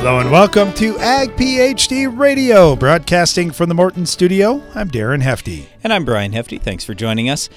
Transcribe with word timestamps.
Hello 0.00 0.18
and 0.18 0.30
welcome 0.30 0.72
to 0.72 0.98
Ag 0.98 1.36
PhD 1.36 2.18
Radio, 2.18 2.74
broadcasting 2.74 3.50
from 3.50 3.68
the 3.68 3.74
Morton 3.74 4.06
Studio. 4.06 4.62
I'm 4.74 4.90
Darren 4.90 5.20
Hefty. 5.20 5.68
And 5.84 5.92
I'm 5.92 6.06
Brian 6.06 6.32
Hefty. 6.32 6.56
Thanks 6.56 6.86
for 6.86 6.94
joining 6.94 7.28
us. 7.28 7.50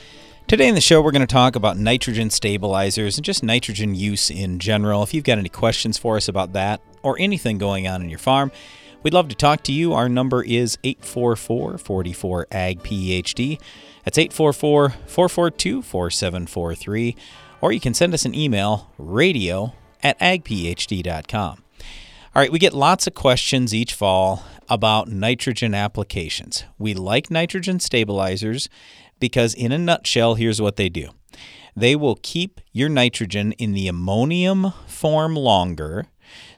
Today 0.50 0.68
in 0.68 0.76
the 0.76 0.82
show, 0.82 1.02
we're 1.02 1.14
going 1.14 1.26
to 1.26 1.26
talk 1.26 1.56
about 1.56 1.78
nitrogen 1.78 2.30
stabilizers 2.30 3.18
and 3.18 3.24
just 3.24 3.44
nitrogen 3.44 3.96
use 3.96 4.30
in 4.30 4.60
general. 4.60 5.04
If 5.04 5.14
you've 5.14 5.24
got 5.24 5.38
any 5.38 5.48
questions 5.48 5.98
for 5.98 6.18
us 6.18 6.28
about 6.28 6.52
that 6.52 6.82
or 7.02 7.18
anything 7.18 7.60
going 7.60 7.88
on 7.88 8.02
in 8.02 8.10
your 8.10 8.20
farm, 8.20 8.52
we'd 9.04 9.14
love 9.14 9.30
to 9.30 9.36
talk 9.36 9.64
to 9.64 9.72
you. 9.72 9.94
Our 9.94 10.10
number 10.10 10.44
is 10.44 10.78
844 10.84 11.78
44 11.78 12.48
AG 12.52 12.80
PhD. 12.82 13.62
That's 14.04 14.18
844 14.18 14.90
442 14.90 15.82
4743. 15.82 17.16
Or 17.62 17.72
you 17.72 17.80
can 17.80 17.94
send 17.94 18.14
us 18.14 18.26
an 18.26 18.36
email, 18.36 18.92
radio 18.98 19.74
at 20.04 20.20
agphd.com. 20.20 21.63
All 22.36 22.42
right, 22.42 22.52
we 22.52 22.58
get 22.58 22.74
lots 22.74 23.06
of 23.06 23.14
questions 23.14 23.76
each 23.76 23.94
fall 23.94 24.44
about 24.68 25.08
nitrogen 25.08 25.76
applications. 25.76 26.64
We 26.80 26.96
like 26.96 27.30
nitrogen 27.30 27.80
stabilizers 27.80 28.70
because, 29.20 29.54
in 29.54 29.72
a 29.72 29.78
nutshell, 29.78 30.34
here's 30.34 30.60
what 30.60 30.76
they 30.76 30.90
do 30.90 31.10
they 31.76 31.96
will 31.96 32.18
keep 32.24 32.60
your 32.72 32.90
nitrogen 32.90 33.52
in 33.54 33.74
the 33.74 33.88
ammonium 33.88 34.74
form 34.88 35.36
longer 35.36 36.08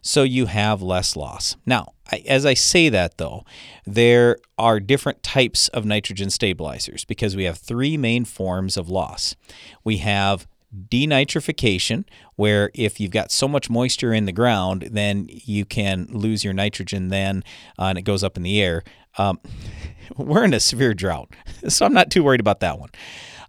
so 0.01 0.23
you 0.23 0.45
have 0.45 0.81
less 0.81 1.17
loss. 1.17 1.57
Now, 1.65 1.91
as 2.25 2.45
I 2.45 2.53
say 2.53 2.87
that 2.87 3.17
though, 3.17 3.43
there 3.85 4.37
are 4.57 4.79
different 4.79 5.23
types 5.23 5.67
of 5.69 5.83
nitrogen 5.83 6.29
stabilizers 6.29 7.03
because 7.03 7.35
we 7.35 7.43
have 7.43 7.57
three 7.57 7.97
main 7.97 8.23
forms 8.23 8.77
of 8.77 8.89
loss. 8.89 9.35
We 9.83 9.97
have 9.97 10.47
denitrification, 10.89 12.05
where 12.35 12.71
if 12.73 12.99
you've 12.99 13.11
got 13.11 13.31
so 13.31 13.47
much 13.47 13.69
moisture 13.69 14.13
in 14.13 14.25
the 14.25 14.31
ground, 14.31 14.89
then 14.91 15.27
you 15.29 15.65
can 15.65 16.07
lose 16.09 16.43
your 16.43 16.53
nitrogen 16.53 17.09
then 17.09 17.43
uh, 17.79 17.85
and 17.85 17.97
it 17.97 18.03
goes 18.03 18.23
up 18.23 18.37
in 18.37 18.43
the 18.43 18.61
air. 18.61 18.83
Um, 19.17 19.39
we're 20.17 20.43
in 20.43 20.53
a 20.53 20.59
severe 20.59 20.93
drought, 20.93 21.29
so 21.67 21.85
I'm 21.85 21.93
not 21.93 22.11
too 22.11 22.23
worried 22.23 22.39
about 22.39 22.59
that 22.59 22.79
one. 22.79 22.89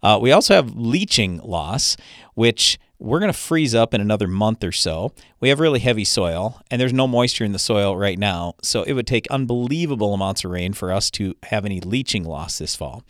Uh, 0.03 0.19
we 0.21 0.31
also 0.31 0.55
have 0.55 0.75
leaching 0.77 1.39
loss, 1.39 1.97
which 2.35 2.79
we're 2.99 3.19
going 3.19 3.33
to 3.33 3.39
freeze 3.39 3.75
up 3.75 3.93
in 3.93 4.01
another 4.01 4.27
month 4.27 4.65
or 4.65 4.73
so. 4.73 5.13
We 5.41 5.49
have 5.51 5.61
really 5.61 5.81
heavy 5.81 6.05
soil, 6.05 6.61
and 6.71 6.81
there's 6.81 6.93
no 6.93 7.07
moisture 7.07 7.45
in 7.45 7.53
the 7.53 7.59
soil 7.59 7.97
right 7.97 8.19
now, 8.19 8.55
so 8.63 8.83
it 8.85 8.95
would 8.95 9.07
take 9.07 9.27
unbelievable 9.31 10.15
amounts 10.15 10.45
of 10.45 10.51
rain 10.51 10.73
for 10.73 10.93
us 10.93 11.11
to 11.13 11.35
have 11.45 11.65
any 11.65 11.81
leaching 11.81 12.25
loss 12.25 12.59
this 12.59 12.75
fall. 12.75 13.03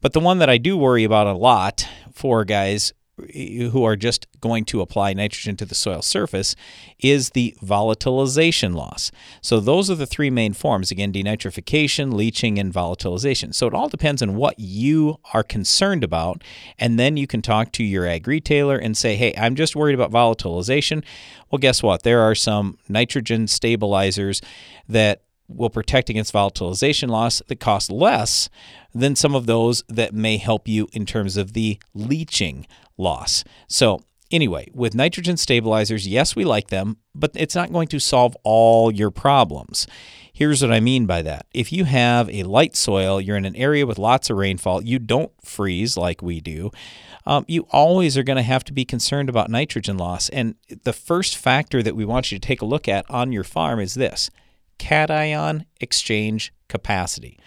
But 0.00 0.12
the 0.12 0.20
one 0.20 0.38
that 0.38 0.50
I 0.50 0.58
do 0.58 0.76
worry 0.76 1.04
about 1.04 1.26
a 1.26 1.32
lot 1.32 1.86
for 2.12 2.44
guys 2.44 2.92
who 3.34 3.84
are 3.84 3.96
just 3.96 4.26
going 4.40 4.64
to 4.64 4.80
apply 4.80 5.12
nitrogen 5.12 5.56
to 5.56 5.66
the 5.66 5.74
soil 5.74 6.00
surface 6.00 6.56
is 6.98 7.30
the 7.30 7.54
volatilization 7.62 8.74
loss. 8.74 9.12
So 9.42 9.60
those 9.60 9.90
are 9.90 9.94
the 9.94 10.06
three 10.06 10.30
main 10.30 10.54
forms 10.54 10.90
again 10.90 11.12
denitrification, 11.12 12.14
leaching 12.14 12.58
and 12.58 12.72
volatilization. 12.72 13.54
So 13.54 13.66
it 13.66 13.74
all 13.74 13.88
depends 13.88 14.22
on 14.22 14.34
what 14.34 14.58
you 14.58 15.18
are 15.34 15.42
concerned 15.42 16.02
about 16.02 16.42
and 16.78 16.98
then 16.98 17.16
you 17.16 17.26
can 17.26 17.42
talk 17.42 17.70
to 17.72 17.84
your 17.84 18.06
ag 18.06 18.26
retailer 18.26 18.76
and 18.76 18.96
say, 18.96 19.16
"Hey, 19.16 19.34
I'm 19.36 19.56
just 19.56 19.76
worried 19.76 19.94
about 19.94 20.10
volatilization." 20.10 21.04
Well, 21.50 21.58
guess 21.58 21.82
what? 21.82 22.02
There 22.04 22.20
are 22.20 22.34
some 22.34 22.78
nitrogen 22.88 23.46
stabilizers 23.46 24.40
that 24.88 25.22
will 25.48 25.70
protect 25.70 26.08
against 26.08 26.32
volatilization 26.32 27.08
loss 27.08 27.42
that 27.48 27.60
cost 27.60 27.90
less 27.90 28.48
than 28.94 29.16
some 29.16 29.34
of 29.34 29.46
those 29.46 29.82
that 29.88 30.14
may 30.14 30.36
help 30.36 30.68
you 30.68 30.88
in 30.92 31.06
terms 31.06 31.36
of 31.36 31.52
the 31.52 31.78
leaching 31.94 32.66
loss. 33.02 33.44
So, 33.68 34.00
anyway, 34.30 34.68
with 34.72 34.94
nitrogen 34.94 35.36
stabilizers, 35.36 36.06
yes, 36.06 36.34
we 36.34 36.44
like 36.44 36.68
them, 36.68 36.96
but 37.14 37.32
it's 37.34 37.54
not 37.54 37.72
going 37.72 37.88
to 37.88 37.98
solve 37.98 38.36
all 38.44 38.92
your 38.92 39.10
problems. 39.10 39.86
Here's 40.32 40.62
what 40.62 40.72
I 40.72 40.80
mean 40.80 41.04
by 41.04 41.20
that. 41.22 41.46
If 41.52 41.72
you 41.72 41.84
have 41.84 42.30
a 42.30 42.44
light 42.44 42.74
soil, 42.74 43.20
you're 43.20 43.36
in 43.36 43.44
an 43.44 43.56
area 43.56 43.86
with 43.86 43.98
lots 43.98 44.30
of 44.30 44.38
rainfall, 44.38 44.82
you 44.82 44.98
don't 44.98 45.32
freeze 45.44 45.96
like 45.96 46.22
we 46.22 46.40
do, 46.40 46.70
um, 47.26 47.44
you 47.46 47.66
always 47.70 48.16
are 48.16 48.22
going 48.22 48.36
to 48.36 48.42
have 48.42 48.64
to 48.64 48.72
be 48.72 48.84
concerned 48.84 49.28
about 49.28 49.50
nitrogen 49.50 49.98
loss. 49.98 50.28
And 50.30 50.54
the 50.84 50.92
first 50.92 51.36
factor 51.36 51.82
that 51.82 51.94
we 51.94 52.04
want 52.04 52.32
you 52.32 52.38
to 52.38 52.46
take 52.46 52.62
a 52.62 52.66
look 52.66 52.88
at 52.88 53.08
on 53.10 53.32
your 53.32 53.44
farm 53.44 53.78
is 53.78 53.94
this 53.94 54.30
cation 54.78 55.66
exchange 55.80 56.52
capacity. 56.68 57.38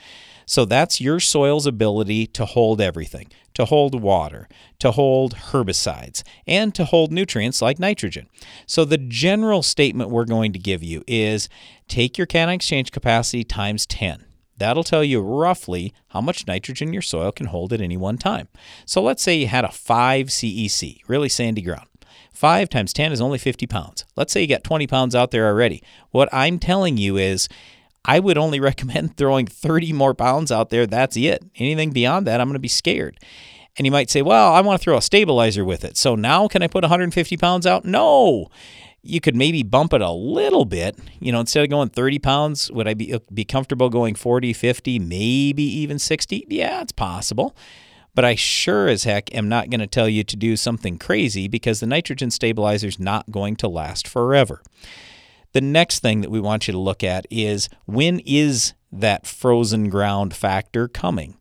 So 0.46 0.66
that's 0.66 1.02
your 1.02 1.20
soil's 1.20 1.66
ability 1.66 2.28
to 2.28 2.46
hold 2.46 2.80
everything, 2.82 3.28
to 3.54 3.66
hold 3.66 4.02
water, 4.02 4.48
to 4.80 4.92
hold 4.92 5.36
herbicides, 5.36 6.24
and 6.46 6.74
to 6.76 6.86
hold 6.86 7.12
nutrients 7.12 7.62
like 7.62 7.80
nitrogen. 7.80 8.28
So 8.66 8.86
the 8.86 8.98
general 8.98 9.64
statement 9.64 10.10
we're 10.10 10.26
going 10.26 10.54
to 10.54 10.60
give 10.60 10.84
you 10.84 11.04
is 11.08 11.50
take 11.88 12.18
your 12.18 12.28
cation 12.28 12.50
exchange 12.50 12.92
capacity 12.92 13.44
times 13.44 13.86
10. 13.86 14.26
That'll 14.58 14.84
tell 14.84 15.04
you 15.04 15.22
roughly 15.22 15.94
how 16.10 16.22
much 16.22 16.48
nitrogen 16.48 16.94
your 16.94 17.02
soil 17.02 17.32
can 17.32 17.48
hold 17.48 17.74
at 17.74 17.82
any 17.82 17.98
one 17.98 18.18
time. 18.18 18.48
So 18.86 19.02
let's 19.02 19.22
say 19.22 19.36
you 19.36 19.48
had 19.48 19.66
a 19.66 19.72
5 19.72 20.28
CEC, 20.28 21.00
really 21.08 21.30
sandy 21.30 21.62
ground. 21.62 21.88
5 22.32 22.70
times 22.70 22.94
10 22.94 23.12
is 23.12 23.22
only 23.22 23.38
50 23.38 23.66
pounds. 23.68 24.06
Let's 24.16 24.34
say 24.34 24.42
you 24.42 24.48
got 24.48 24.64
20 24.64 24.88
pounds 24.88 25.16
out 25.16 25.32
there 25.32 25.48
already. 25.48 25.82
What 26.12 26.30
I'm 26.34 26.60
telling 26.60 26.98
you 26.98 27.18
is 27.18 27.48
I 28.06 28.20
would 28.20 28.38
only 28.38 28.60
recommend 28.72 29.18
throwing 29.18 29.48
30 29.48 29.94
more 29.94 30.14
pounds 30.14 30.52
out 30.52 30.70
there. 30.70 30.88
That's 30.88 31.18
it. 31.18 31.44
Anything 31.56 31.92
beyond 31.92 32.28
that, 32.28 32.40
I'm 32.40 32.48
going 32.48 32.54
to 32.54 32.60
be 32.60 32.68
scared. 32.68 33.20
And 33.78 33.86
you 33.86 33.92
might 33.92 34.10
say, 34.10 34.22
well, 34.22 34.54
I 34.54 34.62
want 34.62 34.80
to 34.80 34.84
throw 34.84 34.98
a 34.98 35.02
stabilizer 35.02 35.66
with 35.66 35.84
it. 35.84 35.98
So 35.98 36.16
now 36.16 36.48
can 36.48 36.64
I 36.64 36.68
put 36.68 36.84
150 36.84 37.36
pounds 37.38 37.66
out? 37.66 37.84
No. 37.84 38.48
You 39.02 39.20
could 39.20 39.36
maybe 39.36 39.64
bump 39.64 39.94
it 39.94 40.02
a 40.02 40.12
little 40.12 40.66
bit. 40.66 40.98
You 41.20 41.32
know, 41.32 41.42
instead 41.42 41.64
of 41.64 41.70
going 41.70 41.90
30 41.90 42.20
pounds, 42.20 42.72
would 42.72 42.88
I 42.88 42.94
be, 42.94 43.14
uh, 43.14 43.20
be 43.34 43.44
comfortable 43.44 43.90
going 43.90 44.16
40, 44.16 44.54
50, 44.54 44.98
maybe 45.00 45.64
even 45.64 46.00
60? 46.00 46.46
Yeah, 46.50 46.82
it's 46.82 46.94
possible. 46.94 47.56
But 48.16 48.24
I 48.24 48.36
sure 48.36 48.88
as 48.88 49.04
heck 49.04 49.36
am 49.36 49.50
not 49.50 49.70
going 49.70 49.82
to 49.82 49.88
tell 49.88 50.08
you 50.08 50.24
to 50.24 50.38
do 50.38 50.56
something 50.56 50.98
crazy 50.98 51.50
because 51.50 51.82
the 51.82 51.86
nitrogen 51.86 52.32
stabilizer 52.32 52.88
is 52.88 52.98
not 52.98 53.30
going 53.30 53.58
to 53.58 53.68
last 53.68 54.08
forever. 54.08 54.62
The 55.56 55.62
next 55.62 56.02
thing 56.02 56.20
that 56.20 56.30
we 56.30 56.42
want 56.42 56.68
you 56.68 56.74
to 56.74 56.78
look 56.78 57.02
at 57.02 57.26
is 57.32 57.70
when 57.86 58.20
is 58.26 58.74
that 58.92 59.26
frozen 59.26 59.90
ground 59.90 60.36
factor 60.36 60.90
coming? 60.90 61.38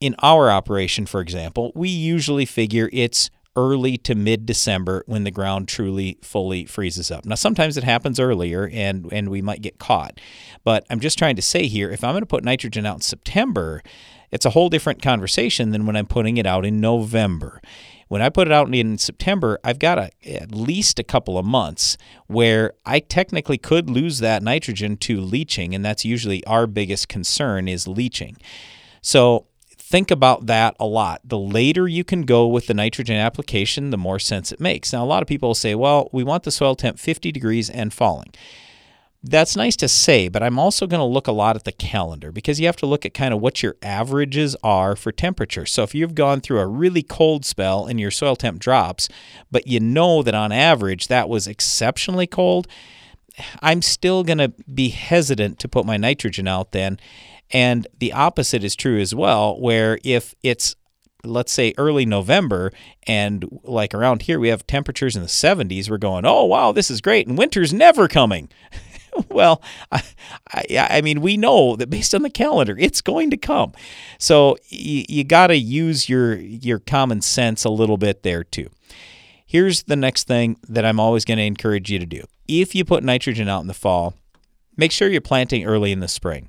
In 0.00 0.16
our 0.22 0.50
operation, 0.50 1.04
for 1.04 1.20
example, 1.20 1.70
we 1.74 1.90
usually 1.90 2.46
figure 2.46 2.88
it's 2.94 3.28
early 3.56 3.98
to 3.98 4.14
mid 4.14 4.46
December 4.46 5.04
when 5.06 5.24
the 5.24 5.30
ground 5.30 5.68
truly 5.68 6.16
fully 6.22 6.64
freezes 6.64 7.10
up. 7.10 7.26
Now, 7.26 7.34
sometimes 7.34 7.76
it 7.76 7.84
happens 7.84 8.18
earlier 8.18 8.70
and, 8.72 9.12
and 9.12 9.28
we 9.28 9.42
might 9.42 9.60
get 9.60 9.78
caught. 9.78 10.18
But 10.64 10.86
I'm 10.88 11.00
just 11.00 11.18
trying 11.18 11.36
to 11.36 11.42
say 11.42 11.66
here 11.66 11.90
if 11.90 12.02
I'm 12.02 12.14
going 12.14 12.22
to 12.22 12.26
put 12.26 12.42
nitrogen 12.42 12.86
out 12.86 12.96
in 12.96 13.00
September, 13.02 13.82
it's 14.30 14.46
a 14.46 14.50
whole 14.50 14.70
different 14.70 15.02
conversation 15.02 15.72
than 15.72 15.84
when 15.84 15.94
I'm 15.94 16.06
putting 16.06 16.38
it 16.38 16.46
out 16.46 16.64
in 16.64 16.80
November. 16.80 17.60
When 18.08 18.22
I 18.22 18.28
put 18.28 18.48
it 18.48 18.52
out 18.52 18.72
in 18.74 18.98
September, 18.98 19.58
I've 19.64 19.78
got 19.78 19.98
a, 19.98 20.10
at 20.26 20.54
least 20.54 20.98
a 20.98 21.04
couple 21.04 21.38
of 21.38 21.44
months 21.44 21.96
where 22.26 22.74
I 22.84 23.00
technically 23.00 23.58
could 23.58 23.88
lose 23.88 24.18
that 24.18 24.42
nitrogen 24.42 24.96
to 24.98 25.20
leaching, 25.20 25.74
and 25.74 25.84
that's 25.84 26.04
usually 26.04 26.44
our 26.46 26.66
biggest 26.66 27.08
concern 27.08 27.68
is 27.68 27.88
leaching. 27.88 28.36
So 29.00 29.46
think 29.68 30.10
about 30.10 30.46
that 30.46 30.76
a 30.80 30.86
lot. 30.86 31.20
The 31.24 31.38
later 31.38 31.86
you 31.88 32.04
can 32.04 32.22
go 32.22 32.46
with 32.46 32.66
the 32.66 32.74
nitrogen 32.74 33.16
application, 33.16 33.90
the 33.90 33.98
more 33.98 34.18
sense 34.18 34.52
it 34.52 34.60
makes. 34.60 34.92
Now, 34.92 35.04
a 35.04 35.06
lot 35.06 35.22
of 35.22 35.28
people 35.28 35.54
say, 35.54 35.74
well, 35.74 36.08
we 36.12 36.24
want 36.24 36.42
the 36.44 36.50
soil 36.50 36.74
temp 36.74 36.98
50 36.98 37.32
degrees 37.32 37.70
and 37.70 37.92
falling 37.92 38.32
that's 39.26 39.56
nice 39.56 39.74
to 39.76 39.88
say, 39.88 40.28
but 40.28 40.42
I'm 40.42 40.58
also 40.58 40.86
going 40.86 41.00
to 41.00 41.04
look 41.04 41.26
a 41.26 41.32
lot 41.32 41.56
at 41.56 41.64
the 41.64 41.72
calendar 41.72 42.30
because 42.30 42.60
you 42.60 42.66
have 42.66 42.76
to 42.76 42.86
look 42.86 43.06
at 43.06 43.14
kind 43.14 43.32
of 43.32 43.40
what 43.40 43.62
your 43.62 43.76
averages 43.82 44.54
are 44.62 44.94
for 44.94 45.12
temperature. 45.12 45.64
So 45.64 45.82
if 45.82 45.94
you've 45.94 46.14
gone 46.14 46.42
through 46.42 46.60
a 46.60 46.66
really 46.66 47.02
cold 47.02 47.46
spell 47.46 47.86
and 47.86 47.98
your 47.98 48.10
soil 48.10 48.36
temp 48.36 48.58
drops, 48.58 49.08
but 49.50 49.66
you 49.66 49.80
know 49.80 50.22
that 50.22 50.34
on 50.34 50.52
average 50.52 51.08
that 51.08 51.30
was 51.30 51.46
exceptionally 51.46 52.26
cold, 52.26 52.68
I'm 53.62 53.80
still 53.80 54.24
going 54.24 54.38
to 54.38 54.52
be 54.72 54.90
hesitant 54.90 55.58
to 55.60 55.68
put 55.68 55.86
my 55.86 55.96
nitrogen 55.96 56.46
out 56.46 56.72
then. 56.72 56.98
And 57.50 57.86
the 57.98 58.12
opposite 58.12 58.62
is 58.62 58.76
true 58.76 59.00
as 59.00 59.14
well, 59.14 59.58
where 59.58 59.98
if 60.04 60.34
it's 60.42 60.76
let's 61.24 61.52
say 61.52 61.72
early 61.78 62.04
November, 62.04 62.70
and 63.06 63.48
like 63.62 63.94
around 63.94 64.22
here 64.22 64.38
we 64.38 64.48
have 64.48 64.66
temperatures 64.66 65.16
in 65.16 65.22
the 65.22 65.28
70s, 65.28 65.88
we're 65.88 65.96
going, 65.96 66.26
oh, 66.26 66.44
wow, 66.44 66.70
this 66.70 66.90
is 66.90 67.00
great. 67.00 67.26
And 67.26 67.38
winter's 67.38 67.72
never 67.72 68.08
coming. 68.08 68.50
well, 69.30 69.62
I, 69.92 70.02
I, 70.52 70.88
I, 70.90 71.00
mean, 71.00 71.20
we 71.20 71.36
know 71.36 71.76
that 71.76 71.90
based 71.90 72.14
on 72.14 72.22
the 72.22 72.30
calendar, 72.30 72.76
it's 72.78 73.00
going 73.00 73.30
to 73.30 73.36
come. 73.36 73.72
So 74.18 74.56
you, 74.68 75.04
you 75.08 75.24
got 75.24 75.48
to 75.48 75.56
use 75.56 76.08
your 76.08 76.36
your 76.36 76.78
common 76.78 77.20
sense 77.20 77.64
a 77.64 77.70
little 77.70 77.96
bit 77.96 78.22
there 78.22 78.44
too. 78.44 78.68
Here's 79.46 79.84
the 79.84 79.96
next 79.96 80.26
thing 80.26 80.56
that 80.68 80.84
I'm 80.84 80.98
always 80.98 81.24
going 81.24 81.38
to 81.38 81.44
encourage 81.44 81.90
you 81.90 81.98
to 81.98 82.06
do. 82.06 82.24
If 82.48 82.74
you 82.74 82.84
put 82.84 83.04
nitrogen 83.04 83.48
out 83.48 83.60
in 83.60 83.68
the 83.68 83.74
fall, 83.74 84.14
make 84.76 84.90
sure 84.90 85.08
you're 85.08 85.20
planting 85.20 85.64
early 85.64 85.92
in 85.92 86.00
the 86.00 86.08
spring. 86.08 86.48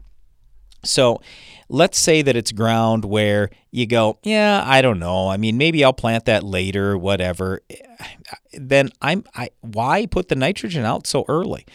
So 0.83 1.21
let's 1.69 1.97
say 1.97 2.21
that 2.21 2.35
it's 2.35 2.51
ground 2.51 3.06
where 3.06 3.50
you 3.71 3.85
go, 3.88 4.19
yeah, 4.23 4.63
I 4.65 4.81
don't 4.81 5.00
know. 5.00 5.29
I 5.29 5.38
mean, 5.38 5.57
maybe 5.57 5.83
I'll 5.83 5.94
plant 5.94 6.25
that 6.25 6.44
later, 6.44 6.97
whatever. 6.97 7.61
Eh, 7.69 7.75
then 8.53 8.89
I'm 9.01 9.23
I 9.35 9.50
why 9.61 10.06
put 10.06 10.29
the 10.29 10.35
nitrogen 10.35 10.85
out 10.85 11.07
so 11.07 11.25
early? 11.27 11.65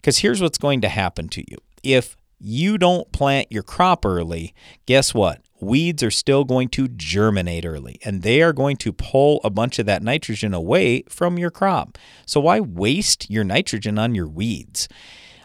Because 0.00 0.18
here's 0.18 0.40
what's 0.40 0.58
going 0.58 0.80
to 0.80 0.88
happen 0.88 1.28
to 1.30 1.44
you. 1.50 1.58
If 1.82 2.16
you 2.38 2.78
don't 2.78 3.12
plant 3.12 3.52
your 3.52 3.62
crop 3.62 4.04
early, 4.04 4.54
guess 4.86 5.12
what? 5.12 5.42
Weeds 5.60 6.02
are 6.02 6.10
still 6.10 6.44
going 6.44 6.68
to 6.70 6.88
germinate 6.88 7.66
early 7.66 8.00
and 8.02 8.22
they 8.22 8.40
are 8.40 8.54
going 8.54 8.78
to 8.78 8.94
pull 8.94 9.40
a 9.44 9.50
bunch 9.50 9.78
of 9.78 9.84
that 9.86 10.02
nitrogen 10.02 10.54
away 10.54 11.02
from 11.02 11.38
your 11.38 11.50
crop. 11.50 11.98
So, 12.24 12.40
why 12.40 12.60
waste 12.60 13.28
your 13.28 13.44
nitrogen 13.44 13.98
on 13.98 14.14
your 14.14 14.26
weeds? 14.26 14.88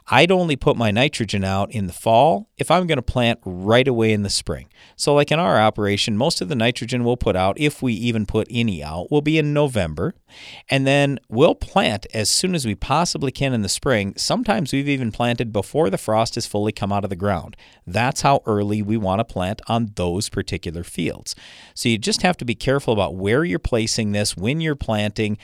I'd 0.07 0.31
only 0.31 0.56
put 0.56 0.78
my 0.78 0.92
nitrogen 0.92 1.44
out 1.44 1.72
in 1.72 1.88
the 1.88 1.94
fall 1.94 2.48
if 2.57 2.69
I'm 2.69 2.86
going 2.86 2.98
to 2.98 3.02
plant 3.02 3.40
right 3.44 3.88
away 3.88 4.13
in 4.13 4.22
the 4.22 4.30
spring. 4.30 4.68
So, 4.96 5.16
like 5.16 5.31
in 5.31 5.40
our 5.40 5.60
operation, 5.60 6.16
most 6.16 6.42
of 6.42 6.50
the 6.50 6.56
nitrogen 6.56 7.04
we'll 7.04 7.18
put 7.18 7.36
out, 7.36 7.60
if 7.60 7.81
we 7.81 7.94
even 7.94 8.28
put 8.28 8.48
any 8.52 8.84
out, 8.84 9.12
will 9.12 9.24
be 9.24 9.40
in 9.40 9.52
November. 9.52 10.13
And 10.69 10.86
then 10.86 11.19
we'll 11.28 11.56
plant 11.56 12.06
as 12.13 12.30
soon 12.30 12.54
as 12.54 12.66
we 12.68 12.75
possibly 12.75 13.31
can 13.31 13.54
in 13.54 13.63
the 13.63 13.69
spring. 13.69 14.13
Sometimes 14.16 14.72
we've 14.72 14.90
even 14.90 15.12
planted 15.12 15.52
before 15.52 15.90
the 15.90 15.98
frost 15.98 16.36
has 16.36 16.46
fully 16.46 16.72
come 16.72 16.92
out 16.92 17.04
of 17.04 17.10
the 17.10 17.16
ground. 17.16 17.58
That's 17.88 18.22
how 18.22 18.42
early 18.46 18.81
we 18.84 18.98
want 18.98 19.19
to 19.22 19.25
plant 19.25 19.62
on 19.68 19.92
those 19.96 20.30
particular 20.30 20.84
fields. 20.84 21.36
So, 21.74 21.90
you 21.90 21.98
just 21.98 22.22
have 22.22 22.38
to 22.38 22.46
be 22.46 22.56
careful 22.56 22.94
about 22.94 23.16
where 23.16 23.44
you're 23.44 23.58
placing 23.58 24.12
this, 24.12 24.38
when 24.38 24.62
you're 24.62 24.75
planting 24.75 25.40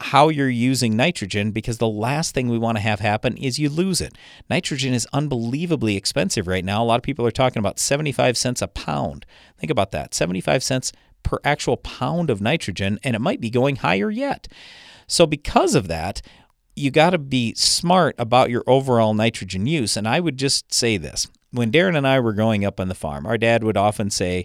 how 0.00 0.28
you're 0.28 0.48
using 0.48 0.96
nitrogen 0.96 1.52
because 1.52 1.78
the 1.78 1.88
last 1.88 2.34
thing 2.34 2.48
we 2.48 2.58
want 2.58 2.76
to 2.76 2.82
have 2.82 3.00
happen 3.00 3.36
is 3.36 3.58
you 3.58 3.68
lose 3.68 4.00
it. 4.00 4.14
Nitrogen 4.50 4.92
is 4.92 5.08
unbelievably 5.12 5.96
expensive 5.96 6.46
right 6.46 6.64
now. 6.64 6.82
A 6.82 6.84
lot 6.84 6.98
of 6.98 7.02
people 7.02 7.26
are 7.26 7.30
talking 7.30 7.60
about 7.60 7.78
75 7.78 8.36
cents 8.36 8.60
a 8.60 8.68
pound. 8.68 9.24
Think 9.58 9.70
about 9.70 9.92
that 9.92 10.14
75 10.14 10.62
cents 10.62 10.92
per 11.22 11.38
actual 11.44 11.76
pound 11.78 12.30
of 12.30 12.40
nitrogen, 12.40 12.98
and 13.02 13.16
it 13.16 13.20
might 13.20 13.40
be 13.40 13.50
going 13.50 13.76
higher 13.76 14.10
yet. 14.10 14.48
So, 15.06 15.26
because 15.26 15.74
of 15.74 15.88
that, 15.88 16.20
you 16.74 16.90
got 16.90 17.10
to 17.10 17.18
be 17.18 17.54
smart 17.54 18.14
about 18.18 18.50
your 18.50 18.62
overall 18.66 19.14
nitrogen 19.14 19.66
use. 19.66 19.96
And 19.96 20.06
I 20.06 20.20
would 20.20 20.36
just 20.36 20.74
say 20.74 20.98
this 20.98 21.26
when 21.50 21.72
Darren 21.72 21.96
and 21.96 22.06
I 22.06 22.20
were 22.20 22.34
growing 22.34 22.64
up 22.64 22.78
on 22.78 22.88
the 22.88 22.94
farm, 22.94 23.26
our 23.26 23.38
dad 23.38 23.64
would 23.64 23.76
often 23.76 24.10
say, 24.10 24.44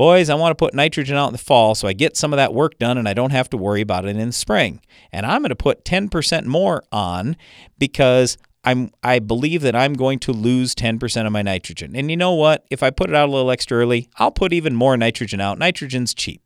Boys, 0.00 0.30
I 0.30 0.34
want 0.34 0.52
to 0.52 0.54
put 0.54 0.72
nitrogen 0.72 1.14
out 1.18 1.26
in 1.26 1.32
the 1.32 1.38
fall 1.38 1.74
so 1.74 1.86
I 1.86 1.92
get 1.92 2.16
some 2.16 2.32
of 2.32 2.38
that 2.38 2.54
work 2.54 2.78
done 2.78 2.96
and 2.96 3.06
I 3.06 3.12
don't 3.12 3.32
have 3.32 3.50
to 3.50 3.58
worry 3.58 3.82
about 3.82 4.06
it 4.06 4.16
in 4.16 4.28
the 4.28 4.32
spring. 4.32 4.80
And 5.12 5.26
I'm 5.26 5.42
going 5.42 5.50
to 5.50 5.54
put 5.54 5.84
10% 5.84 6.46
more 6.46 6.82
on 6.90 7.36
because 7.78 8.38
I'm 8.64 8.92
I 9.02 9.18
believe 9.18 9.60
that 9.60 9.76
I'm 9.76 9.92
going 9.92 10.18
to 10.20 10.32
lose 10.32 10.74
10% 10.74 11.26
of 11.26 11.32
my 11.32 11.42
nitrogen. 11.42 11.94
And 11.94 12.10
you 12.10 12.16
know 12.16 12.32
what? 12.32 12.64
If 12.70 12.82
I 12.82 12.88
put 12.88 13.10
it 13.10 13.14
out 13.14 13.28
a 13.28 13.30
little 13.30 13.50
extra 13.50 13.76
early, 13.76 14.08
I'll 14.16 14.30
put 14.30 14.54
even 14.54 14.74
more 14.74 14.96
nitrogen 14.96 15.38
out. 15.38 15.58
Nitrogen's 15.58 16.14
cheap. 16.14 16.40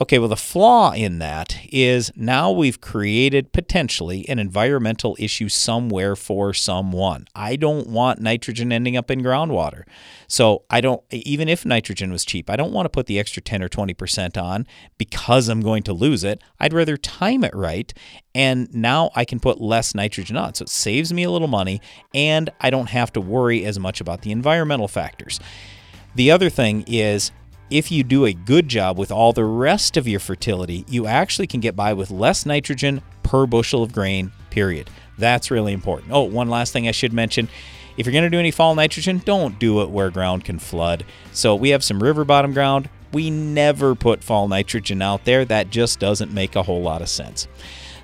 Okay, 0.00 0.18
well, 0.18 0.28
the 0.28 0.36
flaw 0.36 0.90
in 0.92 1.20
that 1.20 1.56
is 1.70 2.10
now 2.16 2.50
we've 2.50 2.80
created 2.80 3.52
potentially 3.52 4.28
an 4.28 4.40
environmental 4.40 5.16
issue 5.20 5.48
somewhere 5.48 6.16
for 6.16 6.52
someone. 6.52 7.26
I 7.32 7.54
don't 7.54 7.86
want 7.86 8.20
nitrogen 8.20 8.72
ending 8.72 8.96
up 8.96 9.08
in 9.08 9.22
groundwater. 9.22 9.84
So 10.26 10.64
I 10.68 10.80
don't, 10.80 11.00
even 11.12 11.48
if 11.48 11.64
nitrogen 11.64 12.10
was 12.10 12.24
cheap, 12.24 12.50
I 12.50 12.56
don't 12.56 12.72
want 12.72 12.86
to 12.86 12.90
put 12.90 13.06
the 13.06 13.20
extra 13.20 13.40
10 13.40 13.62
or 13.62 13.68
20% 13.68 14.36
on 14.40 14.66
because 14.98 15.48
I'm 15.48 15.60
going 15.60 15.84
to 15.84 15.92
lose 15.92 16.24
it. 16.24 16.42
I'd 16.58 16.72
rather 16.72 16.96
time 16.96 17.44
it 17.44 17.54
right. 17.54 17.94
And 18.34 18.74
now 18.74 19.12
I 19.14 19.24
can 19.24 19.38
put 19.38 19.60
less 19.60 19.94
nitrogen 19.94 20.36
on. 20.36 20.54
So 20.54 20.64
it 20.64 20.70
saves 20.70 21.12
me 21.12 21.22
a 21.22 21.30
little 21.30 21.46
money 21.46 21.80
and 22.12 22.50
I 22.60 22.70
don't 22.70 22.90
have 22.90 23.12
to 23.12 23.20
worry 23.20 23.64
as 23.64 23.78
much 23.78 24.00
about 24.00 24.22
the 24.22 24.32
environmental 24.32 24.88
factors. 24.88 25.38
The 26.16 26.32
other 26.32 26.50
thing 26.50 26.84
is 26.88 27.30
if 27.70 27.90
you 27.90 28.04
do 28.04 28.26
a 28.26 28.32
good 28.32 28.68
job 28.68 28.98
with 28.98 29.10
all 29.10 29.32
the 29.32 29.44
rest 29.44 29.96
of 29.96 30.06
your 30.06 30.20
fertility, 30.20 30.84
you 30.88 31.06
actually 31.06 31.46
can 31.46 31.60
get 31.60 31.74
by 31.74 31.92
with 31.92 32.10
less 32.10 32.44
nitrogen 32.44 33.02
per 33.22 33.46
bushel 33.46 33.82
of 33.82 33.92
grain, 33.92 34.32
period. 34.50 34.90
That's 35.18 35.50
really 35.50 35.72
important. 35.72 36.12
Oh, 36.12 36.22
one 36.22 36.48
last 36.48 36.72
thing 36.72 36.88
I 36.88 36.92
should 36.92 37.12
mention. 37.12 37.48
If 37.96 38.06
you're 38.06 38.12
going 38.12 38.24
to 38.24 38.30
do 38.30 38.38
any 38.38 38.50
fall 38.50 38.74
nitrogen, 38.74 39.22
don't 39.24 39.58
do 39.58 39.82
it 39.82 39.90
where 39.90 40.10
ground 40.10 40.44
can 40.44 40.58
flood. 40.58 41.04
So 41.32 41.54
we 41.54 41.70
have 41.70 41.84
some 41.84 42.02
river 42.02 42.24
bottom 42.24 42.52
ground. 42.52 42.88
We 43.12 43.30
never 43.30 43.94
put 43.94 44.24
fall 44.24 44.48
nitrogen 44.48 45.00
out 45.00 45.24
there. 45.24 45.44
That 45.44 45.70
just 45.70 46.00
doesn't 46.00 46.32
make 46.32 46.56
a 46.56 46.62
whole 46.64 46.82
lot 46.82 47.02
of 47.02 47.08
sense. 47.08 47.46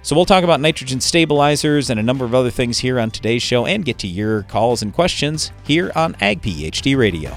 So 0.03 0.17
we'll 0.17 0.25
talk 0.25 0.45
about 0.45 0.61
nitrogen 0.61 1.01
stabilizers 1.01 1.91
and 1.91 2.01
a 2.01 2.03
number 2.03 2.25
of 2.25 2.35
other 2.35 2.51
things 2.51 2.79
here 2.79 2.99
on 2.99 3.11
today's 3.11 3.43
show 3.43 3.67
and 3.67 3.85
get 3.85 3.99
to 3.99 4.07
your 4.07 4.45
calls 4.45 4.81
and 4.81 4.95
questions 4.95 5.53
here 5.65 5.93
on 5.95 6.17
Ag 6.21 6.41
PhD 6.41 6.97
Radio. 6.97 7.37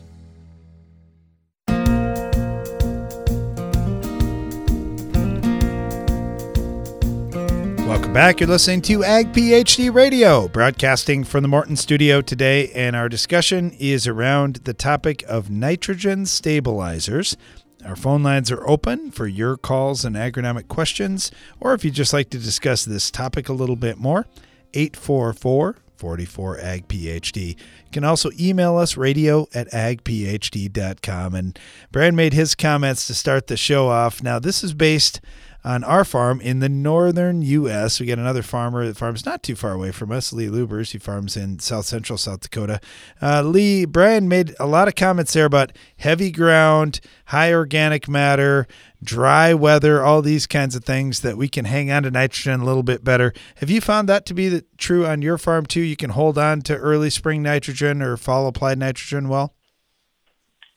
Welcome 8.01 8.13
back. 8.15 8.39
You're 8.39 8.49
listening 8.49 8.81
to 8.81 9.03
Ag 9.03 9.31
PhD 9.31 9.93
Radio, 9.93 10.47
broadcasting 10.47 11.23
from 11.23 11.43
the 11.43 11.47
Morton 11.47 11.75
studio 11.75 12.19
today, 12.19 12.71
and 12.71 12.95
our 12.95 13.07
discussion 13.07 13.71
is 13.79 14.07
around 14.07 14.55
the 14.63 14.73
topic 14.73 15.23
of 15.27 15.51
nitrogen 15.51 16.25
stabilizers. 16.25 17.37
Our 17.85 17.95
phone 17.95 18.23
lines 18.23 18.51
are 18.51 18.67
open 18.67 19.11
for 19.11 19.27
your 19.27 19.55
calls 19.55 20.03
and 20.03 20.15
agronomic 20.15 20.67
questions, 20.67 21.31
or 21.59 21.75
if 21.75 21.85
you'd 21.85 21.93
just 21.93 22.11
like 22.11 22.31
to 22.31 22.39
discuss 22.39 22.83
this 22.83 23.11
topic 23.11 23.47
a 23.47 23.53
little 23.53 23.75
bit 23.75 23.99
more, 23.99 24.25
844 24.73 25.77
44 25.95 26.59
Ag 26.59 26.87
PhD. 26.87 27.49
You 27.49 27.91
can 27.91 28.03
also 28.03 28.31
email 28.39 28.77
us 28.77 28.97
radio 28.97 29.47
at 29.53 29.69
agphd.com. 29.69 31.35
And 31.35 31.59
Brian 31.91 32.15
made 32.15 32.33
his 32.33 32.55
comments 32.55 33.05
to 33.05 33.13
start 33.13 33.45
the 33.45 33.55
show 33.55 33.89
off. 33.89 34.23
Now, 34.23 34.39
this 34.39 34.63
is 34.63 34.73
based 34.73 35.21
on 35.63 35.83
our 35.83 36.03
farm 36.03 36.41
in 36.41 36.59
the 36.59 36.69
northern 36.69 37.41
U.S. 37.41 37.99
We 37.99 38.05
got 38.05 38.17
another 38.17 38.41
farmer 38.41 38.85
that 38.85 38.97
farms 38.97 39.25
not 39.25 39.43
too 39.43 39.55
far 39.55 39.73
away 39.73 39.91
from 39.91 40.11
us, 40.11 40.33
Lee 40.33 40.47
Lubbers. 40.47 40.91
He 40.91 40.97
farms 40.97 41.37
in 41.37 41.59
south 41.59 41.85
central 41.85 42.17
South 42.17 42.41
Dakota. 42.41 42.79
Uh, 43.21 43.43
Lee, 43.43 43.85
Brian 43.85 44.27
made 44.27 44.55
a 44.59 44.65
lot 44.65 44.87
of 44.87 44.95
comments 44.95 45.33
there 45.33 45.45
about 45.45 45.71
heavy 45.97 46.31
ground, 46.31 46.99
high 47.25 47.53
organic 47.53 48.09
matter, 48.09 48.67
dry 49.03 49.53
weather, 49.53 50.03
all 50.03 50.21
these 50.21 50.47
kinds 50.47 50.75
of 50.75 50.83
things 50.83 51.21
that 51.21 51.37
we 51.37 51.47
can 51.47 51.65
hang 51.65 51.91
on 51.91 52.03
to 52.03 52.11
nitrogen 52.11 52.61
a 52.61 52.65
little 52.65 52.83
bit 52.83 53.03
better. 53.03 53.33
Have 53.55 53.69
you 53.69 53.81
found 53.81 54.09
that 54.09 54.25
to 54.27 54.33
be 54.33 54.49
the, 54.49 54.65
true 54.77 55.05
on 55.05 55.21
your 55.21 55.37
farm 55.37 55.65
too? 55.65 55.81
You 55.81 55.95
can 55.95 56.11
hold 56.11 56.37
on 56.37 56.61
to 56.63 56.75
early 56.75 57.09
spring 57.09 57.43
nitrogen 57.43 58.01
or 58.01 58.17
fall 58.17 58.47
applied 58.47 58.79
nitrogen 58.79 59.29
well? 59.29 59.53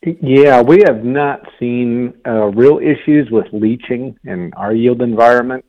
Yeah, 0.06 0.60
we 0.60 0.82
have 0.86 1.02
not 1.02 1.48
seen 1.58 2.12
uh, 2.26 2.48
real 2.48 2.78
issues 2.78 3.30
with 3.30 3.46
leaching 3.52 4.18
in 4.24 4.52
our 4.54 4.74
yield 4.74 5.00
environment 5.00 5.64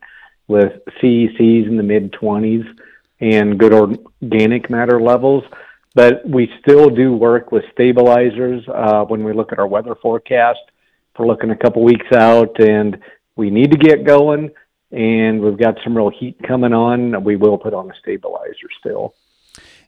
with 0.50 0.74
CECs 1.02 1.68
in 1.68 1.78
the 1.78 1.84
mid 1.84 2.12
20s 2.12 2.66
and 3.22 3.58
good 3.58 3.74
organic 3.74 4.70
matter 4.70 5.00
levels. 5.02 5.46
But 5.94 6.28
we 6.28 6.52
still 6.60 6.90
do 6.90 7.14
work 7.14 7.54
with 7.54 7.64
stabilizers 7.72 8.68
uh, 8.68 9.06
when 9.06 9.24
we 9.24 9.32
look 9.32 9.54
at 9.54 9.60
our 9.60 9.68
weather 9.68 9.96
forecast. 9.96 10.60
We're 11.18 11.28
looking 11.28 11.52
a 11.52 11.56
couple 11.56 11.82
weeks 11.84 12.12
out, 12.12 12.60
and 12.60 13.00
we 13.38 13.50
need 13.50 13.72
to 13.72 13.78
get 13.78 14.04
going. 14.04 14.52
And 14.92 15.40
we've 15.40 15.58
got 15.58 15.78
some 15.82 15.96
real 15.96 16.10
heat 16.10 16.38
coming 16.46 16.74
on. 16.74 17.24
We 17.24 17.38
will 17.38 17.58
put 17.58 17.74
on 17.74 17.90
a 17.90 17.94
stabilizer 18.02 18.68
still. 18.82 19.16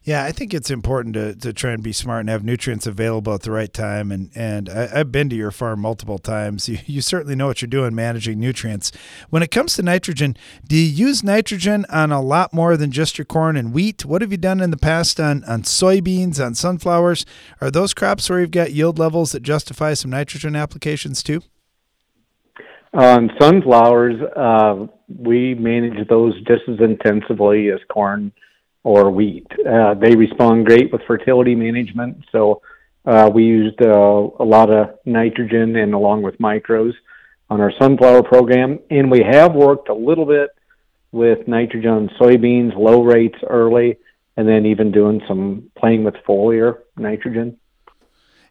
Yeah, 0.08 0.24
I 0.24 0.32
think 0.32 0.54
it's 0.54 0.72
important 0.72 1.16
to, 1.16 1.36
to 1.36 1.52
try 1.52 1.72
and 1.72 1.84
be 1.84 1.92
smart 1.92 2.22
and 2.22 2.30
have 2.30 2.42
nutrients 2.42 2.88
available 2.88 3.34
at 3.34 3.42
the 3.42 3.52
right 3.52 3.74
time. 3.74 4.10
And 4.10 4.32
and 4.36 4.70
I, 4.70 5.00
have 5.00 5.12
been 5.12 5.28
to 5.32 5.36
your 5.36 5.52
farm 5.52 5.82
multiple 5.82 6.18
times. 6.18 6.70
You, 6.78 6.78
you 6.86 7.02
certainly 7.02 7.36
know 7.36 7.48
what 7.48 7.62
you're 7.62 7.68
doing 7.68 7.94
managing 7.94 8.40
nutrients. 8.40 8.92
When 9.30 9.44
it 9.44 9.52
comes 9.52 9.76
to 9.76 9.84
nitrogen, 9.84 10.38
do 10.66 10.78
you 10.78 10.84
use 11.08 11.24
nitrogen 11.24 11.86
on 11.90 12.12
a 12.12 12.22
lot 12.22 12.54
more 12.54 12.78
than 12.78 12.92
just 12.92 13.18
your 13.18 13.26
corn 13.26 13.58
and 13.58 13.74
wheat? 13.74 14.06
What 14.06 14.22
have 14.22 14.32
you 14.32 14.38
done 14.38 14.62
in 14.62 14.72
the 14.72 14.78
past 14.78 15.20
on, 15.20 15.44
on 15.44 15.64
soybeans, 15.64 16.44
on 16.44 16.56
sunflowers? 16.56 17.26
Are 17.60 17.70
those 17.70 17.94
crops 17.94 18.30
where 18.30 18.40
you've 18.40 18.52
got 18.52 18.72
yield 18.72 18.98
levels 19.00 19.34
that 19.34 19.44
justify 19.44 19.94
some 19.94 20.12
nitrogen 20.12 20.56
applications 20.56 21.22
too? 21.22 21.42
On 22.94 23.30
sunflowers, 23.40 24.16
uh, 24.38 24.88
we 25.20 25.54
manage 25.56 26.08
those 26.08 26.34
just 26.46 26.64
as 26.70 26.80
intensively 26.80 27.70
as 27.72 27.80
corn 27.90 28.32
or 28.88 29.12
wheat. 29.12 29.46
Uh, 29.70 29.94
they 29.96 30.15
respond 30.15 30.65
great 30.65 30.94
with 30.94 31.01
fertility 31.06 31.56
management. 31.56 32.24
So 32.32 32.62
uh, 33.06 33.29
we 33.34 33.44
used 33.44 33.82
uh, 33.82 34.29
a 34.39 34.46
lot 34.46 34.70
of 34.70 34.98
nitrogen 35.03 35.75
and 35.75 35.94
along 35.94 36.22
with 36.22 36.38
micros 36.38 36.94
on 37.50 37.60
our 37.60 37.74
sunflower 37.77 38.24
program. 38.24 38.79
And 38.89 39.12
we 39.12 39.22
have 39.29 39.53
worked 39.53 39.89
a 39.89 39.94
little 39.94 40.25
bit 40.25 40.51
with 41.12 41.50
nitrogen 41.50 41.89
on 41.89 42.10
soybeans, 42.17 42.77
low 42.77 43.03
rates 43.03 43.38
early, 43.50 43.98
and 44.38 44.48
then 44.48 44.65
even 44.65 44.94
doing 44.94 45.22
some 45.27 45.70
playing 45.77 46.06
with 46.06 46.15
foliar 46.25 46.77
nitrogen. 46.96 47.58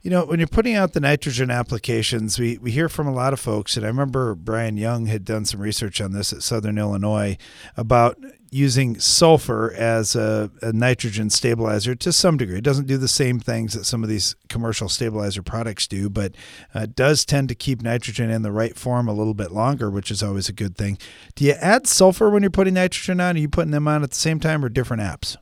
You 0.03 0.11
know, 0.11 0.27
when 0.27 0.39
you're 0.39 0.47
putting 0.47 0.75
out 0.75 0.93
the 0.93 1.01
nitrogen 1.01 1.51
applications, 1.51 2.39
we, 2.39 2.59
we 2.59 2.71
hear 2.71 2.89
from 2.89 3.09
a 3.09 3.13
lot 3.13 3.33
of 3.33 3.41
folks, 3.41 3.77
and 3.77 3.85
I 3.85 3.89
remember 3.89 4.35
Brian 4.35 4.77
Young 4.77 5.07
had 5.07 5.25
done 5.25 5.47
some 5.47 5.61
research 5.61 6.01
on 6.01 6.13
this 6.13 6.33
at 6.33 6.43
Southern 6.43 6.79
Illinois 6.79 7.39
about 7.77 8.17
using 8.57 8.99
sulfur 8.99 9.73
as 9.77 10.17
a, 10.17 10.51
a, 10.63 10.73
nitrogen 10.73 11.29
stabilizer 11.29 11.95
to 11.95 12.11
some 12.11 12.39
degree. 12.39 12.57
It 12.57 12.65
doesn't 12.65 12.87
do 12.87 12.97
the 12.97 13.07
same 13.07 13.39
things 13.39 13.75
that 13.75 13.85
some 13.85 14.03
of 14.03 14.09
these 14.09 14.35
commercial 14.49 14.89
stabilizer 14.89 15.43
products 15.43 15.87
do, 15.87 16.09
but 16.09 16.35
uh, 16.75 16.87
does 16.87 17.27
tend 17.27 17.51
to 17.51 17.55
keep 17.55 17.83
nitrogen 17.83 18.31
in 18.31 18.41
the 18.41 18.51
right 18.51 18.75
form 18.75 19.09
a 19.09 19.13
little 19.13 19.35
bit 19.35 19.53
longer, 19.53 19.91
which 19.91 20.11
is 20.11 20.23
always 20.23 20.49
a 20.49 20.55
good 20.55 20.77
thing. 20.77 20.97
Do 21.35 21.45
you 21.45 21.53
add 21.53 21.87
sulfur 21.87 22.31
when 22.31 22.43
you're 22.43 22.51
putting 22.51 22.75
nitrogen 22.75 23.21
on? 23.21 23.37
Are 23.37 23.39
you 23.39 23.49
putting 23.49 23.73
them 23.73 23.87
on 23.87 24.03
at 24.03 24.11
the 24.11 24.17
same 24.17 24.41
time 24.41 24.65
or 24.65 24.71
different 24.71 25.03
apps? 25.03 25.37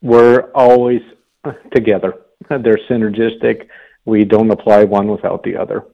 We're 0.00 0.52
always 0.52 1.00
together. 1.74 2.14
They're 2.48 2.78
synergistic. 2.88 3.66
We 4.04 4.24
don't 4.24 4.50
apply 4.50 4.84
one 4.84 5.08
without 5.08 5.42
the 5.42 5.56
other. 5.56 5.84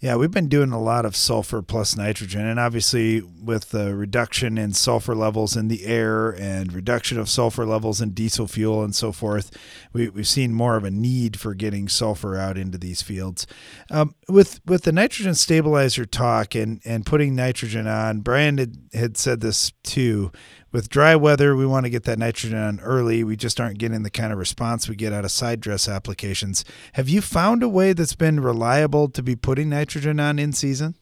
Yeah, 0.00 0.14
we've 0.14 0.30
been 0.30 0.48
doing 0.48 0.70
a 0.70 0.80
lot 0.80 1.04
of 1.04 1.16
sulfur 1.16 1.60
plus 1.60 1.96
nitrogen, 1.96 2.46
and 2.46 2.60
obviously 2.60 3.20
with 3.20 3.70
the 3.70 3.96
reduction 3.96 4.56
in 4.56 4.72
sulfur 4.72 5.16
levels 5.16 5.56
in 5.56 5.66
the 5.66 5.86
air 5.86 6.30
and 6.30 6.72
reduction 6.72 7.18
of 7.18 7.28
sulfur 7.28 7.66
levels 7.66 8.00
in 8.00 8.10
diesel 8.10 8.46
fuel 8.46 8.84
and 8.84 8.94
so 8.94 9.10
forth, 9.10 9.50
we, 9.92 10.04
have 10.04 10.28
seen 10.28 10.54
more 10.54 10.76
of 10.76 10.84
a 10.84 10.90
need 10.92 11.40
for 11.40 11.52
getting 11.52 11.88
sulfur 11.88 12.36
out 12.36 12.56
into 12.56 12.78
these 12.78 13.02
fields. 13.02 13.44
Um, 13.90 14.14
with 14.28 14.60
with 14.64 14.84
the 14.84 14.92
nitrogen 14.92 15.34
stabilizer 15.34 16.04
talk 16.04 16.54
and 16.54 16.80
and 16.84 17.04
putting 17.04 17.34
nitrogen 17.34 17.88
on, 17.88 18.20
Brian 18.20 18.58
had, 18.58 18.76
had 18.92 19.16
said 19.16 19.40
this 19.40 19.72
too 19.82 20.30
with 20.72 20.88
dry 20.88 21.16
weather, 21.16 21.56
we 21.56 21.66
want 21.66 21.86
to 21.86 21.90
get 21.90 22.04
that 22.04 22.18
nitrogen 22.18 22.58
on 22.58 22.80
early. 22.80 23.24
We 23.24 23.36
just 23.36 23.60
aren't 23.60 23.78
getting 23.78 24.02
the 24.02 24.10
kind 24.10 24.32
of 24.32 24.38
response 24.38 24.88
we 24.88 24.96
get 24.96 25.12
out 25.12 25.24
of 25.24 25.30
side 25.30 25.60
dress 25.60 25.88
applications. 25.88 26.64
Have 26.92 27.08
you 27.08 27.20
found 27.20 27.62
a 27.62 27.68
way 27.68 27.92
that's 27.92 28.14
been 28.14 28.40
reliable 28.40 29.08
to 29.08 29.22
be 29.22 29.36
putting 29.36 29.70
nitrogen 29.70 30.20
on 30.20 30.38
in 30.38 30.52
season? 30.52 30.94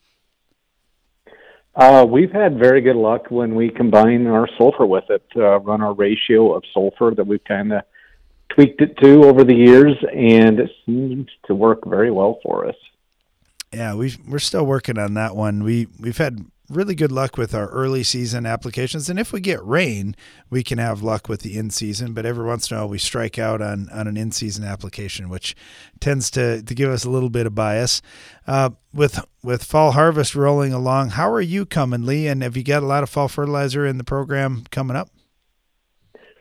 Uh, 1.75 2.07
we've 2.09 2.33
had 2.33 2.59
very 2.59 2.81
good 2.81 2.97
luck 2.97 3.31
when 3.31 3.55
we 3.55 3.69
combine 3.69 4.27
our 4.27 4.49
sulfur 4.57 4.87
with 4.87 5.05
it, 5.11 5.27
uh, 5.37 5.61
run 5.61 5.83
our 5.83 5.93
ratio 5.93 6.55
of 6.55 6.63
sulfur 6.73 7.13
that 7.15 7.27
we've 7.27 7.45
kind 7.45 7.73
of 7.73 7.83
tweaked 8.49 8.81
it 8.81 8.97
to 8.97 9.25
over 9.25 9.45
the 9.45 9.55
years, 9.55 9.95
and 10.15 10.59
it 10.59 10.71
seems 10.87 11.29
to 11.45 11.55
work 11.55 11.85
very 11.87 12.11
well 12.11 12.39
for 12.43 12.67
us. 12.67 12.77
Yeah, 13.75 13.95
we 13.95 14.17
we're 14.27 14.39
still 14.39 14.65
working 14.65 14.97
on 14.97 15.15
that 15.15 15.37
one. 15.37 15.63
We 15.63 15.89
we've 16.01 16.17
had 16.17 16.47
really 16.69 16.95
good 16.95 17.13
luck 17.13 17.37
with 17.37 17.55
our 17.55 17.69
early 17.69 18.03
season 18.03 18.47
applications. 18.47 19.09
And 19.09 19.19
if 19.19 19.33
we 19.33 19.41
get 19.41 19.65
rain, 19.65 20.17
we 20.51 20.63
can 20.63 20.79
have 20.79 21.03
luck 21.03 21.29
with 21.29 21.43
the 21.43 21.57
in 21.57 21.71
season. 21.71 22.13
But 22.13 22.27
every 22.27 22.45
once 22.45 22.71
in 22.71 22.77
a 22.77 22.81
while, 22.81 22.89
we 22.89 22.99
strike 22.99 23.39
out 23.39 23.63
on, 23.63 23.89
on 23.91 24.07
an 24.07 24.17
in 24.17 24.33
season 24.33 24.65
application, 24.65 25.29
which 25.29 25.55
tends 26.01 26.31
to, 26.33 26.63
to 26.63 26.75
give 26.75 26.91
us 26.91 27.05
a 27.05 27.11
little 27.11 27.31
bit 27.31 27.47
of 27.47 27.55
bias. 27.55 28.03
Uh, 28.47 28.71
with 28.93 29.21
with 29.43 29.63
fall 29.63 29.93
harvest 29.93 30.35
rolling 30.35 30.73
along, 30.73 31.11
how 31.11 31.31
are 31.31 31.41
you 31.41 31.67
coming, 31.67 32.05
Lee? 32.05 32.27
And 32.27 32.43
have 32.43 32.57
you 32.57 32.65
got 32.65 32.83
a 32.83 32.87
lot 32.87 33.03
of 33.03 33.11
fall 33.11 33.29
fertilizer 33.29 33.87
in 33.87 33.99
the 33.99 34.05
program 34.05 34.65
coming 34.71 34.97
up? 34.97 35.11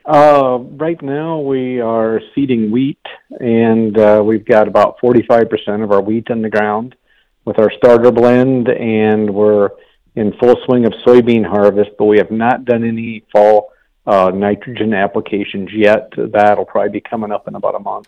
Uh, 0.05 0.59
right 0.59 1.01
now, 1.01 1.39
we 1.39 1.81
are 1.81 2.21
seeding 2.35 2.71
wheat, 2.71 2.99
and 3.39 3.97
uh, 3.97 4.21
we've 4.23 4.45
got 4.45 4.67
about 4.67 4.99
45% 4.99 5.83
of 5.83 5.91
our 5.91 6.01
wheat 6.01 6.27
in 6.29 6.43
the 6.43 6.49
ground 6.49 6.95
with 7.43 7.57
our 7.57 7.71
starter 7.71 8.11
blend, 8.11 8.69
and 8.69 9.33
we're 9.33 9.69
in 10.15 10.33
full 10.39 10.55
swing 10.65 10.85
of 10.85 10.93
soybean 11.05 11.45
harvest, 11.45 11.91
but 11.97 12.05
we 12.05 12.17
have 12.17 12.31
not 12.31 12.65
done 12.65 12.83
any 12.83 13.23
fall 13.31 13.71
uh, 14.05 14.31
nitrogen 14.33 14.93
applications 14.93 15.69
yet. 15.73 16.11
That'll 16.17 16.65
probably 16.65 16.91
be 16.91 17.01
coming 17.01 17.31
up 17.31 17.47
in 17.47 17.55
about 17.55 17.75
a 17.75 17.79
month. 17.79 18.07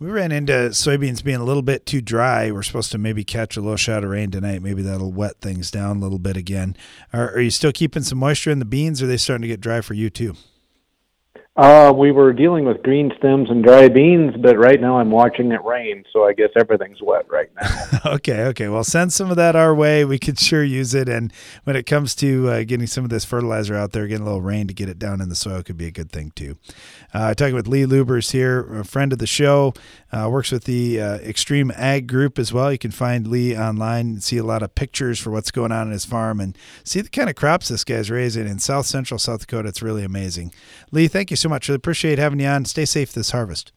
We 0.00 0.10
ran 0.10 0.32
into 0.32 0.52
soybeans 0.70 1.22
being 1.22 1.38
a 1.38 1.44
little 1.44 1.62
bit 1.62 1.86
too 1.86 2.00
dry. 2.00 2.50
We're 2.50 2.64
supposed 2.64 2.90
to 2.92 2.98
maybe 2.98 3.22
catch 3.22 3.56
a 3.56 3.60
little 3.60 3.76
shot 3.76 4.02
of 4.02 4.10
rain 4.10 4.30
tonight. 4.30 4.60
Maybe 4.60 4.82
that'll 4.82 5.12
wet 5.12 5.40
things 5.40 5.70
down 5.70 5.98
a 5.98 6.00
little 6.00 6.18
bit 6.18 6.36
again. 6.36 6.76
Are, 7.12 7.30
are 7.30 7.40
you 7.40 7.50
still 7.50 7.72
keeping 7.72 8.02
some 8.02 8.18
moisture 8.18 8.50
in 8.50 8.58
the 8.58 8.64
beans? 8.64 9.00
Or 9.00 9.04
are 9.04 9.08
they 9.08 9.16
starting 9.16 9.42
to 9.42 9.48
get 9.48 9.60
dry 9.60 9.80
for 9.80 9.94
you 9.94 10.10
too? 10.10 10.34
Uh, 11.56 11.92
we 11.96 12.10
were 12.10 12.32
dealing 12.32 12.64
with 12.64 12.82
green 12.82 13.12
stems 13.16 13.48
and 13.48 13.62
dry 13.62 13.88
beans, 13.88 14.34
but 14.42 14.58
right 14.58 14.80
now 14.80 14.98
I'm 14.98 15.12
watching 15.12 15.52
it 15.52 15.62
rain, 15.64 16.02
so 16.12 16.24
I 16.24 16.32
guess 16.32 16.48
everything's 16.56 17.00
wet 17.00 17.30
right 17.30 17.48
now. 17.54 18.00
okay, 18.14 18.46
okay. 18.46 18.68
Well, 18.68 18.82
send 18.82 19.12
some 19.12 19.30
of 19.30 19.36
that 19.36 19.54
our 19.54 19.72
way. 19.72 20.04
We 20.04 20.18
could 20.18 20.40
sure 20.40 20.64
use 20.64 20.94
it. 20.94 21.08
And 21.08 21.32
when 21.62 21.76
it 21.76 21.84
comes 21.84 22.16
to 22.16 22.48
uh, 22.48 22.64
getting 22.64 22.88
some 22.88 23.04
of 23.04 23.10
this 23.10 23.24
fertilizer 23.24 23.76
out 23.76 23.92
there, 23.92 24.08
getting 24.08 24.22
a 24.22 24.24
little 24.26 24.42
rain 24.42 24.66
to 24.66 24.74
get 24.74 24.88
it 24.88 24.98
down 24.98 25.20
in 25.20 25.28
the 25.28 25.36
soil 25.36 25.62
could 25.62 25.76
be 25.76 25.86
a 25.86 25.92
good 25.92 26.10
thing 26.10 26.32
too. 26.34 26.56
Uh, 27.12 27.34
talking 27.34 27.54
with 27.54 27.68
Lee 27.68 27.86
Lubbers 27.86 28.32
here, 28.32 28.80
a 28.80 28.84
friend 28.84 29.12
of 29.12 29.20
the 29.20 29.26
show, 29.28 29.74
uh, 30.10 30.28
works 30.28 30.50
with 30.50 30.64
the 30.64 31.00
uh, 31.00 31.14
Extreme 31.18 31.70
Ag 31.76 32.08
Group 32.08 32.36
as 32.36 32.52
well. 32.52 32.72
You 32.72 32.78
can 32.78 32.90
find 32.90 33.28
Lee 33.28 33.56
online, 33.56 34.06
and 34.06 34.24
see 34.24 34.38
a 34.38 34.44
lot 34.44 34.64
of 34.64 34.74
pictures 34.74 35.20
for 35.20 35.30
what's 35.30 35.52
going 35.52 35.70
on 35.70 35.86
in 35.86 35.92
his 35.92 36.04
farm, 36.04 36.40
and 36.40 36.58
see 36.82 37.00
the 37.00 37.08
kind 37.08 37.30
of 37.30 37.36
crops 37.36 37.68
this 37.68 37.84
guy's 37.84 38.10
raising 38.10 38.48
in 38.48 38.58
South 38.58 38.86
Central 38.86 39.18
South 39.18 39.40
Dakota. 39.40 39.68
It's 39.68 39.82
really 39.82 40.02
amazing. 40.02 40.52
Lee, 40.90 41.06
thank 41.06 41.30
you 41.30 41.36
so 41.36 41.43
much. 41.48 41.68
Really 41.68 41.76
appreciate 41.76 42.18
having 42.18 42.40
you 42.40 42.46
on. 42.46 42.64
Stay 42.64 42.84
safe 42.84 43.12
this 43.12 43.30
harvest. 43.30 43.72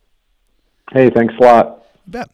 Hey, 0.92 1.10
thanks 1.10 1.34
a 1.40 1.44
lot. 1.44 1.86
You 2.06 2.12
bet. 2.12 2.30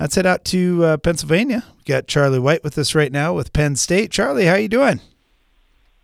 Let's 0.00 0.16
head 0.16 0.26
out 0.26 0.44
to 0.46 0.84
uh, 0.84 0.96
Pennsylvania. 0.96 1.64
We 1.78 1.84
got 1.84 2.08
Charlie 2.08 2.38
White 2.38 2.64
with 2.64 2.76
us 2.76 2.94
right 2.94 3.12
now 3.12 3.34
with 3.34 3.52
Penn 3.52 3.76
State. 3.76 4.10
Charlie, 4.10 4.46
how 4.46 4.54
you 4.54 4.68
doing? 4.68 5.00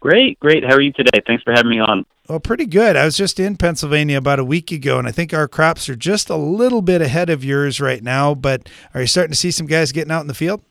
Great, 0.01 0.39
great. 0.39 0.65
How 0.65 0.75
are 0.75 0.81
you 0.81 0.93
today? 0.93 1.21
Thanks 1.27 1.43
for 1.43 1.53
having 1.53 1.71
me 1.71 1.81
on. 1.81 2.07
Well, 2.29 2.39
pretty 2.41 2.67
good. 2.67 2.95
I 2.95 3.05
was 3.05 3.17
just 3.17 3.41
in 3.41 3.57
Pennsylvania 3.57 4.19
about 4.19 4.39
a 4.39 4.45
week 4.45 4.71
ago, 4.71 4.99
and 4.99 5.09
I 5.09 5.13
think 5.13 5.33
our 5.33 5.49
crops 5.49 5.89
are 5.89 5.97
just 5.97 6.29
a 6.29 6.37
little 6.37 6.83
bit 6.83 7.01
ahead 7.01 7.31
of 7.31 7.43
yours 7.43 7.81
right 7.81 8.03
now. 8.03 8.35
But 8.35 8.69
are 8.95 9.01
you 9.01 9.07
starting 9.07 9.33
to 9.33 9.39
see 9.39 9.51
some 9.51 9.67
guys 9.67 9.93
getting 9.93 10.13
out 10.13 10.21
in 10.21 10.27
the 10.27 10.35
field? 10.35 10.63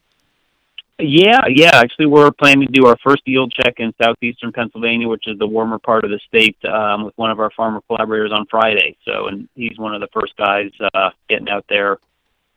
Yeah, 1.00 1.42
yeah. 1.48 1.72
Actually, 1.76 2.08
we're 2.08 2.32
planning 2.32 2.66
to 2.66 2.74
do 2.74 2.88
our 2.88 2.98
first 3.04 3.22
yield 3.28 3.54
check 3.54 3.76
in 3.78 3.94
southeastern 4.02 4.52
Pennsylvania, 4.52 5.08
which 5.08 5.28
is 5.28 5.38
the 5.38 5.46
warmer 5.46 5.78
part 5.78 6.04
of 6.04 6.10
the 6.10 6.20
state, 6.28 6.58
um, 6.66 7.06
with 7.06 7.18
one 7.18 7.30
of 7.30 7.40
our 7.40 7.52
farmer 7.52 7.82
collaborators 7.88 8.32
on 8.32 8.48
Friday. 8.50 8.98
So, 9.06 9.28
and 9.28 9.48
he's 9.54 9.78
one 9.78 9.94
of 9.94 10.02
the 10.02 10.08
first 10.12 10.36
guys 10.38 10.72
uh, 10.96 11.12
getting 11.30 11.50
out 11.50 11.66
there 11.70 12.00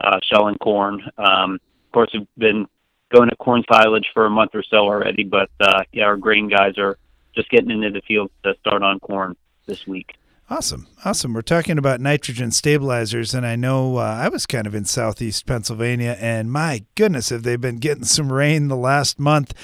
uh, 0.00 0.20
shelling 0.22 0.56
corn. 0.56 1.02
Um, 1.18 1.54
of 1.54 1.92
course, 1.92 2.10
we've 2.14 2.26
been 2.38 2.66
going 3.10 3.28
to 3.28 3.36
corn 3.36 3.62
silage 3.70 4.06
for 4.14 4.24
a 4.24 4.30
month 4.30 4.52
or 4.54 4.62
so 4.62 4.78
already. 4.78 5.24
But 5.24 5.50
uh, 5.60 5.82
yeah, 5.92 6.04
our 6.04 6.16
grain 6.16 6.48
guys 6.48 6.78
are 6.78 6.96
just 7.34 7.50
getting 7.50 7.70
into 7.70 7.90
the 7.90 8.00
field 8.02 8.30
to 8.44 8.54
start 8.60 8.82
on 8.82 9.00
corn 9.00 9.36
this 9.66 9.86
week. 9.86 10.14
Awesome. 10.50 10.88
Awesome. 11.04 11.32
We're 11.32 11.42
talking 11.42 11.78
about 11.78 12.00
nitrogen 12.00 12.50
stabilizers, 12.50 13.34
and 13.34 13.46
I 13.46 13.54
know 13.54 13.98
uh, 13.98 14.18
I 14.20 14.28
was 14.28 14.46
kind 14.46 14.66
of 14.66 14.74
in 14.74 14.84
southeast 14.84 15.46
Pennsylvania, 15.46 16.16
and 16.18 16.50
my 16.50 16.84
goodness, 16.96 17.28
have 17.28 17.44
they 17.44 17.54
been 17.54 17.76
getting 17.76 18.02
some 18.02 18.32
rain 18.32 18.66
the 18.66 18.76
last 18.76 19.20
month? 19.20 19.54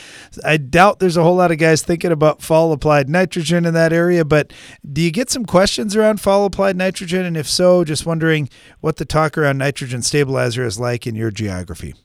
I 0.44 0.58
doubt 0.58 1.00
there's 1.00 1.16
a 1.16 1.24
whole 1.24 1.34
lot 1.34 1.50
of 1.50 1.58
guys 1.58 1.82
thinking 1.82 2.12
about 2.12 2.40
fall 2.40 2.70
applied 2.70 3.08
nitrogen 3.08 3.64
in 3.64 3.74
that 3.74 3.92
area, 3.92 4.24
but 4.24 4.52
do 4.88 5.00
you 5.00 5.10
get 5.10 5.28
some 5.28 5.44
questions 5.44 5.96
around 5.96 6.20
fall 6.20 6.44
applied 6.44 6.76
nitrogen? 6.76 7.24
And 7.24 7.36
if 7.36 7.48
so, 7.48 7.82
just 7.82 8.06
wondering 8.06 8.48
what 8.80 8.94
the 8.98 9.04
talk 9.04 9.36
around 9.36 9.58
nitrogen 9.58 10.02
stabilizer 10.02 10.64
is 10.64 10.78
like 10.78 11.04
in 11.04 11.16
your 11.16 11.32
geography. 11.32 11.96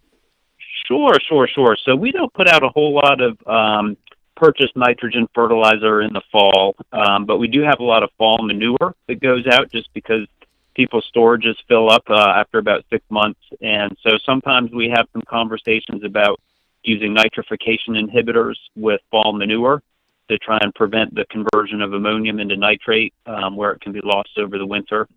Sure, 0.88 1.14
sure, 1.30 1.48
sure. 1.48 1.78
So 1.86 1.96
we 1.96 2.12
don't 2.12 2.34
put 2.34 2.48
out 2.48 2.64
a 2.64 2.70
whole 2.70 2.96
lot 2.96 3.22
of 3.22 3.38
um, 3.46 3.96
purchase 4.42 4.72
nitrogen 4.76 5.28
fertilizer 5.36 6.02
in 6.02 6.12
the 6.14 6.22
fall, 6.32 6.76
um, 6.92 7.26
but 7.26 7.38
we 7.38 7.48
do 7.48 7.62
have 7.62 7.80
a 7.80 7.84
lot 7.84 8.02
of 8.02 8.10
fall 8.18 8.40
manure 8.42 8.96
that 9.08 9.22
goes 9.22 9.46
out 9.46 9.72
just 9.72 9.94
because 9.94 10.28
people's 10.74 11.08
storages 11.16 11.56
fill 11.68 11.92
up 11.92 12.04
uh, 12.10 12.34
after 12.36 12.58
about 12.58 12.84
six 12.90 13.06
months. 13.12 13.40
And 13.62 13.96
so 14.02 14.18
sometimes 14.26 14.72
we 14.72 14.90
have 14.90 15.08
some 15.14 15.22
conversations 15.30 16.04
about 16.04 16.40
using 16.84 17.16
nitrification 17.16 17.90
inhibitors 17.90 18.56
with 18.76 19.00
fall 19.12 19.32
manure 19.32 19.84
to 20.30 20.40
try 20.40 20.58
and 20.62 20.74
prevent 20.74 21.14
the 21.14 21.26
conversion 21.26 21.82
of 21.82 21.94
ammonium 21.94 22.40
into 22.40 22.58
nitrate 22.58 23.14
um, 23.28 23.56
where 23.56 23.72
it 23.74 23.82
can 23.82 23.92
be 23.92 24.02
lost 24.04 24.32
over 24.38 24.58
the 24.58 24.66
winter. 24.66 25.08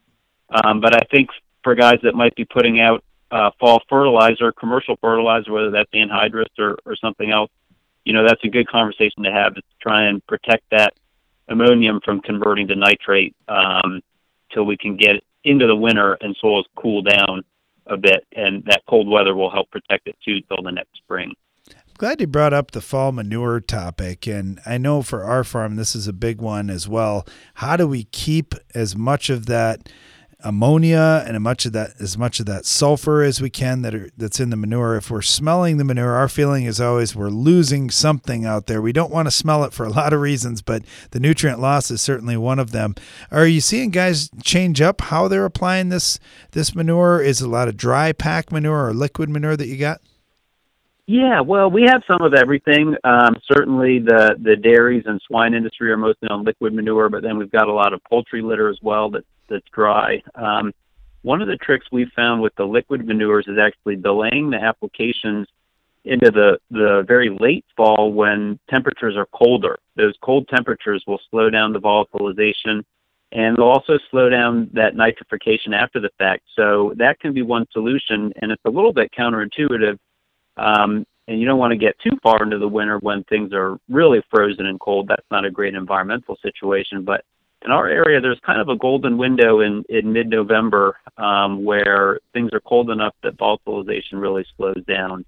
Um, 0.50 0.82
but 0.82 0.94
I 0.94 1.04
think 1.10 1.30
for 1.62 1.74
guys 1.74 1.98
that 2.02 2.14
might 2.14 2.34
be 2.34 2.44
putting 2.44 2.78
out 2.80 3.02
uh, 3.30 3.50
fall 3.58 3.80
fertilizer, 3.88 4.52
commercial 4.52 4.96
fertilizer, 5.00 5.50
whether 5.50 5.70
that's 5.70 5.90
anhydrous 5.94 6.52
or, 6.58 6.76
or 6.84 6.94
something 6.96 7.30
else, 7.30 7.50
you 8.04 8.12
know, 8.12 8.26
that's 8.26 8.42
a 8.44 8.48
good 8.48 8.68
conversation 8.68 9.22
to 9.24 9.32
have 9.32 9.52
is 9.56 9.62
to 9.62 9.76
try 9.80 10.04
and 10.04 10.24
protect 10.26 10.64
that 10.70 10.94
ammonium 11.48 12.00
from 12.04 12.20
converting 12.20 12.68
to 12.68 12.74
nitrate 12.74 13.34
um, 13.48 14.00
till 14.52 14.64
we 14.64 14.76
can 14.76 14.96
get 14.96 15.22
into 15.44 15.66
the 15.66 15.76
winter 15.76 16.16
and 16.20 16.36
soils 16.40 16.66
cool 16.76 17.02
down 17.02 17.42
a 17.86 17.96
bit, 17.96 18.26
and 18.34 18.64
that 18.64 18.82
cold 18.88 19.08
weather 19.08 19.34
will 19.34 19.50
help 19.50 19.70
protect 19.70 20.06
it 20.08 20.16
too 20.24 20.40
till 20.48 20.62
the 20.62 20.72
next 20.72 20.96
spring. 20.96 21.32
I'm 21.68 21.74
Glad 21.98 22.20
you 22.20 22.26
brought 22.26 22.52
up 22.54 22.70
the 22.70 22.80
fall 22.80 23.12
manure 23.12 23.60
topic. 23.60 24.26
And 24.26 24.58
I 24.64 24.78
know 24.78 25.02
for 25.02 25.22
our 25.22 25.44
farm, 25.44 25.76
this 25.76 25.94
is 25.94 26.08
a 26.08 26.12
big 26.12 26.40
one 26.40 26.70
as 26.70 26.88
well. 26.88 27.26
How 27.54 27.76
do 27.76 27.86
we 27.86 28.04
keep 28.04 28.54
as 28.74 28.96
much 28.96 29.28
of 29.28 29.46
that 29.46 29.88
ammonia 30.44 31.24
and 31.26 31.40
much 31.42 31.66
of 31.66 31.72
that 31.72 31.92
as 31.98 32.16
much 32.16 32.38
of 32.38 32.46
that 32.46 32.66
sulfur 32.66 33.22
as 33.22 33.40
we 33.40 33.50
can 33.50 33.82
that 33.82 33.94
are 33.94 34.10
that's 34.16 34.38
in 34.38 34.50
the 34.50 34.56
manure. 34.56 34.96
If 34.96 35.10
we're 35.10 35.22
smelling 35.22 35.78
the 35.78 35.84
manure, 35.84 36.12
our 36.12 36.28
feeling 36.28 36.64
is 36.64 36.80
always 36.80 37.16
we're 37.16 37.30
losing 37.30 37.90
something 37.90 38.44
out 38.44 38.66
there. 38.66 38.80
We 38.80 38.92
don't 38.92 39.10
want 39.10 39.26
to 39.26 39.32
smell 39.32 39.64
it 39.64 39.72
for 39.72 39.84
a 39.84 39.90
lot 40.00 40.12
of 40.12 40.20
reasons, 40.20 40.62
but 40.62 40.82
the 41.10 41.20
nutrient 41.20 41.60
loss 41.60 41.90
is 41.90 42.00
certainly 42.00 42.36
one 42.36 42.58
of 42.58 42.70
them. 42.70 42.94
Are 43.30 43.46
you 43.46 43.60
seeing 43.60 43.90
guys 43.90 44.30
change 44.42 44.80
up 44.80 45.00
how 45.00 45.26
they're 45.26 45.44
applying 45.44 45.88
this 45.88 46.18
this 46.52 46.74
manure? 46.74 47.20
Is 47.20 47.40
a 47.40 47.48
lot 47.48 47.68
of 47.68 47.76
dry 47.76 48.12
pack 48.12 48.52
manure 48.52 48.88
or 48.88 48.94
liquid 48.94 49.30
manure 49.30 49.56
that 49.56 49.66
you 49.66 49.78
got? 49.78 50.00
Yeah, 51.06 51.40
well, 51.42 51.70
we 51.70 51.82
have 51.82 52.02
some 52.06 52.22
of 52.22 52.32
everything. 52.32 52.96
Um, 53.04 53.36
certainly, 53.50 53.98
the 53.98 54.36
the 54.40 54.56
dairies 54.56 55.04
and 55.06 55.20
swine 55.26 55.52
industry 55.52 55.90
are 55.90 55.98
mostly 55.98 56.28
on 56.28 56.44
liquid 56.44 56.72
manure, 56.72 57.10
but 57.10 57.22
then 57.22 57.36
we've 57.36 57.52
got 57.52 57.68
a 57.68 57.72
lot 57.72 57.92
of 57.92 58.00
poultry 58.04 58.40
litter 58.40 58.70
as 58.70 58.78
well 58.82 59.10
that 59.10 59.24
that's 59.48 59.68
dry. 59.72 60.22
Um, 60.34 60.72
one 61.22 61.40
of 61.40 61.48
the 61.48 61.56
tricks 61.56 61.86
we've 61.90 62.12
found 62.14 62.42
with 62.42 62.54
the 62.56 62.66
liquid 62.66 63.06
manures 63.06 63.46
is 63.48 63.58
actually 63.58 63.96
delaying 63.96 64.50
the 64.50 64.62
applications 64.62 65.48
into 66.04 66.30
the, 66.30 66.58
the 66.70 67.02
very 67.08 67.30
late 67.30 67.64
fall 67.76 68.12
when 68.12 68.58
temperatures 68.68 69.16
are 69.16 69.26
colder. 69.26 69.78
Those 69.96 70.14
cold 70.20 70.48
temperatures 70.48 71.02
will 71.06 71.20
slow 71.30 71.48
down 71.48 71.72
the 71.72 71.80
volatilization 71.80 72.84
and 73.34 73.56
they'll 73.56 73.66
also 73.66 73.98
slow 74.10 74.28
down 74.28 74.70
that 74.74 74.94
nitrification 74.94 75.74
after 75.74 76.00
the 76.00 76.10
fact. 76.18 76.44
So 76.54 76.94
that 76.96 77.18
can 77.18 77.34
be 77.34 77.42
one 77.42 77.66
solution, 77.72 78.32
and 78.40 78.52
it's 78.52 78.62
a 78.64 78.70
little 78.70 78.92
bit 78.92 79.10
counterintuitive. 79.12 79.98
Um, 80.56 81.04
and 81.26 81.40
you 81.40 81.46
don't 81.46 81.58
want 81.58 81.72
to 81.72 81.76
get 81.76 81.98
too 81.98 82.16
far 82.22 82.42
into 82.42 82.58
the 82.58 82.68
winter 82.68 82.98
when 82.98 83.24
things 83.24 83.52
are 83.52 83.76
really 83.88 84.22
frozen 84.30 84.66
and 84.66 84.78
cold. 84.78 85.08
That's 85.08 85.26
not 85.32 85.44
a 85.44 85.50
great 85.50 85.74
environmental 85.74 86.36
situation. 86.42 87.02
But 87.02 87.24
in 87.64 87.70
our 87.70 87.88
area, 87.88 88.20
there's 88.20 88.40
kind 88.44 88.60
of 88.60 88.68
a 88.68 88.76
golden 88.76 89.16
window 89.16 89.60
in, 89.60 89.84
in 89.88 90.12
mid 90.12 90.28
November 90.28 90.98
um, 91.16 91.64
where 91.64 92.20
things 92.32 92.50
are 92.52 92.60
cold 92.60 92.90
enough 92.90 93.14
that 93.22 93.36
volatilization 93.36 94.14
really 94.14 94.44
slows 94.56 94.82
down, 94.86 95.24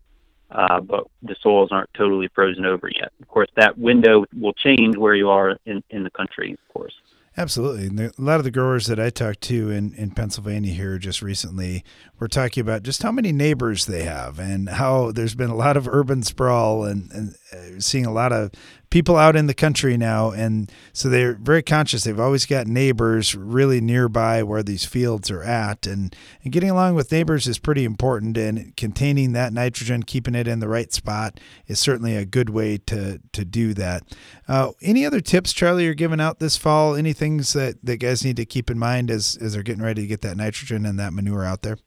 uh, 0.51 0.81
but 0.81 1.05
the 1.22 1.35
soils 1.42 1.70
aren't 1.72 1.92
totally 1.94 2.29
frozen 2.35 2.66
over 2.66 2.88
yet. 2.94 3.12
Of 3.20 3.29
course, 3.29 3.49
that 3.57 3.79
window 3.79 4.27
will 4.38 4.53
change 4.53 4.96
where 4.96 5.14
you 5.14 5.31
are 5.31 5.57
in, 5.64 5.83
in 5.90 6.05
the 6.05 6.11
country, 6.11 6.53
of 6.53 6.75
course. 6.75 6.94
Absolutely. 7.38 7.87
And 7.88 8.01
a 8.01 8.12
lot 8.16 8.38
of 8.38 8.44
the 8.44 8.51
growers 8.51 8.87
that 8.87 8.99
I 8.99 9.11
talked 9.11 9.42
to 9.42 9.70
in, 9.70 9.92
in 9.94 10.11
Pennsylvania 10.11 10.72
here 10.72 10.96
just 10.96 11.20
recently 11.20 11.85
were 12.18 12.29
talking 12.29 12.62
about 12.62 12.83
just 12.83 13.03
how 13.03 13.12
many 13.12 13.31
neighbors 13.31 13.85
they 13.85 14.05
have 14.05 14.38
and 14.38 14.70
how 14.70 15.12
there's 15.12 15.35
been 15.35 15.51
a 15.51 15.55
lot 15.55 15.77
of 15.77 15.87
urban 15.87 16.22
sprawl 16.22 16.85
and, 16.85 17.11
and 17.12 17.35
seeing 17.78 18.06
a 18.06 18.12
lot 18.12 18.32
of 18.32 18.50
people 18.90 19.16
out 19.16 19.37
in 19.37 19.46
the 19.46 19.54
country 19.54 19.96
now. 19.96 20.30
And 20.30 20.70
so 20.92 21.09
they're 21.09 21.35
very 21.35 21.62
conscious. 21.62 22.04
They've 22.04 22.18
always 22.18 22.46
got 22.46 22.66
neighbors 22.66 23.35
really 23.35 23.80
nearby 23.80 24.42
where 24.42 24.62
these 24.62 24.85
fields 24.85 25.30
are 25.30 25.42
at. 25.42 25.87
And, 25.87 26.14
and 26.42 26.52
getting 26.52 26.70
along 26.70 26.94
with 26.94 27.12
neighbors 27.12 27.46
is 27.46 27.59
pretty 27.59 27.85
important. 27.85 28.37
And 28.37 28.76
containing 28.76 29.32
that 29.32 29.52
nitrogen, 29.52 30.02
keeping 30.02 30.35
it 30.35 30.48
in 30.48 30.61
the 30.61 30.68
right 30.68 30.92
spot 30.92 31.38
is 31.66 31.78
certainly 31.78 32.16
a 32.16 32.24
good 32.24 32.50
way 32.50 32.78
to, 32.87 33.20
to 33.32 33.44
do 33.44 33.74
that. 33.74 34.02
Uh, 34.48 34.72
any 34.82 35.04
other 35.04 35.20
tips, 35.20 35.52
Charlie, 35.52 35.85
you're 35.85 35.94
giving 35.94 36.20
out 36.20 36.38
this 36.38 36.56
fall? 36.56 36.94
Any 36.94 37.12
things 37.12 37.52
that, 37.52 37.85
that 37.85 37.98
guys 37.98 38.24
need 38.24 38.37
to 38.37 38.44
keep 38.46 38.70
in 38.70 38.78
mind 38.78 39.11
as, 39.11 39.37
as 39.40 39.52
they're 39.54 39.62
getting 39.62 39.82
ready 39.82 40.02
to 40.02 40.09
get 40.09 40.22
that 40.22 40.37
nitrogen 40.37 40.87
and 40.87 40.98
that 40.98 41.12
manure 41.12 41.44
out 41.44 41.62
there? 41.62 41.78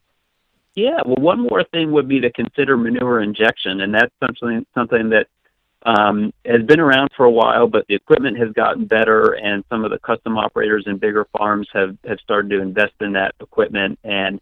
Yeah, 0.76 1.02
well, 1.06 1.18
one 1.18 1.42
more 1.42 1.66
thing 1.74 1.92
would 1.92 2.08
be 2.08 2.22
to 2.22 2.32
consider 2.32 2.78
manure 2.78 3.22
injection, 3.22 3.82
and 3.82 3.94
that's 3.94 4.14
something 4.24 4.66
something 4.74 5.10
that 5.10 5.28
um, 5.90 6.32
has 6.46 6.62
been 6.64 6.80
around 6.80 7.10
for 7.18 7.26
a 7.26 7.32
while, 7.32 7.68
but 7.68 7.88
the 7.88 7.96
equipment 7.96 8.38
has 8.38 8.52
gotten 8.54 8.86
better, 8.86 9.34
and 9.34 9.64
some 9.70 9.84
of 9.84 9.90
the 9.90 9.98
custom 10.00 10.38
operators 10.38 10.84
in 10.86 10.98
bigger 10.98 11.26
farms 11.36 11.68
have, 11.74 11.98
have 12.06 12.20
started 12.20 12.50
to 12.50 12.62
invest 12.62 12.94
in 13.02 13.14
that 13.14 13.34
equipment 13.40 13.98
and 14.04 14.40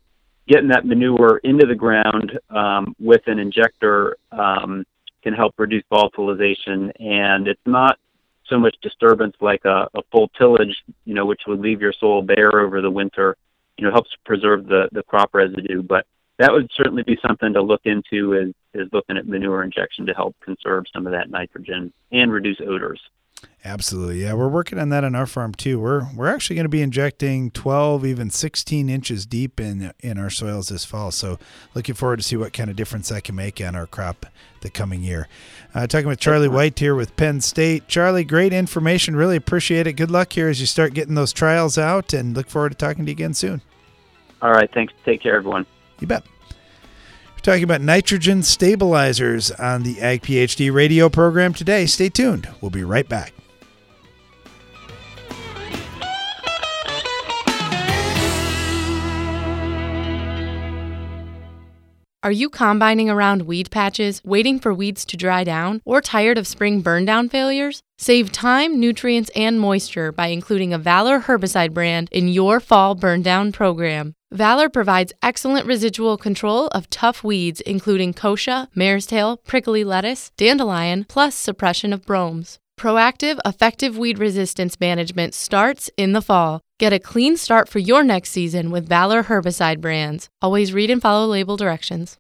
getting 0.48 0.68
that 0.70 0.86
manure 0.86 1.40
into 1.44 1.66
the 1.66 1.76
ground 1.76 2.38
um, 2.50 2.94
with 3.00 3.22
an 3.28 3.40
injector 3.40 4.18
um, 4.32 4.86
can 5.24 5.34
help 5.34 5.54
reduce 5.58 5.84
volatilization, 5.92 6.92
and 7.00 7.48
it's 7.48 7.66
not 7.66 7.98
so 8.50 8.58
much 8.58 8.76
disturbance 8.82 9.36
like 9.40 9.64
a, 9.66 9.88
a 9.94 10.02
full 10.12 10.30
tillage, 10.38 10.76
you 11.06 11.14
know, 11.14 11.26
which 11.26 11.42
would 11.48 11.60
leave 11.60 11.82
your 11.82 11.94
soil 11.94 12.22
bare 12.22 12.60
over 12.60 12.82
the 12.82 12.92
winter. 12.92 13.38
You 13.78 13.86
know, 13.86 13.92
helps 13.92 14.10
preserve 14.26 14.68
the 14.68 14.90
the 14.92 15.04
crop 15.04 15.30
residue, 15.34 15.84
but 15.84 16.06
that 16.38 16.52
would 16.52 16.70
certainly 16.76 17.04
be 17.04 17.18
something 17.26 17.54
to 17.54 17.62
look 17.62 17.82
into 17.86 18.34
is 18.34 18.54
is 18.74 18.90
looking 18.94 19.18
at 19.18 19.28
manure 19.28 19.64
injection 19.64 20.06
to 20.06 20.14
help 20.14 20.36
conserve 20.42 20.86
some 20.94 21.08
of 21.08 21.14
that 21.14 21.30
nitrogen 21.30 21.92
and 22.12 22.32
reduce 22.32 22.62
odors. 22.62 23.00
Absolutely. 23.66 24.24
Yeah, 24.24 24.34
we're 24.34 24.48
working 24.48 24.80
on 24.80 24.90
that 24.90 25.04
on 25.04 25.14
our 25.14 25.26
farm 25.26 25.54
too. 25.54 25.80
We're 25.80 26.08
we're 26.16 26.34
actually 26.34 26.56
going 26.56 26.66
to 26.66 26.70
be 26.70 26.82
injecting 26.82 27.52
12 27.52 28.06
even 28.06 28.30
16 28.30 28.90
inches 28.90 29.26
deep 29.26 29.60
in 29.60 29.92
in 30.00 30.18
our 30.18 30.30
soils 30.30 30.70
this 30.70 30.86
fall. 30.86 31.12
So, 31.12 31.38
looking 31.76 31.96
forward 31.96 32.18
to 32.18 32.24
see 32.24 32.38
what 32.38 32.54
kind 32.54 32.70
of 32.70 32.76
difference 32.76 33.10
that 33.10 33.24
can 33.24 33.36
make 33.36 33.60
on 33.60 33.76
our 33.76 33.86
crop 33.86 34.26
the 34.62 34.70
coming 34.70 35.02
year. 35.02 35.28
Uh, 35.76 35.86
talking 35.86 36.08
with 36.08 36.20
Charlie 36.20 36.48
White 36.48 36.80
here 36.80 36.96
with 36.96 37.16
Penn 37.18 37.42
State. 37.42 37.88
Charlie, 37.88 38.24
great 38.24 38.54
information. 38.54 39.16
Really 39.16 39.36
appreciate 39.36 39.86
it. 39.86 39.94
Good 39.94 40.12
luck 40.12 40.34
here 40.34 40.48
as 40.48 40.60
you 40.60 40.66
start 40.66 40.94
getting 40.94 41.16
those 41.16 41.34
trials 41.34 41.78
out 41.78 42.14
and 42.14 42.36
look 42.36 42.48
forward 42.50 42.70
to 42.70 42.76
talking 42.76 43.06
to 43.06 43.12
you 43.12 43.16
again 43.16 43.34
soon. 43.34 43.62
All 44.42 44.52
right, 44.52 44.72
thanks. 44.74 44.94
Take 45.04 45.22
care 45.22 45.36
everyone. 45.36 45.66
You 46.00 46.08
bet. 46.08 46.26
We're 47.36 47.42
talking 47.42 47.64
about 47.64 47.82
nitrogen 47.82 48.44
stabilizers 48.44 49.52
on 49.52 49.84
the 49.84 50.02
Ag 50.02 50.22
PhD 50.22 50.74
radio 50.74 51.10
program 51.10 51.54
today. 51.54 51.86
Stay 51.86 52.10
tuned. 52.10 52.50
We'll 52.62 52.72
be 52.72 52.84
right 52.84 53.08
back. 53.08 53.34
Are 62.28 62.32
you 62.32 62.50
combining 62.50 63.10
around 63.10 63.44
weed 63.44 63.72
patches, 63.72 64.22
waiting 64.26 64.60
for 64.60 64.74
weeds 64.74 65.06
to 65.06 65.16
dry 65.16 65.46
down, 65.46 65.82
or 65.86 66.02
tired 66.02 66.38
of 66.38 66.46
spring 66.46 66.84
burndown 66.84 67.32
failures? 67.32 67.82
Save 67.98 68.34
time, 68.34 68.82
nutrients, 68.82 69.32
and 69.34 69.62
moisture 69.62 70.12
by 70.12 70.28
including 70.28 70.74
a 70.74 70.78
Valor 70.78 71.22
herbicide 71.22 71.74
brand 71.74 72.10
in 72.12 72.28
your 72.28 72.60
fall 72.60 72.98
burndown 72.98 73.54
program. 73.54 74.14
Valor 74.34 74.68
provides 74.68 75.14
excellent 75.24 75.66
residual 75.66 76.18
control 76.18 76.68
of 76.74 76.90
tough 76.90 77.24
weeds, 77.24 77.62
including 77.62 78.14
kochia, 78.14 78.68
mare's 78.76 79.06
tail, 79.06 79.38
prickly 79.38 79.86
lettuce, 79.86 80.32
dandelion, 80.36 81.06
plus 81.06 81.34
suppression 81.34 81.94
of 81.94 82.06
bromes. 82.06 82.60
Proactive, 82.78 83.40
effective 83.46 83.98
weed 83.98 84.20
resistance 84.20 84.82
management 84.82 85.34
starts 85.34 85.90
in 85.96 86.12
the 86.12 86.22
fall. 86.22 86.60
Get 86.78 86.92
a 86.92 87.00
clean 87.00 87.38
start 87.38 87.70
for 87.70 87.80
your 87.80 88.04
next 88.04 88.32
season 88.32 88.70
with 88.70 88.90
Valor 88.90 89.24
herbicide 89.24 89.80
brands. 89.80 90.28
Always 90.42 90.74
read 90.74 90.92
and 90.92 91.02
follow 91.02 91.26
label 91.26 91.56
directions. 91.56 92.18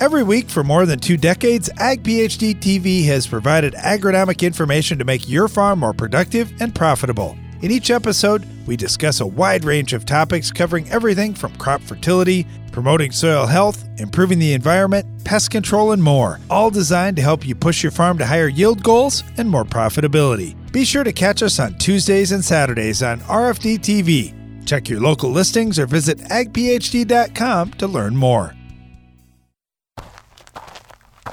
Every 0.00 0.22
week 0.22 0.50
for 0.50 0.62
more 0.62 0.84
than 0.84 0.98
two 0.98 1.16
decades, 1.16 1.70
Ag 1.78 2.02
PhD 2.02 2.54
TV 2.56 3.06
has 3.06 3.26
provided 3.26 3.72
agronomic 3.72 4.46
information 4.46 4.98
to 4.98 5.04
make 5.06 5.26
your 5.28 5.48
farm 5.48 5.78
more 5.78 5.94
productive 5.94 6.52
and 6.60 6.74
profitable. 6.74 7.36
In 7.60 7.72
each 7.72 7.90
episode, 7.90 8.46
we 8.66 8.76
discuss 8.76 9.20
a 9.20 9.26
wide 9.26 9.64
range 9.64 9.92
of 9.92 10.06
topics 10.06 10.52
covering 10.52 10.88
everything 10.90 11.34
from 11.34 11.56
crop 11.56 11.80
fertility, 11.80 12.46
promoting 12.70 13.10
soil 13.10 13.46
health, 13.46 13.84
improving 13.98 14.38
the 14.38 14.52
environment, 14.52 15.24
pest 15.24 15.50
control, 15.50 15.90
and 15.90 16.02
more, 16.02 16.38
all 16.50 16.70
designed 16.70 17.16
to 17.16 17.22
help 17.22 17.44
you 17.44 17.56
push 17.56 17.82
your 17.82 17.90
farm 17.90 18.16
to 18.18 18.24
higher 18.24 18.46
yield 18.46 18.84
goals 18.84 19.24
and 19.38 19.48
more 19.48 19.64
profitability. 19.64 20.54
Be 20.70 20.84
sure 20.84 21.02
to 21.02 21.12
catch 21.12 21.42
us 21.42 21.58
on 21.58 21.76
Tuesdays 21.78 22.30
and 22.30 22.44
Saturdays 22.44 23.02
on 23.02 23.18
RFD 23.20 23.78
TV. 23.80 24.64
Check 24.64 24.88
your 24.88 25.00
local 25.00 25.30
listings 25.30 25.78
or 25.78 25.86
visit 25.86 26.18
agphd.com 26.18 27.70
to 27.72 27.86
learn 27.88 28.14
more. 28.14 28.54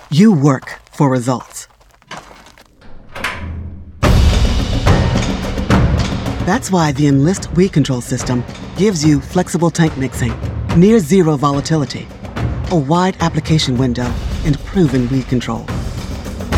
You 0.09 0.33
work 0.33 0.79
for 0.91 1.09
results. 1.09 1.67
That's 6.45 6.69
why 6.69 6.91
the 6.91 7.07
Enlist 7.07 7.51
weed 7.53 7.73
control 7.73 8.01
system 8.01 8.43
gives 8.77 9.03
you 9.03 9.19
flexible 9.19 9.71
tank 9.71 9.97
mixing, 9.97 10.31
near 10.77 10.99
zero 10.99 11.37
volatility, 11.37 12.07
a 12.69 12.75
wide 12.75 13.17
application 13.19 13.77
window, 13.77 14.13
and 14.45 14.59
proven 14.59 15.09
weed 15.09 15.27
control. 15.27 15.63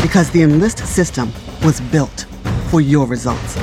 Because 0.02 0.30
the 0.30 0.42
Enlist 0.42 0.78
system 0.86 1.32
was 1.64 1.80
built 1.80 2.26
for 2.68 2.82
your 2.82 3.06
results. 3.06 3.54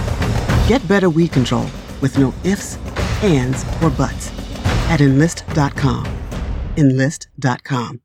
Get 0.67 0.85
better 0.87 1.11
weed 1.11 1.31
control 1.31 1.67
with 2.01 2.17
no 2.17 2.33
ifs, 2.43 2.77
ands, 3.21 3.63
or 3.83 3.91
buts 3.91 4.31
at 4.89 5.01
enlist.com. 5.01 6.07
Enlist.com. 6.77 8.04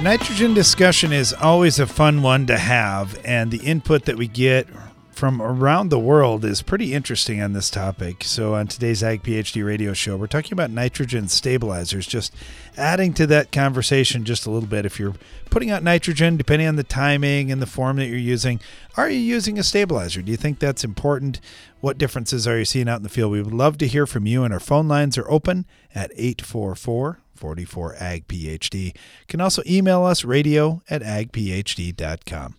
The 0.00 0.04
nitrogen 0.04 0.54
discussion 0.54 1.12
is 1.12 1.34
always 1.34 1.78
a 1.78 1.86
fun 1.86 2.22
one 2.22 2.46
to 2.46 2.56
have, 2.56 3.20
and 3.22 3.50
the 3.50 3.58
input 3.58 4.06
that 4.06 4.16
we 4.16 4.28
get 4.28 4.66
from 5.10 5.42
around 5.42 5.90
the 5.90 5.98
world 5.98 6.42
is 6.42 6.62
pretty 6.62 6.94
interesting 6.94 7.42
on 7.42 7.52
this 7.52 7.68
topic. 7.68 8.24
So, 8.24 8.54
on 8.54 8.66
today's 8.66 9.02
Ag 9.02 9.22
PhD 9.22 9.62
radio 9.62 9.92
show, 9.92 10.16
we're 10.16 10.26
talking 10.26 10.54
about 10.54 10.70
nitrogen 10.70 11.28
stabilizers, 11.28 12.06
just 12.06 12.34
adding 12.78 13.12
to 13.12 13.26
that 13.26 13.52
conversation 13.52 14.24
just 14.24 14.46
a 14.46 14.50
little 14.50 14.70
bit. 14.70 14.86
If 14.86 14.98
you're 14.98 15.16
putting 15.50 15.70
out 15.70 15.82
nitrogen, 15.82 16.38
depending 16.38 16.66
on 16.66 16.76
the 16.76 16.82
timing 16.82 17.52
and 17.52 17.60
the 17.60 17.66
form 17.66 17.98
that 17.98 18.06
you're 18.06 18.16
using, 18.16 18.58
are 18.96 19.10
you 19.10 19.18
using 19.18 19.58
a 19.58 19.62
stabilizer? 19.62 20.22
Do 20.22 20.30
you 20.30 20.38
think 20.38 20.60
that's 20.60 20.82
important? 20.82 21.42
What 21.82 21.98
differences 21.98 22.48
are 22.48 22.58
you 22.58 22.64
seeing 22.64 22.88
out 22.88 22.96
in 22.96 23.02
the 23.02 23.10
field? 23.10 23.32
We 23.32 23.42
would 23.42 23.52
love 23.52 23.76
to 23.76 23.86
hear 23.86 24.06
from 24.06 24.26
you, 24.26 24.44
and 24.44 24.54
our 24.54 24.60
phone 24.60 24.88
lines 24.88 25.18
are 25.18 25.30
open 25.30 25.66
at 25.94 26.10
844 26.12 27.18
44 27.40 27.96
Ag 27.98 28.28
PhD. 28.28 28.84
You 28.84 28.92
can 29.26 29.40
also 29.40 29.62
email 29.66 30.04
us 30.04 30.24
radio 30.24 30.82
at 30.90 31.02
agphd.com. 31.02 32.56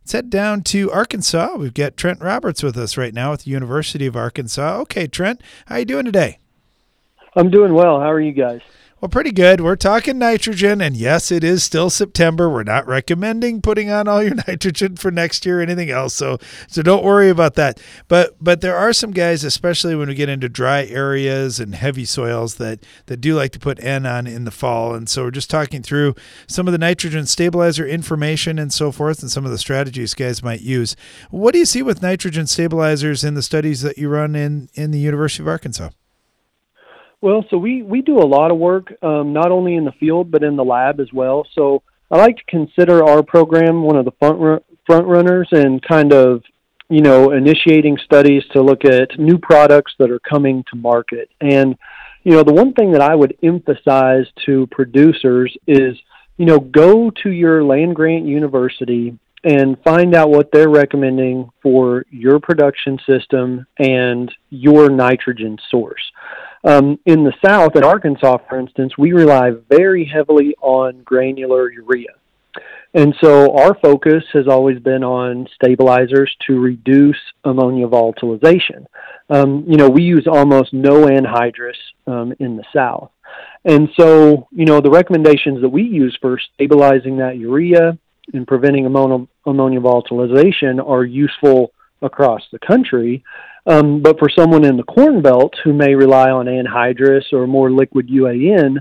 Let's 0.00 0.12
head 0.12 0.30
down 0.30 0.62
to 0.62 0.90
Arkansas. 0.90 1.56
We've 1.56 1.74
got 1.74 1.96
Trent 1.96 2.22
Roberts 2.22 2.62
with 2.62 2.76
us 2.76 2.96
right 2.96 3.12
now 3.12 3.32
at 3.32 3.40
the 3.40 3.50
University 3.50 4.06
of 4.06 4.16
Arkansas. 4.16 4.78
Okay, 4.82 5.06
Trent, 5.06 5.42
how 5.66 5.74
are 5.74 5.78
you 5.80 5.84
doing 5.84 6.04
today? 6.04 6.38
I'm 7.36 7.50
doing 7.50 7.74
well. 7.74 8.00
How 8.00 8.10
are 8.10 8.20
you 8.20 8.32
guys? 8.32 8.60
Well, 9.00 9.08
pretty 9.08 9.32
good. 9.32 9.62
We're 9.62 9.76
talking 9.76 10.18
nitrogen, 10.18 10.82
and 10.82 10.94
yes, 10.94 11.32
it 11.32 11.42
is 11.42 11.64
still 11.64 11.88
September. 11.88 12.50
We're 12.50 12.64
not 12.64 12.86
recommending 12.86 13.62
putting 13.62 13.90
on 13.90 14.06
all 14.06 14.22
your 14.22 14.34
nitrogen 14.46 14.96
for 14.96 15.10
next 15.10 15.46
year 15.46 15.60
or 15.60 15.62
anything 15.62 15.88
else, 15.88 16.12
so 16.12 16.36
so 16.68 16.82
don't 16.82 17.02
worry 17.02 17.30
about 17.30 17.54
that. 17.54 17.80
But 18.08 18.36
but 18.42 18.60
there 18.60 18.76
are 18.76 18.92
some 18.92 19.12
guys, 19.12 19.42
especially 19.42 19.96
when 19.96 20.08
we 20.08 20.14
get 20.14 20.28
into 20.28 20.50
dry 20.50 20.84
areas 20.84 21.58
and 21.58 21.74
heavy 21.74 22.04
soils, 22.04 22.56
that 22.56 22.84
that 23.06 23.22
do 23.22 23.34
like 23.34 23.52
to 23.52 23.58
put 23.58 23.82
N 23.82 24.04
on 24.04 24.26
in 24.26 24.44
the 24.44 24.50
fall, 24.50 24.94
and 24.94 25.08
so 25.08 25.24
we're 25.24 25.30
just 25.30 25.48
talking 25.48 25.82
through 25.82 26.14
some 26.46 26.68
of 26.68 26.72
the 26.72 26.78
nitrogen 26.78 27.24
stabilizer 27.24 27.86
information 27.86 28.58
and 28.58 28.70
so 28.70 28.92
forth, 28.92 29.22
and 29.22 29.30
some 29.30 29.46
of 29.46 29.50
the 29.50 29.56
strategies 29.56 30.12
guys 30.12 30.42
might 30.42 30.60
use. 30.60 30.94
What 31.30 31.54
do 31.54 31.58
you 31.58 31.64
see 31.64 31.82
with 31.82 32.02
nitrogen 32.02 32.46
stabilizers 32.46 33.24
in 33.24 33.32
the 33.32 33.42
studies 33.42 33.80
that 33.80 33.96
you 33.96 34.10
run 34.10 34.36
in 34.36 34.68
in 34.74 34.90
the 34.90 35.00
University 35.00 35.42
of 35.42 35.48
Arkansas? 35.48 35.88
Well, 37.22 37.44
so 37.50 37.58
we 37.58 37.82
we 37.82 38.00
do 38.00 38.18
a 38.18 38.24
lot 38.24 38.50
of 38.50 38.58
work, 38.58 38.92
um, 39.02 39.32
not 39.32 39.50
only 39.50 39.74
in 39.74 39.84
the 39.84 39.92
field 39.92 40.30
but 40.30 40.42
in 40.42 40.56
the 40.56 40.64
lab 40.64 41.00
as 41.00 41.12
well. 41.12 41.46
So 41.54 41.82
I 42.10 42.16
like 42.16 42.36
to 42.36 42.44
consider 42.48 43.04
our 43.04 43.22
program 43.22 43.82
one 43.82 43.96
of 43.96 44.04
the 44.04 44.12
front 44.18 44.38
run, 44.38 44.60
front 44.86 45.06
runners 45.06 45.48
and 45.52 45.82
kind 45.82 46.12
of 46.12 46.42
you 46.88 47.02
know 47.02 47.32
initiating 47.32 47.98
studies 48.04 48.42
to 48.52 48.62
look 48.62 48.84
at 48.84 49.18
new 49.18 49.38
products 49.38 49.92
that 49.98 50.10
are 50.10 50.20
coming 50.20 50.64
to 50.70 50.76
market. 50.76 51.28
And 51.40 51.76
you 52.24 52.32
know 52.32 52.42
the 52.42 52.54
one 52.54 52.72
thing 52.72 52.92
that 52.92 53.02
I 53.02 53.14
would 53.14 53.36
emphasize 53.42 54.26
to 54.46 54.66
producers 54.70 55.54
is 55.66 55.98
you 56.38 56.46
know 56.46 56.58
go 56.58 57.10
to 57.22 57.30
your 57.30 57.62
land 57.62 57.96
grant 57.96 58.24
university 58.24 59.18
and 59.44 59.76
find 59.82 60.14
out 60.14 60.30
what 60.30 60.50
they're 60.52 60.68
recommending 60.70 61.50
for 61.62 62.04
your 62.10 62.40
production 62.40 62.98
system 63.06 63.66
and 63.78 64.30
your 64.50 64.90
nitrogen 64.90 65.58
source. 65.70 66.02
Um, 66.64 66.98
in 67.06 67.24
the 67.24 67.32
South, 67.44 67.74
in 67.76 67.84
Arkansas, 67.84 68.38
for 68.48 68.58
instance, 68.58 68.98
we 68.98 69.12
rely 69.12 69.52
very 69.68 70.04
heavily 70.04 70.54
on 70.60 71.02
granular 71.02 71.70
urea. 71.70 72.14
And 72.92 73.14
so 73.20 73.56
our 73.56 73.74
focus 73.74 74.24
has 74.32 74.48
always 74.48 74.80
been 74.80 75.04
on 75.04 75.46
stabilizers 75.54 76.34
to 76.48 76.58
reduce 76.58 77.16
ammonia 77.44 77.86
volatilization. 77.86 78.84
Um, 79.30 79.64
you 79.68 79.76
know, 79.76 79.88
we 79.88 80.02
use 80.02 80.26
almost 80.26 80.72
no 80.72 81.06
anhydrous 81.06 81.78
um, 82.08 82.34
in 82.40 82.56
the 82.56 82.64
South. 82.74 83.10
And 83.64 83.88
so, 83.96 84.48
you 84.50 84.64
know, 84.64 84.80
the 84.80 84.90
recommendations 84.90 85.60
that 85.60 85.68
we 85.68 85.82
use 85.82 86.18
for 86.20 86.38
stabilizing 86.54 87.18
that 87.18 87.36
urea 87.36 87.96
and 88.32 88.46
preventing 88.46 88.86
ammonia, 88.86 89.26
ammonia 89.46 89.80
volatilization 89.80 90.84
are 90.84 91.04
useful 91.04 91.72
across 92.02 92.42
the 92.50 92.58
country. 92.58 93.22
Um, 93.66 94.00
but 94.00 94.18
for 94.18 94.28
someone 94.28 94.64
in 94.64 94.76
the 94.76 94.82
Corn 94.82 95.22
Belt 95.22 95.54
who 95.62 95.72
may 95.72 95.94
rely 95.94 96.30
on 96.30 96.46
anhydrous 96.46 97.32
or 97.32 97.46
more 97.46 97.70
liquid 97.70 98.08
UAN, 98.08 98.78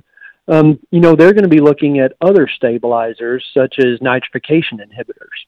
um, 0.47 0.79
you 0.89 0.99
know, 0.99 1.15
they're 1.15 1.33
going 1.33 1.43
to 1.43 1.49
be 1.49 1.59
looking 1.61 1.99
at 1.99 2.13
other 2.21 2.47
stabilizers 2.47 3.45
such 3.53 3.75
as 3.79 3.99
nitrification 3.99 4.79
inhibitors. 4.79 5.45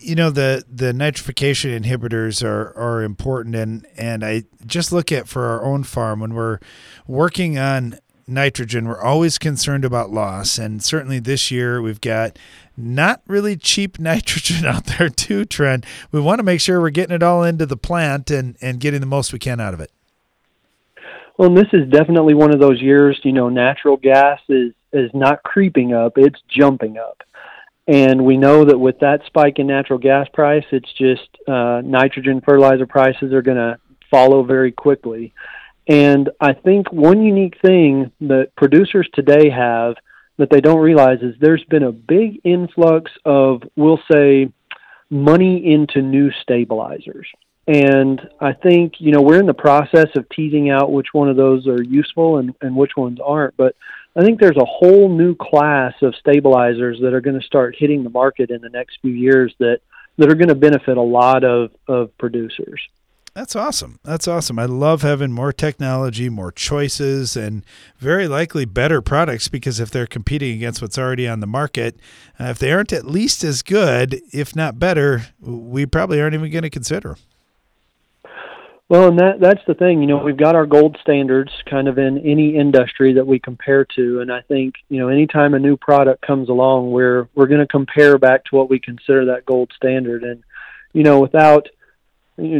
you 0.00 0.14
know 0.14 0.30
the 0.30 0.64
the 0.70 0.92
nitrification 0.92 1.78
inhibitors 1.78 2.42
are 2.42 2.74
are 2.76 3.02
important 3.02 3.54
and 3.54 3.86
and 3.96 4.24
I 4.24 4.44
just 4.66 4.92
look 4.92 5.12
at 5.12 5.28
for 5.28 5.44
our 5.46 5.64
own 5.64 5.84
farm 5.84 6.20
when 6.20 6.34
we're 6.34 6.58
working 7.06 7.58
on 7.58 7.98
nitrogen. 8.30 8.86
We're 8.86 9.02
always 9.02 9.38
concerned 9.38 9.84
about 9.84 10.10
loss 10.10 10.58
and 10.58 10.82
certainly 10.82 11.18
this 11.18 11.50
year 11.50 11.82
we've 11.82 12.00
got 12.00 12.38
not 12.76 13.22
really 13.26 13.56
cheap 13.56 13.98
nitrogen 14.00 14.64
out 14.64 14.86
there 14.86 15.08
too 15.08 15.44
Trent. 15.44 15.84
We 16.12 16.20
want 16.20 16.38
to 16.38 16.42
make 16.42 16.60
sure 16.60 16.80
we're 16.80 16.90
getting 16.90 17.14
it 17.14 17.22
all 17.22 17.42
into 17.42 17.66
the 17.66 17.76
plant 17.76 18.30
and 18.30 18.56
and 18.60 18.80
getting 18.80 19.00
the 19.00 19.06
most 19.06 19.32
we 19.32 19.38
can 19.38 19.60
out 19.60 19.74
of 19.74 19.80
it. 19.80 19.90
Well 21.38 21.54
this 21.54 21.68
is 21.72 21.88
definitely 21.90 22.34
one 22.34 22.52
of 22.52 22.60
those 22.60 22.80
years 22.80 23.20
you 23.22 23.32
know 23.32 23.48
natural 23.48 23.96
gas 23.96 24.40
is 24.48 24.72
is 24.92 25.10
not 25.14 25.42
creeping 25.42 25.92
up 25.92 26.14
it's 26.16 26.40
jumping 26.48 26.98
up. 26.98 27.22
And 27.86 28.24
we 28.24 28.36
know 28.36 28.64
that 28.64 28.78
with 28.78 29.00
that 29.00 29.22
spike 29.26 29.58
in 29.58 29.66
natural 29.66 29.98
gas 29.98 30.28
price, 30.32 30.64
it's 30.70 30.92
just 30.92 31.28
uh, 31.48 31.80
nitrogen 31.84 32.40
fertilizer 32.40 32.86
prices 32.86 33.32
are 33.32 33.42
going 33.42 33.56
to 33.56 33.78
follow 34.10 34.44
very 34.44 34.70
quickly. 34.70 35.32
And 35.90 36.30
I 36.40 36.52
think 36.52 36.92
one 36.92 37.20
unique 37.20 37.60
thing 37.60 38.12
that 38.20 38.54
producers 38.56 39.08
today 39.12 39.50
have 39.50 39.96
that 40.36 40.48
they 40.48 40.60
don't 40.60 40.78
realize 40.78 41.18
is 41.20 41.34
there's 41.40 41.64
been 41.64 41.82
a 41.82 41.90
big 41.90 42.40
influx 42.44 43.10
of, 43.24 43.64
we'll 43.74 44.00
say, 44.10 44.52
money 45.10 45.72
into 45.72 46.00
new 46.00 46.30
stabilizers. 46.42 47.26
And 47.66 48.20
I 48.40 48.52
think, 48.52 48.94
you 48.98 49.10
know, 49.10 49.20
we're 49.20 49.40
in 49.40 49.46
the 49.46 49.52
process 49.52 50.06
of 50.14 50.28
teasing 50.28 50.70
out 50.70 50.92
which 50.92 51.08
one 51.10 51.28
of 51.28 51.36
those 51.36 51.66
are 51.66 51.82
useful 51.82 52.38
and, 52.38 52.54
and 52.60 52.76
which 52.76 52.92
ones 52.96 53.18
aren't. 53.24 53.56
But 53.56 53.74
I 54.14 54.22
think 54.22 54.38
there's 54.38 54.56
a 54.56 54.64
whole 54.64 55.08
new 55.08 55.34
class 55.34 55.94
of 56.02 56.14
stabilizers 56.14 57.00
that 57.00 57.14
are 57.14 57.20
going 57.20 57.38
to 57.38 57.46
start 57.46 57.74
hitting 57.76 58.04
the 58.04 58.10
market 58.10 58.50
in 58.50 58.60
the 58.60 58.68
next 58.68 58.98
few 59.02 59.12
years 59.12 59.52
that 59.58 59.80
that 60.18 60.30
are 60.30 60.34
going 60.34 60.48
to 60.48 60.54
benefit 60.54 60.96
a 60.96 61.02
lot 61.02 61.42
of 61.42 61.72
of 61.88 62.16
producers. 62.16 62.80
That's 63.34 63.54
awesome. 63.54 64.00
That's 64.02 64.26
awesome. 64.26 64.58
I 64.58 64.64
love 64.64 65.02
having 65.02 65.30
more 65.30 65.52
technology, 65.52 66.28
more 66.28 66.50
choices, 66.50 67.36
and 67.36 67.64
very 67.96 68.26
likely 68.26 68.64
better 68.64 69.00
products 69.00 69.46
because 69.46 69.78
if 69.78 69.90
they're 69.90 70.06
competing 70.06 70.56
against 70.56 70.82
what's 70.82 70.98
already 70.98 71.28
on 71.28 71.38
the 71.38 71.46
market, 71.46 71.98
uh, 72.40 72.44
if 72.44 72.58
they 72.58 72.72
aren't 72.72 72.92
at 72.92 73.06
least 73.06 73.44
as 73.44 73.62
good, 73.62 74.20
if 74.32 74.56
not 74.56 74.80
better, 74.80 75.26
we 75.40 75.86
probably 75.86 76.20
aren't 76.20 76.34
even 76.34 76.50
going 76.50 76.62
to 76.62 76.70
consider. 76.70 77.16
Well, 78.88 79.06
and 79.06 79.18
that 79.20 79.38
that's 79.38 79.64
the 79.68 79.74
thing. 79.74 80.00
You 80.00 80.08
know, 80.08 80.16
we've 80.16 80.36
got 80.36 80.56
our 80.56 80.66
gold 80.66 80.98
standards 81.00 81.52
kind 81.70 81.86
of 81.86 81.96
in 81.96 82.18
any 82.18 82.56
industry 82.56 83.12
that 83.12 83.24
we 83.24 83.38
compare 83.38 83.84
to, 83.94 84.20
and 84.20 84.32
I 84.32 84.40
think 84.40 84.74
you 84.88 84.98
know, 84.98 85.06
anytime 85.06 85.54
a 85.54 85.60
new 85.60 85.76
product 85.76 86.26
comes 86.26 86.48
along, 86.48 86.90
we're 86.90 87.28
we're 87.36 87.46
going 87.46 87.60
to 87.60 87.68
compare 87.68 88.18
back 88.18 88.44
to 88.46 88.56
what 88.56 88.68
we 88.68 88.80
consider 88.80 89.26
that 89.26 89.46
gold 89.46 89.70
standard, 89.76 90.24
and 90.24 90.42
you 90.92 91.04
know, 91.04 91.20
without 91.20 91.68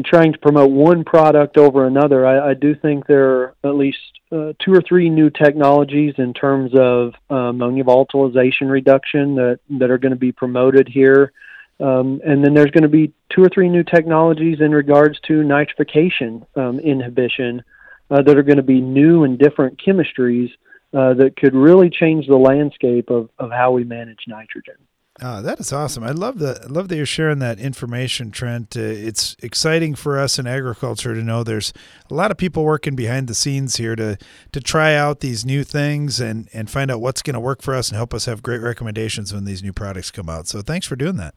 trying 0.04 0.32
to 0.32 0.38
promote 0.38 0.70
one 0.70 1.04
product 1.04 1.56
over 1.56 1.86
another, 1.86 2.26
I, 2.26 2.50
I 2.50 2.54
do 2.54 2.74
think 2.74 3.06
there 3.06 3.30
are 3.30 3.54
at 3.64 3.74
least 3.74 3.98
uh, 4.32 4.52
two 4.58 4.72
or 4.72 4.80
three 4.80 5.08
new 5.08 5.30
technologies 5.30 6.14
in 6.18 6.34
terms 6.34 6.72
of 6.74 7.14
uh, 7.30 7.50
ammonia 7.50 7.84
volatilization 7.84 8.70
reduction 8.70 9.34
that 9.36 9.60
that 9.78 9.90
are 9.90 9.98
going 9.98 10.12
to 10.12 10.16
be 10.18 10.32
promoted 10.32 10.88
here. 10.88 11.32
Um, 11.80 12.20
and 12.24 12.44
then 12.44 12.52
there's 12.52 12.70
going 12.70 12.82
to 12.82 12.88
be 12.88 13.12
two 13.30 13.42
or 13.42 13.48
three 13.48 13.68
new 13.68 13.82
technologies 13.82 14.60
in 14.60 14.72
regards 14.72 15.18
to 15.20 15.42
nitrification 15.42 16.46
um, 16.56 16.78
inhibition 16.78 17.62
uh, 18.10 18.22
that 18.22 18.36
are 18.36 18.42
going 18.42 18.58
to 18.58 18.62
be 18.62 18.80
new 18.80 19.24
and 19.24 19.38
different 19.38 19.80
chemistries 19.80 20.50
uh, 20.92 21.14
that 21.14 21.36
could 21.36 21.54
really 21.54 21.88
change 21.88 22.26
the 22.26 22.36
landscape 22.36 23.10
of, 23.10 23.30
of 23.38 23.50
how 23.50 23.70
we 23.70 23.84
manage 23.84 24.24
nitrogen. 24.26 24.74
Oh, 25.22 25.42
that 25.42 25.60
is 25.60 25.70
awesome. 25.70 26.02
I 26.02 26.12
love 26.12 26.38
that. 26.38 26.62
I 26.62 26.66
love 26.66 26.88
that 26.88 26.96
you're 26.96 27.04
sharing 27.04 27.40
that 27.40 27.58
information, 27.58 28.30
Trent. 28.30 28.74
Uh, 28.74 28.80
it's 28.80 29.36
exciting 29.42 29.94
for 29.94 30.18
us 30.18 30.38
in 30.38 30.46
agriculture 30.46 31.14
to 31.14 31.22
know 31.22 31.44
there's 31.44 31.74
a 32.10 32.14
lot 32.14 32.30
of 32.30 32.38
people 32.38 32.64
working 32.64 32.96
behind 32.96 33.28
the 33.28 33.34
scenes 33.34 33.76
here 33.76 33.94
to 33.96 34.16
to 34.52 34.60
try 34.60 34.94
out 34.94 35.20
these 35.20 35.44
new 35.44 35.62
things 35.62 36.20
and 36.20 36.48
and 36.54 36.70
find 36.70 36.90
out 36.90 37.02
what's 37.02 37.20
going 37.20 37.34
to 37.34 37.40
work 37.40 37.60
for 37.60 37.74
us 37.74 37.90
and 37.90 37.96
help 37.96 38.14
us 38.14 38.24
have 38.24 38.42
great 38.42 38.62
recommendations 38.62 39.34
when 39.34 39.44
these 39.44 39.62
new 39.62 39.74
products 39.74 40.10
come 40.10 40.30
out. 40.30 40.46
So 40.46 40.62
thanks 40.62 40.86
for 40.86 40.96
doing 40.96 41.16
that. 41.16 41.34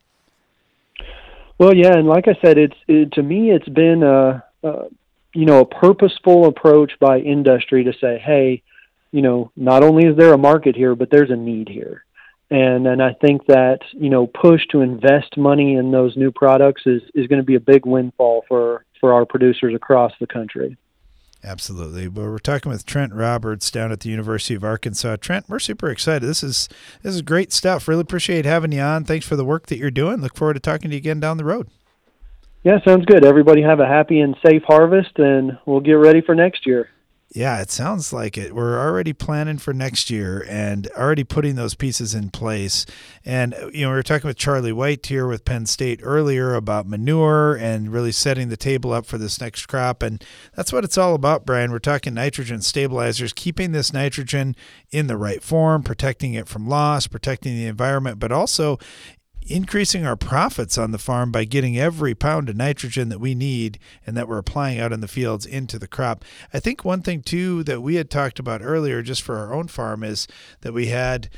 Well, 1.57 1.75
yeah, 1.75 1.97
and 1.97 2.07
like 2.07 2.27
I 2.27 2.37
said, 2.41 2.57
it's 2.57 2.75
it, 2.87 3.11
to 3.13 3.23
me, 3.23 3.51
it's 3.51 3.69
been 3.69 4.01
a, 4.01 4.43
a 4.63 4.85
you 5.33 5.45
know 5.45 5.59
a 5.59 5.65
purposeful 5.65 6.45
approach 6.45 6.93
by 6.99 7.19
industry 7.19 7.83
to 7.83 7.93
say, 7.99 8.17
hey, 8.17 8.63
you 9.11 9.21
know, 9.21 9.51
not 9.55 9.83
only 9.83 10.05
is 10.05 10.17
there 10.17 10.33
a 10.33 10.37
market 10.37 10.75
here, 10.75 10.95
but 10.95 11.09
there's 11.11 11.31
a 11.31 11.35
need 11.35 11.67
here, 11.67 12.05
and 12.49 12.87
and 12.87 13.01
I 13.01 13.13
think 13.13 13.45
that 13.47 13.79
you 13.93 14.09
know 14.09 14.27
push 14.27 14.65
to 14.71 14.81
invest 14.81 15.37
money 15.37 15.75
in 15.75 15.91
those 15.91 16.15
new 16.17 16.31
products 16.31 16.83
is 16.85 17.01
is 17.15 17.27
going 17.27 17.41
to 17.41 17.45
be 17.45 17.55
a 17.55 17.59
big 17.59 17.85
windfall 17.85 18.45
for 18.47 18.85
for 18.99 19.13
our 19.13 19.25
producers 19.25 19.75
across 19.75 20.13
the 20.19 20.27
country. 20.27 20.77
Absolutely. 21.45 22.07
But 22.07 22.21
we're 22.21 22.37
talking 22.37 22.71
with 22.71 22.85
Trent 22.85 23.13
Roberts 23.13 23.69
down 23.69 23.91
at 23.91 23.99
the 23.99 24.09
University 24.09 24.53
of 24.53 24.63
Arkansas. 24.63 25.17
Trent, 25.17 25.49
we're 25.49 25.59
super 25.59 25.89
excited. 25.89 26.25
This 26.25 26.41
is 26.41 26.69
this 27.01 27.13
is 27.13 27.21
great 27.21 27.51
stuff. 27.51 27.87
Really 27.87 28.01
appreciate 28.01 28.45
having 28.45 28.71
you 28.71 28.79
on. 28.81 29.03
Thanks 29.03 29.27
for 29.27 29.35
the 29.35 29.43
work 29.43 29.67
that 29.67 29.77
you're 29.77 29.91
doing. 29.91 30.21
Look 30.21 30.37
forward 30.37 30.53
to 30.53 30.59
talking 30.61 30.89
to 30.89 30.95
you 30.95 30.99
again 30.99 31.19
down 31.19 31.37
the 31.37 31.43
road. 31.43 31.67
Yeah, 32.63 32.79
sounds 32.85 33.05
good. 33.05 33.25
Everybody 33.25 33.61
have 33.61 33.81
a 33.81 33.85
happy 33.85 34.21
and 34.21 34.37
safe 34.45 34.63
harvest 34.65 35.19
and 35.19 35.57
we'll 35.65 35.81
get 35.81 35.93
ready 35.93 36.21
for 36.21 36.33
next 36.33 36.65
year. 36.65 36.89
Yeah, 37.35 37.61
it 37.61 37.71
sounds 37.71 38.13
like 38.13 38.37
it. 38.37 38.53
We're 38.53 38.79
already 38.79 39.11
planning 39.11 39.57
for 39.57 39.73
next 39.73 40.11
year 40.11 40.45
and 40.47 40.87
already 40.95 41.23
putting 41.23 41.55
those 41.55 41.73
pieces 41.73 42.13
in 42.13 42.29
place. 42.29 42.85
And, 43.25 43.55
uh, 43.55 43.69
you 43.73 43.81
know, 43.81 43.89
we 43.89 43.95
were 43.95 44.03
talking 44.03 44.27
with 44.27 44.37
Charlie 44.37 44.71
White 44.71 45.03
here 45.03 45.25
with 45.25 45.43
Penn 45.43 45.65
State 45.65 45.99
earlier 46.03 46.53
about 46.53 46.85
manure 46.85 47.55
and 47.55 47.91
really 47.91 48.11
setting 48.11 48.49
the 48.49 48.57
table 48.57 48.93
up 48.93 49.07
for 49.07 49.17
this 49.17 49.41
next 49.41 49.65
crop. 49.65 50.03
And 50.03 50.23
that's 50.55 50.71
what 50.71 50.83
it's 50.83 50.97
all 50.97 51.15
about, 51.15 51.43
Brian. 51.43 51.71
We're 51.71 51.79
talking 51.79 52.13
nitrogen 52.13 52.61
stabilizers, 52.61 53.33
keeping 53.33 53.71
this 53.71 53.91
nitrogen 53.91 54.55
in 54.91 55.07
the 55.07 55.17
right 55.17 55.41
form, 55.41 55.81
protecting 55.81 56.35
it 56.35 56.47
from 56.47 56.69
loss, 56.69 57.07
protecting 57.07 57.55
the 57.55 57.65
environment, 57.65 58.19
but 58.19 58.31
also 58.31 58.77
increasing 59.47 60.05
our 60.05 60.15
profits 60.15 60.77
on 60.77 60.91
the 60.91 60.97
farm 60.97 61.31
by 61.31 61.45
getting 61.45 61.77
every 61.77 62.15
pound 62.15 62.49
of 62.49 62.55
nitrogen 62.55 63.09
that 63.09 63.19
we 63.19 63.35
need 63.35 63.79
and 64.05 64.15
that 64.17 64.27
we're 64.27 64.37
applying 64.37 64.79
out 64.79 64.91
in 64.91 65.01
the 65.01 65.07
fields 65.07 65.45
into 65.45 65.77
the 65.79 65.87
crop. 65.87 66.23
I 66.53 66.59
think 66.59 66.83
one 66.83 67.01
thing 67.01 67.21
too 67.21 67.63
that 67.63 67.81
we 67.81 67.95
had 67.95 68.09
talked 68.09 68.39
about 68.39 68.61
earlier 68.63 69.01
just 69.01 69.21
for 69.21 69.37
our 69.37 69.53
own 69.53 69.67
farm 69.67 70.03
is 70.03 70.27
that 70.61 70.73
we 70.73 70.87
had 70.87 71.29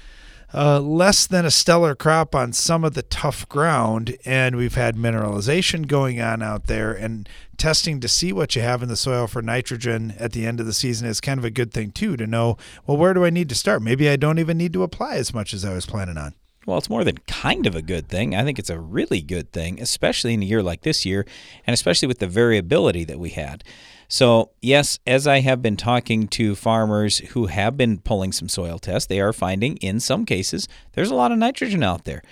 uh, 0.53 0.79
less 0.79 1.27
than 1.27 1.45
a 1.45 1.51
stellar 1.51 1.95
crop 1.95 2.33
on 2.33 2.53
some 2.53 2.85
of 2.85 2.93
the 2.93 3.01
tough 3.01 3.47
ground, 3.49 4.15
and 4.23 4.55
we've 4.55 4.75
had 4.75 4.95
mineralization 4.95 5.85
going 5.85 6.21
on 6.21 6.41
out 6.41 6.67
there. 6.67 6.93
And 6.93 7.27
testing 7.57 7.99
to 7.99 8.07
see 8.07 8.31
what 8.31 8.55
you 8.55 8.61
have 8.61 8.81
in 8.81 8.89
the 8.89 8.95
soil 8.95 9.27
for 9.27 9.41
nitrogen 9.41 10.13
at 10.17 10.31
the 10.31 10.45
end 10.45 10.59
of 10.59 10.65
the 10.65 10.73
season 10.73 11.07
is 11.07 11.19
kind 11.19 11.37
of 11.37 11.45
a 11.45 11.49
good 11.49 11.73
thing 11.73 11.91
too 11.91 12.15
to 12.17 12.27
know. 12.27 12.57
Well, 12.85 12.97
where 12.97 13.13
do 13.13 13.25
I 13.25 13.29
need 13.29 13.49
to 13.49 13.55
start? 13.55 13.81
Maybe 13.81 14.09
I 14.09 14.15
don't 14.15 14.39
even 14.39 14.57
need 14.57 14.73
to 14.73 14.83
apply 14.83 15.15
as 15.15 15.33
much 15.33 15.53
as 15.53 15.65
I 15.65 15.73
was 15.73 15.85
planning 15.85 16.17
on. 16.17 16.35
Well, 16.65 16.79
it's 16.79 16.89
more 16.89 17.03
than 17.03 17.19
kind 17.27 17.67
of 17.67 17.75
a 17.75 17.81
good 17.81 18.09
thing. 18.09 18.35
I 18.35 18.43
think 18.43 18.57
it's 18.57 18.71
a 18.71 18.79
really 18.79 19.21
good 19.21 19.51
thing, 19.51 19.79
especially 19.79 20.33
in 20.33 20.41
a 20.41 20.45
year 20.45 20.63
like 20.63 20.81
this 20.81 21.05
year, 21.05 21.25
and 21.67 21.73
especially 21.73 22.07
with 22.07 22.19
the 22.19 22.27
variability 22.27 23.03
that 23.03 23.19
we 23.19 23.29
had. 23.29 23.63
So, 24.07 24.51
yes, 24.61 24.99
as 25.05 25.27
I 25.27 25.39
have 25.39 25.61
been 25.61 25.77
talking 25.77 26.27
to 26.29 26.55
farmers 26.55 27.19
who 27.19 27.47
have 27.47 27.77
been 27.77 27.99
pulling 27.99 28.31
some 28.31 28.49
soil 28.49 28.79
tests, 28.79 29.07
they 29.07 29.19
are 29.19 29.33
finding 29.33 29.77
in 29.77 29.99
some 29.99 30.25
cases 30.25 30.67
there's 30.93 31.11
a 31.11 31.15
lot 31.15 31.31
of 31.31 31.37
nitrogen 31.37 31.83
out 31.83 32.05
there. 32.05 32.23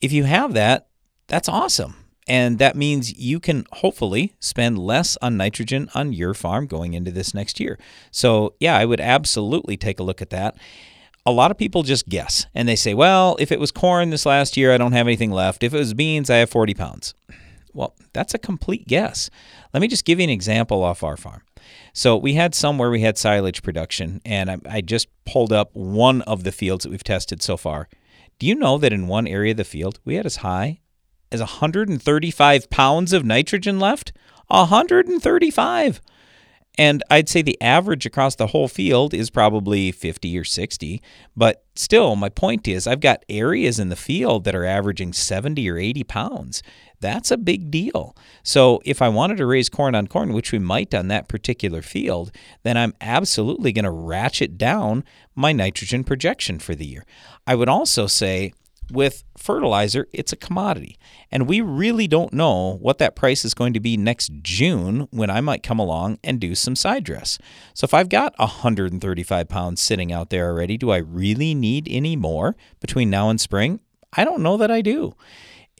If 0.00 0.12
you 0.12 0.24
have 0.24 0.54
that, 0.54 0.88
that's 1.26 1.48
awesome. 1.48 1.96
And 2.26 2.58
that 2.58 2.76
means 2.76 3.18
you 3.18 3.40
can 3.40 3.64
hopefully 3.72 4.34
spend 4.40 4.78
less 4.78 5.16
on 5.20 5.36
nitrogen 5.36 5.88
on 5.94 6.12
your 6.12 6.32
farm 6.32 6.66
going 6.66 6.94
into 6.94 7.10
this 7.10 7.34
next 7.34 7.58
year. 7.58 7.78
So, 8.10 8.54
yeah, 8.60 8.76
I 8.76 8.84
would 8.84 9.00
absolutely 9.00 9.76
take 9.76 9.98
a 9.98 10.04
look 10.04 10.22
at 10.22 10.30
that 10.30 10.56
a 11.30 11.32
lot 11.32 11.50
of 11.50 11.58
people 11.58 11.82
just 11.82 12.08
guess 12.08 12.46
and 12.54 12.68
they 12.68 12.76
say, 12.76 12.94
well, 12.94 13.36
if 13.38 13.52
it 13.52 13.60
was 13.60 13.70
corn 13.70 14.10
this 14.10 14.26
last 14.26 14.56
year, 14.56 14.72
I 14.72 14.78
don't 14.78 14.92
have 14.92 15.06
anything 15.06 15.30
left. 15.30 15.62
If 15.62 15.72
it 15.72 15.78
was 15.78 15.94
beans, 15.94 16.30
I 16.30 16.36
have 16.36 16.50
40 16.50 16.74
pounds. 16.74 17.14
Well, 17.72 17.94
that's 18.12 18.34
a 18.34 18.38
complete 18.38 18.86
guess. 18.86 19.30
Let 19.72 19.80
me 19.80 19.88
just 19.88 20.04
give 20.04 20.18
you 20.18 20.24
an 20.24 20.30
example 20.30 20.82
off 20.82 21.04
our 21.04 21.16
farm. 21.16 21.42
So 21.92 22.16
we 22.16 22.34
had 22.34 22.54
some 22.54 22.78
where 22.78 22.90
we 22.90 23.00
had 23.02 23.18
silage 23.18 23.62
production, 23.62 24.20
and 24.24 24.50
I, 24.50 24.58
I 24.68 24.80
just 24.80 25.08
pulled 25.24 25.52
up 25.52 25.70
one 25.74 26.22
of 26.22 26.44
the 26.44 26.52
fields 26.52 26.84
that 26.84 26.90
we've 26.90 27.04
tested 27.04 27.42
so 27.42 27.56
far. 27.56 27.88
Do 28.38 28.46
you 28.46 28.54
know 28.54 28.78
that 28.78 28.92
in 28.92 29.06
one 29.06 29.26
area 29.26 29.52
of 29.52 29.56
the 29.56 29.64
field 29.64 30.00
we 30.04 30.14
had 30.14 30.26
as 30.26 30.36
high 30.36 30.80
as 31.30 31.40
135 31.40 32.70
pounds 32.70 33.12
of 33.12 33.24
nitrogen 33.24 33.78
left? 33.78 34.12
135. 34.48 36.00
And 36.80 37.02
I'd 37.10 37.28
say 37.28 37.42
the 37.42 37.60
average 37.60 38.06
across 38.06 38.36
the 38.36 38.46
whole 38.46 38.66
field 38.66 39.12
is 39.12 39.28
probably 39.28 39.92
50 39.92 40.38
or 40.38 40.44
60. 40.44 41.02
But 41.36 41.62
still, 41.76 42.16
my 42.16 42.30
point 42.30 42.66
is, 42.66 42.86
I've 42.86 43.00
got 43.00 43.22
areas 43.28 43.78
in 43.78 43.90
the 43.90 43.96
field 43.96 44.44
that 44.44 44.54
are 44.54 44.64
averaging 44.64 45.12
70 45.12 45.68
or 45.68 45.76
80 45.76 46.04
pounds. 46.04 46.62
That's 46.98 47.30
a 47.30 47.36
big 47.36 47.70
deal. 47.70 48.16
So 48.42 48.80
if 48.86 49.02
I 49.02 49.10
wanted 49.10 49.36
to 49.36 49.46
raise 49.46 49.68
corn 49.68 49.94
on 49.94 50.06
corn, 50.06 50.32
which 50.32 50.52
we 50.52 50.58
might 50.58 50.94
on 50.94 51.08
that 51.08 51.28
particular 51.28 51.82
field, 51.82 52.32
then 52.62 52.78
I'm 52.78 52.94
absolutely 53.02 53.72
going 53.72 53.84
to 53.84 53.90
ratchet 53.90 54.56
down 54.56 55.04
my 55.34 55.52
nitrogen 55.52 56.02
projection 56.02 56.58
for 56.58 56.74
the 56.74 56.86
year. 56.86 57.04
I 57.46 57.56
would 57.56 57.68
also 57.68 58.06
say, 58.06 58.54
with 58.90 59.24
fertilizer, 59.36 60.06
it's 60.12 60.32
a 60.32 60.36
commodity. 60.36 60.98
And 61.30 61.46
we 61.46 61.60
really 61.60 62.08
don't 62.08 62.32
know 62.32 62.76
what 62.80 62.98
that 62.98 63.16
price 63.16 63.44
is 63.44 63.54
going 63.54 63.72
to 63.72 63.80
be 63.80 63.96
next 63.96 64.32
June 64.42 65.08
when 65.10 65.30
I 65.30 65.40
might 65.40 65.62
come 65.62 65.78
along 65.78 66.18
and 66.24 66.40
do 66.40 66.54
some 66.54 66.76
side 66.76 67.04
dress. 67.04 67.38
So 67.74 67.84
if 67.84 67.94
I've 67.94 68.08
got 68.08 68.38
135 68.38 69.48
pounds 69.48 69.80
sitting 69.80 70.12
out 70.12 70.30
there 70.30 70.50
already, 70.50 70.76
do 70.76 70.90
I 70.90 70.98
really 70.98 71.54
need 71.54 71.86
any 71.90 72.16
more 72.16 72.56
between 72.80 73.10
now 73.10 73.30
and 73.30 73.40
spring? 73.40 73.80
I 74.12 74.24
don't 74.24 74.42
know 74.42 74.56
that 74.56 74.70
I 74.70 74.80
do. 74.80 75.14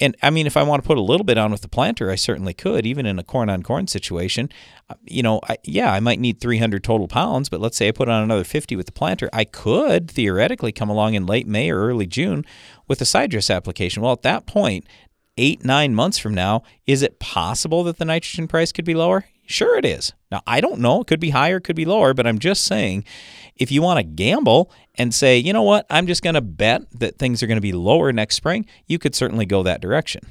And 0.01 0.17
I 0.23 0.31
mean, 0.31 0.47
if 0.47 0.57
I 0.57 0.63
want 0.63 0.83
to 0.83 0.87
put 0.87 0.97
a 0.97 1.03
little 1.03 1.25
bit 1.25 1.37
on 1.37 1.53
with 1.53 1.61
the 1.61 1.69
planter, 1.69 2.11
I 2.11 2.15
certainly 2.15 2.55
could, 2.55 2.87
even 2.87 3.05
in 3.05 3.19
a 3.19 3.23
corn 3.23 3.51
on 3.51 3.63
corn 3.63 3.87
situation. 3.87 4.49
Uh, 4.89 4.95
you 5.05 5.23
know, 5.23 5.41
I, 5.49 5.59
yeah, 5.63 5.93
I 5.93 6.01
might 6.01 6.19
need 6.19 6.41
300 6.41 6.83
total 6.83 7.07
pounds, 7.07 7.49
but 7.49 7.61
let's 7.61 7.77
say 7.77 7.89
I 7.89 7.93
put 7.93 8.09
on 8.09 8.23
another 8.23 8.45
50 8.45 8.77
with 8.77 8.87
the 8.87 8.93
planter. 8.93 9.29
I 9.33 9.45
could 9.45 10.11
theoretically 10.11 10.73
come 10.73 10.89
along 10.89 11.15
in 11.15 11.27
late 11.27 11.47
May 11.47 11.71
or 11.71 11.81
early 11.81 12.07
June 12.07 12.45
with 12.89 13.01
a 13.01 13.05
side 13.05 13.31
dress 13.31 13.51
application. 13.51 14.03
Well, 14.03 14.13
at 14.13 14.23
that 14.23 14.47
point, 14.47 14.87
eight, 15.37 15.65
nine 15.65 15.95
months 15.95 16.19
from 16.19 16.35
now, 16.35 16.63
is 16.87 17.03
it 17.03 17.21
possible 17.21 17.85
that 17.85 17.99
the 17.99 18.05
nitrogen 18.05 18.49
price 18.49 18.73
could 18.73 18.85
be 18.85 18.95
lower? 18.95 19.27
Sure, 19.47 19.77
it 19.77 19.85
is. 19.85 20.13
Now, 20.31 20.43
I 20.47 20.61
don't 20.61 20.81
know. 20.81 21.01
It 21.01 21.09
could 21.09 21.19
be 21.19 21.31
higher, 21.31 21.57
it 21.57 21.65
could 21.65 21.77
be 21.77 21.85
lower, 21.85 22.15
but 22.15 22.27
I'm 22.27 22.39
just 22.39 22.65
saying 22.65 23.05
if 23.57 23.73
you 23.73 23.83
want 23.83 23.99
to 23.99 24.05
gamble 24.05 24.71
and 25.01 25.15
say, 25.15 25.39
you 25.39 25.55
know 25.55 25.63
what, 25.63 25.87
I'm 25.89 26.07
just 26.07 26.23
going 26.23 26.35
to 26.35 26.43
bet 26.43 26.83
that 26.99 27.17
things 27.19 27.43
are 27.43 27.47
going 27.47 27.57
to 27.57 27.63
be 27.63 27.73
lower 27.73 28.13
next 28.13 28.37
spring, 28.37 28.67
you 28.87 28.99
could 28.99 29.15
certainly 29.15 29.47
go 29.47 29.63
that 29.63 29.81
direction. 29.81 30.27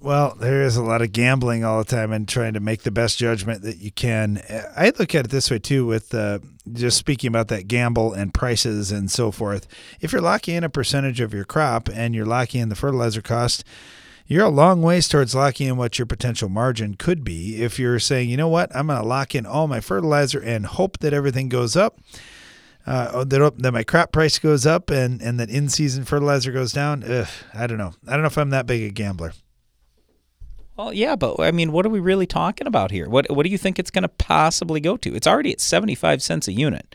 Well, 0.00 0.36
there 0.38 0.62
is 0.62 0.76
a 0.76 0.84
lot 0.84 1.02
of 1.02 1.10
gambling 1.10 1.64
all 1.64 1.78
the 1.78 1.84
time 1.84 2.12
and 2.12 2.28
trying 2.28 2.52
to 2.52 2.60
make 2.60 2.82
the 2.82 2.92
best 2.92 3.18
judgment 3.18 3.62
that 3.62 3.78
you 3.78 3.90
can. 3.90 4.40
I 4.76 4.92
look 5.00 5.16
at 5.16 5.24
it 5.24 5.30
this 5.32 5.50
way 5.50 5.58
too, 5.58 5.84
with 5.84 6.14
uh, 6.14 6.38
just 6.72 6.96
speaking 6.96 7.26
about 7.26 7.48
that 7.48 7.66
gamble 7.66 8.12
and 8.12 8.32
prices 8.32 8.92
and 8.92 9.10
so 9.10 9.32
forth. 9.32 9.66
If 10.00 10.12
you're 10.12 10.22
locking 10.22 10.54
in 10.54 10.62
a 10.62 10.68
percentage 10.68 11.20
of 11.20 11.34
your 11.34 11.44
crop 11.44 11.88
and 11.92 12.14
you're 12.14 12.26
locking 12.26 12.60
in 12.60 12.68
the 12.68 12.76
fertilizer 12.76 13.22
cost, 13.22 13.64
you're 14.28 14.44
a 14.44 14.48
long 14.48 14.80
ways 14.80 15.08
towards 15.08 15.34
locking 15.34 15.68
in 15.70 15.76
what 15.76 15.98
your 15.98 16.06
potential 16.06 16.48
margin 16.48 16.94
could 16.94 17.24
be. 17.24 17.62
If 17.62 17.80
you're 17.80 17.98
saying, 17.98 18.28
you 18.30 18.36
know 18.36 18.48
what, 18.48 18.74
I'm 18.76 18.86
going 18.86 19.00
to 19.00 19.06
lock 19.08 19.34
in 19.34 19.44
all 19.44 19.66
my 19.66 19.80
fertilizer 19.80 20.38
and 20.38 20.66
hope 20.66 20.98
that 20.98 21.12
everything 21.12 21.48
goes 21.48 21.74
up. 21.74 21.98
Uh, 22.86 23.24
that, 23.24 23.52
that 23.58 23.72
my 23.72 23.82
crop 23.82 24.12
price 24.12 24.38
goes 24.38 24.66
up 24.66 24.90
and, 24.90 25.22
and 25.22 25.40
that 25.40 25.48
in 25.48 25.70
season 25.70 26.04
fertilizer 26.04 26.52
goes 26.52 26.72
down. 26.72 27.02
Ugh, 27.02 27.28
I 27.54 27.66
don't 27.66 27.78
know. 27.78 27.92
I 28.06 28.12
don't 28.12 28.20
know 28.20 28.26
if 28.26 28.36
I'm 28.36 28.50
that 28.50 28.66
big 28.66 28.82
a 28.82 28.90
gambler. 28.90 29.32
Well, 30.76 30.92
yeah, 30.92 31.16
but 31.16 31.40
I 31.40 31.52
mean, 31.52 31.72
what 31.72 31.86
are 31.86 31.90
we 31.90 32.00
really 32.00 32.26
talking 32.26 32.66
about 32.66 32.90
here? 32.90 33.08
What 33.08 33.30
what 33.30 33.44
do 33.44 33.50
you 33.50 33.58
think 33.58 33.78
it's 33.78 33.92
going 33.92 34.02
to 34.02 34.08
possibly 34.08 34.80
go 34.80 34.96
to? 34.96 35.14
It's 35.14 35.26
already 35.26 35.52
at 35.52 35.60
75 35.60 36.20
cents 36.22 36.48
a 36.48 36.52
unit. 36.52 36.94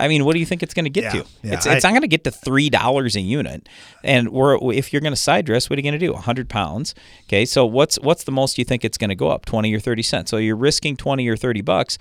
I 0.00 0.08
mean, 0.08 0.24
what 0.24 0.34
do 0.34 0.40
you 0.40 0.46
think 0.46 0.62
it's 0.62 0.74
going 0.74 0.84
to 0.84 0.90
get 0.90 1.04
yeah, 1.04 1.10
to? 1.10 1.28
Yeah, 1.42 1.54
it's 1.54 1.66
it's 1.66 1.84
I, 1.84 1.88
not 1.88 1.94
going 1.94 2.02
to 2.02 2.08
get 2.08 2.24
to 2.24 2.30
three 2.30 2.70
dollars 2.70 3.16
a 3.16 3.20
unit. 3.20 3.68
And 4.02 4.30
we're 4.30 4.58
if 4.72 4.92
you're 4.92 5.02
going 5.02 5.12
to 5.12 5.20
side 5.20 5.46
dress, 5.46 5.68
what 5.68 5.78
are 5.78 5.80
you 5.80 5.90
going 5.90 5.98
to 5.98 6.06
do? 6.06 6.12
hundred 6.14 6.48
pounds. 6.48 6.94
Okay, 7.24 7.44
so 7.44 7.66
what's 7.66 7.98
what's 8.00 8.24
the 8.24 8.32
most 8.32 8.58
you 8.58 8.64
think 8.64 8.84
it's 8.84 8.98
going 8.98 9.10
to 9.10 9.16
go 9.16 9.28
up? 9.28 9.44
Twenty 9.44 9.74
or 9.74 9.80
thirty 9.80 10.02
cents. 10.02 10.30
So 10.30 10.36
you're 10.36 10.56
risking 10.56 10.96
twenty 10.96 11.28
or 11.28 11.36
thirty 11.36 11.60
bucks. 11.60 11.98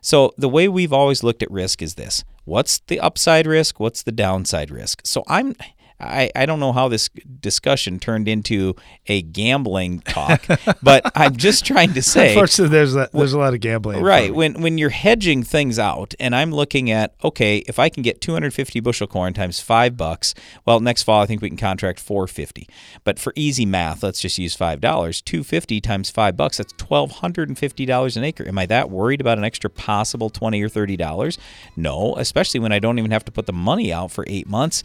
So 0.00 0.32
the 0.38 0.48
way 0.48 0.68
we've 0.68 0.92
always 0.92 1.22
looked 1.22 1.42
at 1.42 1.50
risk 1.50 1.82
is 1.82 1.94
this: 1.96 2.24
what's 2.44 2.80
the 2.86 3.00
upside 3.00 3.46
risk? 3.46 3.80
What's 3.80 4.02
the 4.02 4.12
downside 4.12 4.70
risk? 4.70 5.02
So 5.04 5.24
I'm 5.26 5.54
I, 6.00 6.30
I 6.34 6.46
don't 6.46 6.60
know 6.60 6.72
how 6.72 6.88
this 6.88 7.08
discussion 7.40 7.98
turned 7.98 8.28
into 8.28 8.74
a 9.06 9.22
gambling 9.22 10.00
talk, 10.00 10.46
but 10.82 11.10
I'm 11.14 11.36
just 11.36 11.64
trying 11.64 11.92
to 11.94 12.02
say. 12.02 12.30
Unfortunately, 12.30 12.72
there's 12.72 12.96
a, 12.96 13.08
there's 13.12 13.32
a 13.32 13.38
lot 13.38 13.54
of 13.54 13.60
gambling. 13.60 14.02
Right. 14.02 14.34
When 14.34 14.60
when 14.62 14.78
you're 14.78 14.90
hedging 14.90 15.42
things 15.42 15.78
out, 15.78 16.14
and 16.18 16.34
I'm 16.34 16.52
looking 16.52 16.90
at 16.90 17.14
okay, 17.22 17.58
if 17.68 17.78
I 17.78 17.88
can 17.88 18.02
get 18.02 18.20
250 18.20 18.80
bushel 18.80 19.06
corn 19.06 19.34
times 19.34 19.60
five 19.60 19.96
bucks, 19.96 20.34
well, 20.64 20.80
next 20.80 21.02
fall 21.02 21.22
I 21.22 21.26
think 21.26 21.42
we 21.42 21.48
can 21.48 21.58
contract 21.58 22.00
450. 22.00 22.68
But 23.04 23.18
for 23.18 23.32
easy 23.36 23.66
math, 23.66 24.02
let's 24.02 24.20
just 24.20 24.38
use 24.38 24.54
five 24.54 24.80
dollars. 24.80 25.20
250 25.22 25.80
times 25.80 26.10
five 26.10 26.36
bucks, 26.36 26.56
that's 26.56 26.72
1,250 26.72 27.86
dollars 27.86 28.16
an 28.16 28.24
acre. 28.24 28.46
Am 28.48 28.58
I 28.58 28.66
that 28.66 28.90
worried 28.90 29.20
about 29.20 29.38
an 29.38 29.44
extra 29.44 29.70
possible 29.70 30.30
20 30.30 30.62
or 30.62 30.68
30 30.68 30.96
dollars? 30.96 31.38
No, 31.76 32.16
especially 32.16 32.60
when 32.60 32.72
I 32.72 32.78
don't 32.78 32.98
even 32.98 33.10
have 33.10 33.24
to 33.26 33.32
put 33.32 33.46
the 33.46 33.52
money 33.52 33.92
out 33.92 34.10
for 34.10 34.24
eight 34.26 34.48
months 34.48 34.82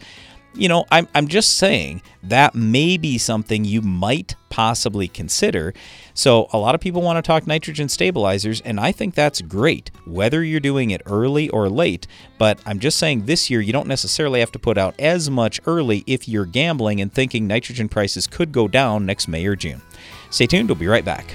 you 0.56 0.68
know, 0.68 0.84
I'm, 0.90 1.08
I'm 1.14 1.28
just 1.28 1.58
saying 1.58 2.02
that 2.22 2.54
may 2.54 2.96
be 2.96 3.18
something 3.18 3.64
you 3.64 3.82
might 3.82 4.34
possibly 4.48 5.06
consider. 5.08 5.74
So, 6.14 6.48
a 6.52 6.58
lot 6.58 6.74
of 6.74 6.80
people 6.80 7.02
want 7.02 7.22
to 7.22 7.26
talk 7.26 7.46
nitrogen 7.46 7.88
stabilizers, 7.88 8.60
and 8.62 8.80
I 8.80 8.92
think 8.92 9.14
that's 9.14 9.42
great, 9.42 9.90
whether 10.06 10.42
you're 10.42 10.60
doing 10.60 10.90
it 10.90 11.02
early 11.06 11.48
or 11.50 11.68
late. 11.68 12.06
But 12.38 12.58
I'm 12.64 12.78
just 12.78 12.98
saying 12.98 13.26
this 13.26 13.50
year, 13.50 13.60
you 13.60 13.72
don't 13.72 13.88
necessarily 13.88 14.40
have 14.40 14.52
to 14.52 14.58
put 14.58 14.78
out 14.78 14.98
as 14.98 15.30
much 15.30 15.60
early 15.66 16.04
if 16.06 16.28
you're 16.28 16.46
gambling 16.46 17.00
and 17.00 17.12
thinking 17.12 17.46
nitrogen 17.46 17.88
prices 17.88 18.26
could 18.26 18.52
go 18.52 18.66
down 18.66 19.06
next 19.06 19.28
May 19.28 19.46
or 19.46 19.56
June. 19.56 19.82
Stay 20.30 20.46
tuned, 20.46 20.68
we'll 20.68 20.76
be 20.76 20.86
right 20.86 21.04
back. 21.04 21.34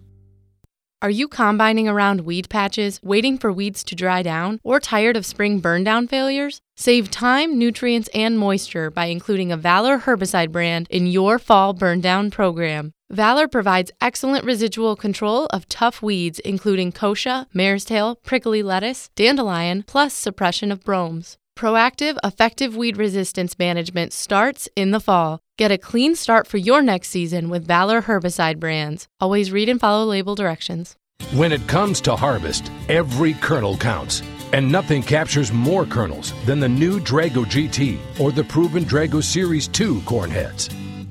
Are 1.03 1.09
you 1.09 1.27
combining 1.27 1.89
around 1.89 2.21
weed 2.21 2.47
patches, 2.47 2.99
waiting 3.01 3.39
for 3.39 3.51
weeds 3.51 3.83
to 3.85 3.95
dry 3.95 4.21
down, 4.21 4.59
or 4.63 4.79
tired 4.79 5.17
of 5.17 5.25
spring 5.25 5.59
burndown 5.59 6.07
failures? 6.07 6.61
Save 6.75 7.09
time, 7.09 7.57
nutrients, 7.57 8.07
and 8.13 8.37
moisture 8.37 8.91
by 8.91 9.05
including 9.05 9.51
a 9.51 9.57
Valor 9.57 10.01
herbicide 10.01 10.51
brand 10.51 10.85
in 10.91 11.07
your 11.07 11.39
fall 11.39 11.73
burndown 11.73 12.31
program. 12.31 12.93
Valor 13.09 13.47
provides 13.47 13.91
excellent 13.99 14.45
residual 14.45 14.95
control 14.95 15.47
of 15.47 15.67
tough 15.67 16.03
weeds, 16.03 16.37
including 16.37 16.91
kochia, 16.91 17.47
mare's 17.51 17.83
tail, 17.83 18.17
prickly 18.23 18.61
lettuce, 18.61 19.09
dandelion, 19.15 19.83
plus 19.87 20.13
suppression 20.13 20.71
of 20.71 20.83
bromes. 20.83 21.35
Proactive, 21.57 22.17
effective 22.23 22.75
weed 22.75 22.95
resistance 22.95 23.57
management 23.57 24.13
starts 24.13 24.69
in 24.75 24.91
the 24.91 24.99
fall. 24.99 25.39
Get 25.61 25.71
a 25.71 25.77
clean 25.77 26.15
start 26.15 26.47
for 26.47 26.57
your 26.57 26.81
next 26.81 27.09
season 27.09 27.47
with 27.47 27.67
Valor 27.67 28.01
herbicide 28.01 28.59
brands. 28.59 29.07
Always 29.19 29.51
read 29.51 29.69
and 29.69 29.79
follow 29.79 30.07
label 30.07 30.33
directions. 30.33 30.95
When 31.33 31.51
it 31.51 31.67
comes 31.67 32.01
to 32.01 32.15
harvest, 32.15 32.71
every 32.89 33.35
kernel 33.35 33.77
counts. 33.77 34.23
And 34.53 34.71
nothing 34.71 35.03
captures 35.03 35.53
more 35.53 35.85
kernels 35.85 36.33
than 36.47 36.59
the 36.59 36.67
new 36.67 36.99
Drago 36.99 37.45
GT 37.45 37.99
or 38.19 38.31
the 38.31 38.43
proven 38.43 38.85
Drago 38.85 39.23
Series 39.23 39.67
2 39.67 40.01
corn 40.01 40.31
heads. 40.31 40.67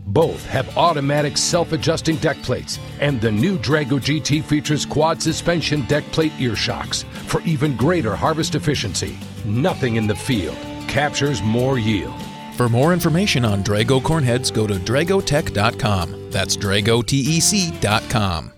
Both 0.09 0.45
have 0.47 0.77
automatic 0.77 1.37
self 1.37 1.71
adjusting 1.71 2.17
deck 2.17 2.43
plates, 2.43 2.81
and 2.99 3.21
the 3.21 3.31
new 3.31 3.57
Drago 3.57 4.01
GT 4.01 4.43
features 4.43 4.85
quad 4.85 5.23
suspension 5.23 5.83
deck 5.83 6.03
plate 6.11 6.33
ear 6.41 6.57
shocks 6.57 7.05
for 7.29 7.41
even 7.43 7.77
greater 7.77 8.17
harvest 8.17 8.57
efficiency. 8.57 9.17
Nothing 9.45 9.95
in 9.95 10.09
the 10.09 10.17
field 10.17 10.59
captures 10.89 11.41
more 11.41 11.79
yield. 11.79 12.21
For 12.61 12.69
more 12.69 12.93
information 12.93 13.47
on 13.47 13.65
Drago 13.65 14.03
cornheads, 14.03 14.53
go 14.53 14.67
to 14.67 14.75
dragotec.com. 14.75 16.31
That's 16.31 16.59
dragotec.com. 16.59 18.53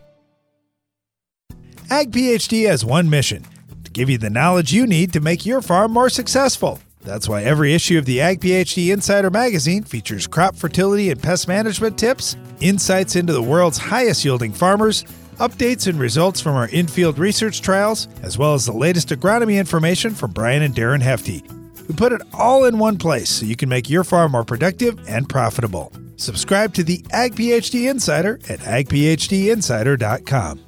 Ag 1.88 2.10
PhD 2.10 2.66
has 2.66 2.84
one 2.84 3.08
mission 3.08 3.46
to 3.84 3.92
give 3.92 4.10
you 4.10 4.18
the 4.18 4.28
knowledge 4.28 4.72
you 4.72 4.88
need 4.88 5.12
to 5.12 5.20
make 5.20 5.46
your 5.46 5.62
farm 5.62 5.92
more 5.92 6.10
successful. 6.10 6.80
That's 7.02 7.28
why 7.28 7.44
every 7.44 7.74
issue 7.74 7.96
of 7.96 8.04
the 8.04 8.20
Ag 8.20 8.40
PhD 8.40 8.92
Insider 8.92 9.30
magazine 9.30 9.84
features 9.84 10.26
crop 10.26 10.56
fertility 10.56 11.12
and 11.12 11.22
pest 11.22 11.46
management 11.46 11.96
tips, 11.96 12.34
insights 12.58 13.14
into 13.14 13.32
the 13.32 13.40
world's 13.40 13.78
highest 13.78 14.24
yielding 14.24 14.52
farmers, 14.52 15.04
updates 15.38 15.86
and 15.86 16.00
results 16.00 16.40
from 16.40 16.56
our 16.56 16.66
in-field 16.66 17.20
research 17.20 17.60
trials, 17.62 18.08
as 18.24 18.36
well 18.36 18.54
as 18.54 18.66
the 18.66 18.72
latest 18.72 19.10
agronomy 19.10 19.60
information 19.60 20.12
from 20.12 20.32
Brian 20.32 20.62
and 20.62 20.74
Darren 20.74 21.02
Hefty. 21.02 21.44
We 21.88 21.94
put 21.94 22.12
it 22.12 22.22
all 22.32 22.64
in 22.64 22.78
one 22.78 22.96
place 22.96 23.28
so 23.30 23.46
you 23.46 23.56
can 23.56 23.68
make 23.68 23.90
your 23.90 24.04
farm 24.04 24.30
more 24.32 24.44
productive 24.44 24.98
and 25.08 25.28
profitable. 25.28 25.92
Subscribe 26.16 26.72
to 26.74 26.84
the 26.84 27.04
Ag 27.10 27.34
PhD 27.34 27.90
Insider 27.90 28.38
at 28.48 28.60
agphdinsider.com. 28.60 30.60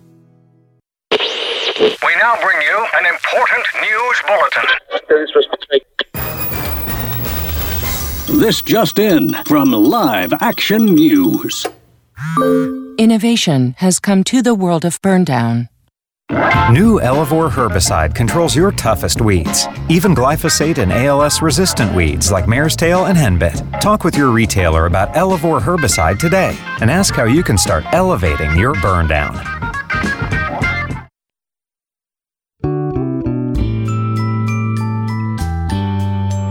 We 1.10 2.14
now 2.16 2.34
bring 2.42 2.60
you 2.62 2.86
an 2.98 3.06
important 3.06 3.66
news 3.80 4.22
bulletin. 4.26 4.64
This 8.40 8.62
just 8.62 8.98
in 8.98 9.34
from 9.44 9.70
Live 9.72 10.32
Action 10.40 10.86
News. 10.86 11.66
Innovation 12.98 13.74
has 13.78 14.00
come 14.00 14.24
to 14.24 14.42
the 14.42 14.54
world 14.54 14.84
of 14.84 15.00
burndown. 15.02 15.68
New 16.72 17.00
Elevore 17.02 17.50
herbicide 17.50 18.14
controls 18.14 18.56
your 18.56 18.72
toughest 18.72 19.20
weeds, 19.20 19.66
even 19.90 20.14
glyphosate 20.14 20.78
and 20.78 20.90
ALS 20.90 21.42
resistant 21.42 21.94
weeds 21.94 22.32
like 22.32 22.48
mare's 22.48 22.74
tail 22.74 23.04
and 23.06 23.18
henbit. 23.18 23.80
Talk 23.80 24.04
with 24.04 24.16
your 24.16 24.30
retailer 24.30 24.86
about 24.86 25.14
Elevore 25.14 25.60
herbicide 25.60 26.18
today 26.18 26.56
and 26.80 26.90
ask 26.90 27.14
how 27.14 27.24
you 27.24 27.42
can 27.42 27.58
start 27.58 27.84
elevating 27.92 28.56
your 28.56 28.72
burn 28.80 29.06
down. 29.06 29.34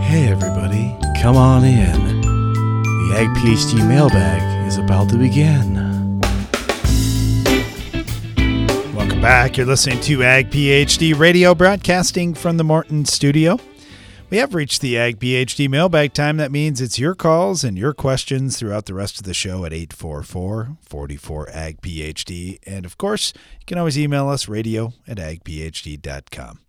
Hey 0.04 0.28
everybody, 0.28 0.96
come 1.20 1.36
on 1.36 1.64
in. 1.64 2.20
The 2.22 3.16
Ag 3.18 3.28
PhD 3.38 3.86
mailbag 3.88 4.68
is 4.68 4.78
about 4.78 5.08
to 5.08 5.18
begin. 5.18 5.83
Back. 9.24 9.56
You're 9.56 9.64
listening 9.64 10.00
to 10.00 10.22
Ag 10.22 10.50
PhD 10.50 11.18
radio 11.18 11.54
broadcasting 11.54 12.34
from 12.34 12.58
the 12.58 12.62
Morton 12.62 13.06
studio. 13.06 13.58
We 14.28 14.36
have 14.36 14.52
reached 14.52 14.82
the 14.82 14.98
Ag 14.98 15.18
PhD 15.18 15.66
mailbag 15.66 16.12
time. 16.12 16.36
That 16.36 16.52
means 16.52 16.78
it's 16.78 16.98
your 16.98 17.14
calls 17.14 17.64
and 17.64 17.78
your 17.78 17.94
questions 17.94 18.58
throughout 18.58 18.84
the 18.84 18.92
rest 18.92 19.16
of 19.16 19.24
the 19.24 19.32
show 19.32 19.64
at 19.64 19.72
844 19.72 20.76
44 20.82 21.48
Ag 21.48 21.80
PhD. 21.80 22.58
And 22.66 22.84
of 22.84 22.98
course, 22.98 23.32
you 23.60 23.64
can 23.66 23.78
always 23.78 23.98
email 23.98 24.28
us 24.28 24.46
radio 24.46 24.92
at 25.08 25.16
agphd.com. 25.16 26.60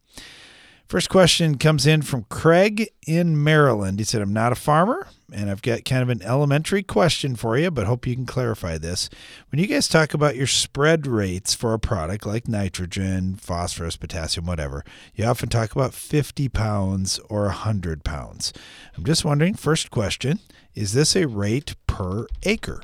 First 0.87 1.09
question 1.09 1.57
comes 1.57 1.85
in 1.85 2.03
from 2.03 2.23
Craig 2.29 2.89
in 3.05 3.43
Maryland. 3.43 3.99
He 3.99 4.05
said, 4.05 4.21
I'm 4.21 4.31
not 4.31 4.53
a 4.53 4.55
farmer, 4.55 5.09
and 5.31 5.49
I've 5.49 5.61
got 5.61 5.85
kind 5.85 6.03
of 6.03 6.09
an 6.09 6.21
elementary 6.21 6.83
question 6.83 7.35
for 7.35 7.57
you, 7.57 7.71
but 7.71 7.87
hope 7.87 8.05
you 8.05 8.15
can 8.15 8.25
clarify 8.25 8.77
this. 8.77 9.09
When 9.49 9.59
you 9.59 9.67
guys 9.67 9.87
talk 9.87 10.13
about 10.13 10.35
your 10.35 10.47
spread 10.47 11.07
rates 11.07 11.53
for 11.53 11.73
a 11.73 11.79
product 11.79 12.25
like 12.25 12.47
nitrogen, 12.47 13.35
phosphorus, 13.35 13.97
potassium, 13.97 14.45
whatever, 14.45 14.83
you 15.15 15.25
often 15.25 15.49
talk 15.49 15.71
about 15.71 15.93
50 15.93 16.49
pounds 16.49 17.19
or 17.29 17.43
100 17.45 18.03
pounds. 18.03 18.53
I'm 18.95 19.05
just 19.05 19.25
wondering, 19.25 19.55
first 19.55 19.89
question, 19.89 20.39
is 20.75 20.93
this 20.93 21.15
a 21.15 21.27
rate 21.27 21.75
per 21.87 22.27
acre? 22.43 22.83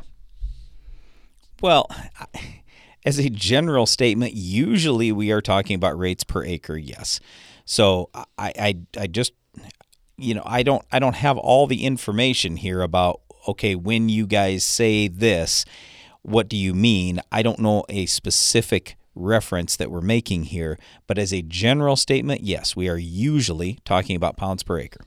Well, 1.61 1.89
as 3.05 3.19
a 3.19 3.29
general 3.29 3.85
statement, 3.85 4.33
usually 4.33 5.11
we 5.11 5.31
are 5.31 5.41
talking 5.41 5.75
about 5.75 5.97
rates 5.97 6.23
per 6.23 6.43
acre, 6.43 6.77
yes. 6.77 7.19
So 7.65 8.09
I, 8.13 8.25
I, 8.37 8.79
I 8.99 9.07
just, 9.07 9.33
you 10.21 10.33
know, 10.35 10.43
I 10.45 10.63
don't, 10.63 10.83
I 10.91 10.99
don't 10.99 11.15
have 11.15 11.37
all 11.37 11.67
the 11.67 11.85
information 11.85 12.57
here 12.57 12.81
about 12.81 13.21
okay, 13.47 13.75
when 13.75 14.09
you 14.09 14.27
guys 14.27 14.63
say 14.63 15.07
this, 15.07 15.65
what 16.21 16.47
do 16.47 16.55
you 16.55 16.73
mean? 16.73 17.19
I 17.31 17.41
don't 17.41 17.59
know 17.59 17.83
a 17.89 18.05
specific 18.05 18.97
reference 19.15 19.75
that 19.75 19.91
we're 19.91 20.01
making 20.01 20.45
here, 20.45 20.77
but 21.07 21.17
as 21.17 21.33
a 21.33 21.41
general 21.41 21.95
statement, 21.95 22.41
yes, 22.41 22.75
we 22.75 22.87
are 22.87 22.97
usually 22.97 23.79
talking 23.83 24.15
about 24.15 24.37
pounds 24.37 24.63
per 24.63 24.79
acre. 24.79 25.01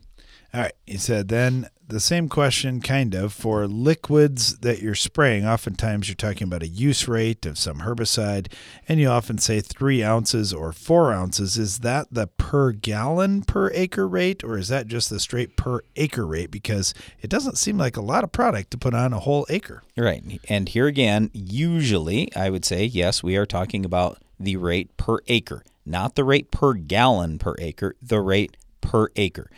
All 0.52 0.60
right. 0.60 0.72
He 0.86 0.98
said 0.98 1.28
then 1.28 1.68
the 1.86 2.00
same 2.00 2.28
question, 2.28 2.80
kind 2.80 3.14
of, 3.14 3.32
for 3.32 3.66
liquids 3.66 4.58
that 4.58 4.80
you're 4.80 4.94
spraying. 4.94 5.46
Oftentimes 5.46 6.08
you're 6.08 6.14
talking 6.14 6.46
about 6.46 6.62
a 6.62 6.68
use 6.68 7.06
rate 7.06 7.44
of 7.44 7.58
some 7.58 7.80
herbicide, 7.80 8.50
and 8.88 8.98
you 8.98 9.08
often 9.08 9.38
say 9.38 9.60
three 9.60 10.02
ounces 10.02 10.52
or 10.52 10.72
four 10.72 11.12
ounces. 11.12 11.58
Is 11.58 11.80
that 11.80 12.08
the 12.10 12.26
per 12.26 12.72
gallon 12.72 13.42
per 13.42 13.70
acre 13.72 14.08
rate, 14.08 14.42
or 14.42 14.56
is 14.56 14.68
that 14.68 14.86
just 14.86 15.10
the 15.10 15.20
straight 15.20 15.56
per 15.56 15.80
acre 15.96 16.26
rate? 16.26 16.50
Because 16.50 16.94
it 17.20 17.28
doesn't 17.28 17.58
seem 17.58 17.76
like 17.76 17.96
a 17.96 18.02
lot 18.02 18.24
of 18.24 18.32
product 18.32 18.70
to 18.70 18.78
put 18.78 18.94
on 18.94 19.12
a 19.12 19.20
whole 19.20 19.46
acre. 19.50 19.82
Right. 19.96 20.40
And 20.48 20.68
here 20.68 20.86
again, 20.86 21.30
usually 21.32 22.34
I 22.34 22.50
would 22.50 22.64
say, 22.64 22.84
yes, 22.84 23.22
we 23.22 23.36
are 23.36 23.46
talking 23.46 23.84
about 23.84 24.18
the 24.40 24.56
rate 24.56 24.96
per 24.96 25.18
acre, 25.26 25.62
not 25.84 26.14
the 26.14 26.24
rate 26.24 26.50
per 26.50 26.72
gallon 26.74 27.38
per 27.38 27.54
acre, 27.58 27.94
the 28.00 28.20
rate 28.20 28.56
per 28.80 29.10
acre. 29.16 29.50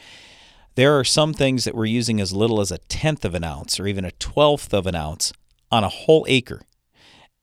There 0.77 0.99
are 0.99 1.05
some 1.05 1.33
things 1.33 1.65
that 1.65 1.75
we're 1.75 1.87
using 1.87 2.21
as 2.21 2.35
little 2.35 2.61
as 2.61 2.71
a 2.71 2.77
tenth 2.77 3.25
of 3.25 3.35
an 3.35 3.43
ounce 3.43 3.81
or 3.81 3.87
even 3.87 4.05
a 4.05 4.11
twelfth 4.13 4.75
of 4.75 4.87
an 4.87 4.95
ounce 4.95 5.33
on 5.73 5.83
a 5.83 5.89
whole 5.89 6.27
acre. 6.29 6.61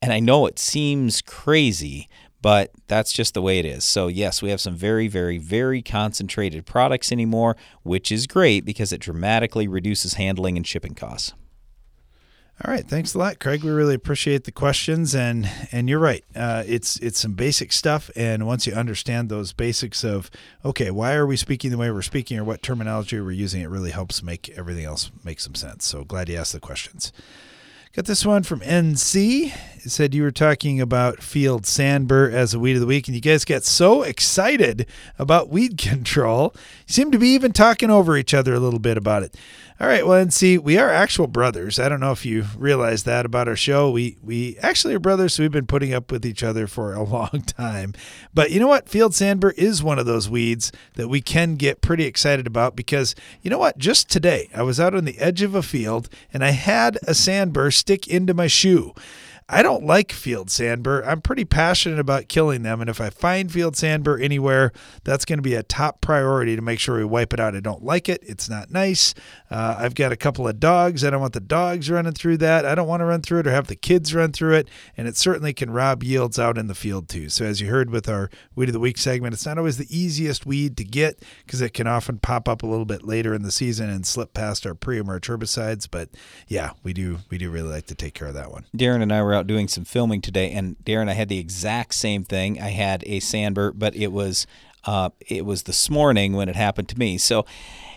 And 0.04 0.14
I 0.14 0.20
know 0.20 0.46
it 0.46 0.60
seems 0.60 1.20
crazy, 1.24 2.08
but 2.44 2.70
that's 2.86 3.12
just 3.12 3.34
the 3.34 3.42
way 3.42 3.58
it 3.58 3.66
is. 3.66 3.84
So, 3.86 4.08
yes, 4.08 4.44
we 4.44 4.52
have 4.52 4.62
some 4.62 4.76
very, 4.76 5.08
very, 5.08 5.40
very 5.40 5.82
concentrated 5.82 6.68
products 6.68 7.12
anymore, 7.12 7.58
which 7.82 8.12
is 8.12 8.28
great 8.28 8.66
because 8.66 8.94
it 8.94 9.02
dramatically 9.02 9.68
reduces 9.68 10.14
handling 10.14 10.56
and 10.56 10.68
shipping 10.68 10.94
costs. 10.94 11.34
All 12.62 12.72
right, 12.72 12.88
thanks 12.88 13.16
a 13.16 13.18
lot, 13.18 13.40
Craig. 13.40 13.64
We 13.64 13.72
really 13.72 13.96
appreciate 13.96 14.44
the 14.44 14.52
questions, 14.52 15.16
and 15.16 15.50
and 15.72 15.90
you're 15.90 16.00
right. 16.00 16.24
Uh, 16.36 16.64
it's 16.68 16.98
it's 16.98 17.20
some 17.20 17.34
basic 17.34 17.74
stuff, 17.74 18.12
and 18.16 18.46
once 18.46 18.68
you 18.68 18.74
understand 18.74 19.28
those 19.28 19.54
basics 19.54 20.04
of 20.04 20.30
okay, 20.64 20.92
why 20.92 21.16
are 21.16 21.26
we 21.26 21.36
speaking 21.36 21.72
the 21.72 21.78
way 21.78 21.90
we're 21.90 22.04
speaking, 22.04 22.38
or 22.38 22.44
what 22.44 22.62
terminology 22.62 23.20
we're 23.20 23.32
using, 23.32 23.62
it 23.64 23.70
really 23.70 23.90
helps 23.90 24.22
make 24.22 24.50
everything 24.50 24.86
else 24.86 25.12
make 25.24 25.40
some 25.40 25.56
sense. 25.56 25.86
So 25.86 26.04
glad 26.04 26.30
you 26.30 26.38
asked 26.38 26.54
the 26.54 26.60
questions. 26.60 27.12
Got 27.96 28.06
this 28.06 28.26
one 28.26 28.42
from 28.42 28.62
NC. 28.62 29.54
It 29.86 29.92
said 29.92 30.16
you 30.16 30.24
were 30.24 30.32
talking 30.32 30.82
about 30.82 31.22
field 31.22 31.68
sandbur 31.68 32.32
as 32.32 32.56
a 32.56 32.60
weed 32.60 32.74
of 32.74 32.80
the 32.80 32.88
week, 32.88 33.08
and 33.08 33.14
you 33.14 33.22
guys 33.22 33.46
got 33.46 33.64
so 33.64 34.02
excited 34.02 34.88
about 35.20 35.50
weed 35.50 35.78
control. 35.78 36.56
You 36.88 36.94
seem 36.94 37.12
to 37.12 37.20
be 37.20 37.30
even 37.30 37.52
talking 37.52 37.92
over 37.92 38.18
each 38.18 38.34
other 38.34 38.56
a 38.56 38.60
little 38.60 38.80
bit 38.80 38.98
about 38.98 39.22
it. 39.22 39.38
All 39.80 39.88
right, 39.88 40.06
well, 40.06 40.20
and 40.20 40.32
see, 40.32 40.60
we 40.60 40.78
are 40.78 40.90
actual 40.90 41.26
brothers. 41.26 41.80
I 41.80 41.90
don't 41.90 42.00
know 42.00 42.12
if 42.12 42.26
you 42.26 42.46
realize 42.58 43.04
that 43.04 43.26
about 43.26 43.48
our 43.48 43.56
show. 43.56 43.90
We 43.90 44.18
we 44.22 44.56
actually 44.60 44.94
are 44.94 45.00
brothers, 45.00 45.34
so 45.34 45.44
we've 45.44 45.52
been 45.52 45.66
putting 45.66 45.94
up 45.94 46.12
with 46.12 46.26
each 46.26 46.44
other 46.44 46.68
for 46.68 46.94
a 46.94 47.04
long 47.04 47.44
time. 47.48 47.94
But 48.34 48.52
you 48.52 48.60
know 48.60 48.68
what? 48.68 48.88
Field 48.88 49.14
sandbur 49.14 49.52
is 49.58 49.82
one 49.82 49.98
of 49.98 50.06
those 50.06 50.30
weeds 50.30 50.72
that 50.94 51.08
we 51.08 51.22
can 51.22 51.56
get 51.56 51.82
pretty 51.82 52.06
excited 52.06 52.46
about 52.46 52.76
because 52.76 53.16
you 53.42 53.50
know 53.50 53.58
what? 53.58 53.80
Just 53.80 54.10
today, 54.10 54.48
I 54.54 54.62
was 54.62 54.80
out 54.80 54.94
on 54.94 55.06
the 55.06 55.18
edge 55.18 55.42
of 55.42 55.56
a 55.56 55.64
field 55.64 56.08
and 56.32 56.46
I 56.46 56.52
had 56.52 56.98
a 57.08 57.16
sandbur 57.16 57.72
stick 57.72 58.08
into 58.08 58.36
my 58.36 58.48
shoe. 58.48 58.94
I 59.54 59.62
don't 59.62 59.86
like 59.86 60.12
field 60.12 60.50
sandbur. 60.50 61.04
I'm 61.06 61.22
pretty 61.22 61.46
passionate 61.46 62.00
about 62.00 62.28
killing 62.28 62.64
them. 62.64 62.82
And 62.82 62.90
if 62.90 63.00
I 63.00 63.12
find 63.12 63.52
field 63.52 63.76
sandbur 63.76 64.20
anywhere, 64.20 64.72
that's 65.04 65.26
going 65.26 65.38
to 65.38 65.44
be 65.44 65.54
a 65.54 65.62
top 65.62 66.02
priority 66.02 66.56
to 66.56 66.62
make 66.64 66.80
sure 66.80 66.98
we 66.98 67.06
wipe 67.06 67.34
it 67.34 67.40
out. 67.40 67.56
I 67.56 67.60
don't 67.60 67.84
like 67.84 68.10
it. 68.10 68.24
It's 68.24 68.50
not 68.50 68.72
nice. 68.72 69.14
Uh, 69.52 69.76
I've 69.78 69.94
got 69.94 70.12
a 70.12 70.16
couple 70.16 70.48
of 70.48 70.60
dogs. 70.60 71.06
I 71.06 71.12
don't 71.12 71.22
want 71.22 71.34
the 71.34 71.40
dogs 71.40 71.92
running 71.92 72.14
through 72.14 72.38
that. 72.38 72.66
I 72.66 72.74
don't 72.74 72.88
want 72.88 73.02
to 73.02 73.06
run 73.06 73.22
through 73.22 73.42
it 73.42 73.48
or 73.48 73.52
have 73.52 73.68
the 73.68 73.76
kids 73.76 74.16
run 74.16 74.32
through 74.32 74.56
it. 74.56 74.70
And 74.98 75.08
it 75.08 75.18
certainly 75.18 75.54
can 75.54 75.70
rob 75.70 76.04
yields 76.04 76.40
out 76.40 76.58
in 76.58 76.66
the 76.66 76.74
field 76.74 77.08
too. 77.08 77.30
So, 77.30 77.46
as 77.46 77.62
you 77.62 77.68
heard 77.68 77.92
with 77.92 78.10
our 78.10 78.32
Weed 78.56 78.70
of 78.70 78.74
the 78.74 78.80
Week 78.80 78.98
segment, 78.98 79.36
it's 79.36 79.46
not 79.46 79.60
always 79.60 79.78
the 79.78 79.96
easiest 79.96 80.48
weed 80.48 80.78
to 80.78 80.84
get 80.84 81.22
because 81.46 81.62
it 81.62 81.76
can 81.76 81.86
often 81.86 82.18
pop 82.18 82.50
up 82.50 82.64
a 82.64 82.66
little 82.66 82.86
bit 82.86 83.04
later 83.04 83.36
in 83.36 83.44
the 83.44 83.52
season 83.52 83.92
and 83.92 84.04
slip 84.08 84.34
past 84.34 84.66
our 84.66 84.74
pre-emerge 84.74 85.28
herbicides. 85.28 85.88
But 85.90 86.10
yeah, 86.48 86.72
we 86.82 86.94
do 86.94 87.20
we 87.30 87.38
do 87.38 87.52
really 87.52 87.70
like 87.70 87.86
to 87.86 87.96
take 87.96 88.16
care 88.16 88.30
of 88.30 88.34
that 88.34 88.52
one. 88.52 88.66
Darren 88.76 89.04
and 89.04 89.14
I 89.14 89.22
were 89.22 89.36
out 89.36 89.43
doing 89.48 89.68
some 89.68 89.86
filming 89.86 90.22
today, 90.22 90.52
and 90.52 90.78
Darren, 90.84 91.10
I 91.10 91.14
had 91.14 91.30
the 91.30 91.40
exact 91.40 91.94
same 91.96 92.24
thing. 92.24 92.62
I 92.62 92.70
had 92.70 93.04
a 93.06 93.20
sandbur, 93.20 93.74
but 93.76 93.96
it 93.96 94.12
was 94.12 94.48
uh, 94.86 95.10
it 95.20 95.46
was 95.46 95.64
this 95.64 95.90
morning 95.90 96.34
when 96.34 96.50
it 96.50 96.56
happened 96.56 96.90
to 96.90 97.00
me. 97.00 97.18
So 97.18 97.46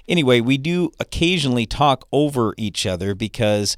anyway, 0.08 0.40
we 0.40 0.56
do 0.58 0.92
occasionally 1.00 1.66
talk 1.66 2.06
over 2.12 2.54
each 2.56 2.86
other 2.86 3.14
because 3.14 3.76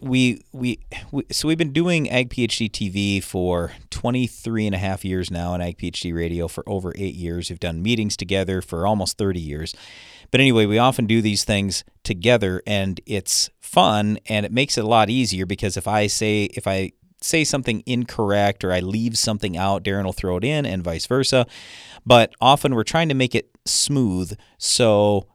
we, 0.00 0.42
we, 0.52 0.78
we 1.10 1.26
so 1.30 1.46
we've 1.46 1.58
been 1.58 1.72
doing 1.72 2.08
ag 2.08 2.30
phd 2.30 2.70
tv 2.70 3.22
for 3.22 3.72
23 3.90 4.64
and 4.64 4.74
a 4.74 4.78
half 4.78 5.04
years 5.04 5.30
now 5.30 5.52
and 5.52 5.62
ag 5.62 5.76
phd 5.76 6.14
radio 6.14 6.48
for 6.48 6.66
over 6.66 6.94
eight 6.96 7.14
years 7.14 7.50
we've 7.50 7.60
done 7.60 7.82
meetings 7.82 8.16
together 8.16 8.62
for 8.62 8.86
almost 8.86 9.18
30 9.18 9.38
years 9.38 9.74
but 10.30 10.40
anyway 10.40 10.66
we 10.66 10.78
often 10.78 11.06
do 11.06 11.20
these 11.20 11.44
things 11.44 11.84
together 12.02 12.62
and 12.66 13.00
it's 13.06 13.50
fun 13.58 14.18
and 14.26 14.44
it 14.46 14.52
makes 14.52 14.76
it 14.76 14.84
a 14.84 14.88
lot 14.88 15.10
easier 15.10 15.46
because 15.46 15.76
if 15.76 15.86
i 15.88 16.06
say 16.06 16.44
if 16.54 16.66
i 16.66 16.90
say 17.22 17.44
something 17.44 17.82
incorrect 17.86 18.64
or 18.64 18.72
I 18.72 18.80
leave 18.80 19.18
something 19.18 19.56
out, 19.56 19.84
Darren 19.84 20.04
will 20.04 20.12
throw 20.12 20.36
it 20.36 20.44
in 20.44 20.64
and 20.64 20.82
vice 20.82 21.06
versa. 21.06 21.46
But 22.06 22.32
often 22.40 22.74
we're 22.74 22.82
trying 22.82 23.08
to 23.08 23.14
make 23.14 23.34
it 23.34 23.50
smooth. 23.66 24.38
So 24.58 25.26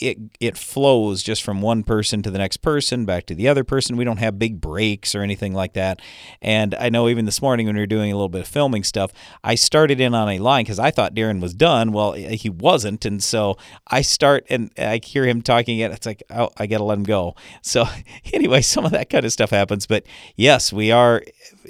it 0.00 0.18
it 0.40 0.56
flows 0.56 1.22
just 1.22 1.42
from 1.42 1.60
one 1.60 1.82
person 1.82 2.22
to 2.22 2.30
the 2.30 2.38
next 2.38 2.58
person 2.58 3.04
back 3.04 3.26
to 3.26 3.34
the 3.34 3.48
other 3.48 3.64
person. 3.64 3.96
We 3.96 4.04
don't 4.04 4.18
have 4.18 4.38
big 4.38 4.60
breaks 4.60 5.14
or 5.14 5.22
anything 5.22 5.54
like 5.54 5.74
that. 5.74 6.00
And 6.40 6.74
I 6.74 6.88
know 6.88 7.08
even 7.08 7.26
this 7.26 7.42
morning 7.42 7.66
when 7.66 7.76
we 7.76 7.82
were 7.82 7.86
doing 7.86 8.10
a 8.10 8.14
little 8.14 8.28
bit 8.28 8.42
of 8.42 8.48
filming 8.48 8.82
stuff, 8.82 9.12
I 9.44 9.54
started 9.54 10.00
in 10.00 10.14
on 10.14 10.28
a 10.28 10.38
line 10.38 10.64
because 10.64 10.78
I 10.78 10.90
thought 10.90 11.14
Darren 11.14 11.40
was 11.40 11.54
done. 11.54 11.92
Well, 11.92 12.12
he 12.12 12.48
wasn't, 12.48 13.04
and 13.04 13.22
so 13.22 13.56
I 13.86 14.02
start 14.02 14.46
and 14.48 14.70
I 14.78 15.00
hear 15.04 15.26
him 15.26 15.42
talking. 15.42 15.82
And 15.82 15.92
it's 15.92 16.06
like, 16.06 16.22
oh, 16.30 16.50
I 16.56 16.66
gotta 16.66 16.84
let 16.84 16.98
him 16.98 17.04
go. 17.04 17.34
So 17.62 17.84
anyway, 18.32 18.62
some 18.62 18.84
of 18.84 18.92
that 18.92 19.10
kind 19.10 19.24
of 19.24 19.32
stuff 19.32 19.50
happens. 19.50 19.86
But 19.86 20.04
yes, 20.36 20.72
we 20.72 20.90
are 20.90 21.22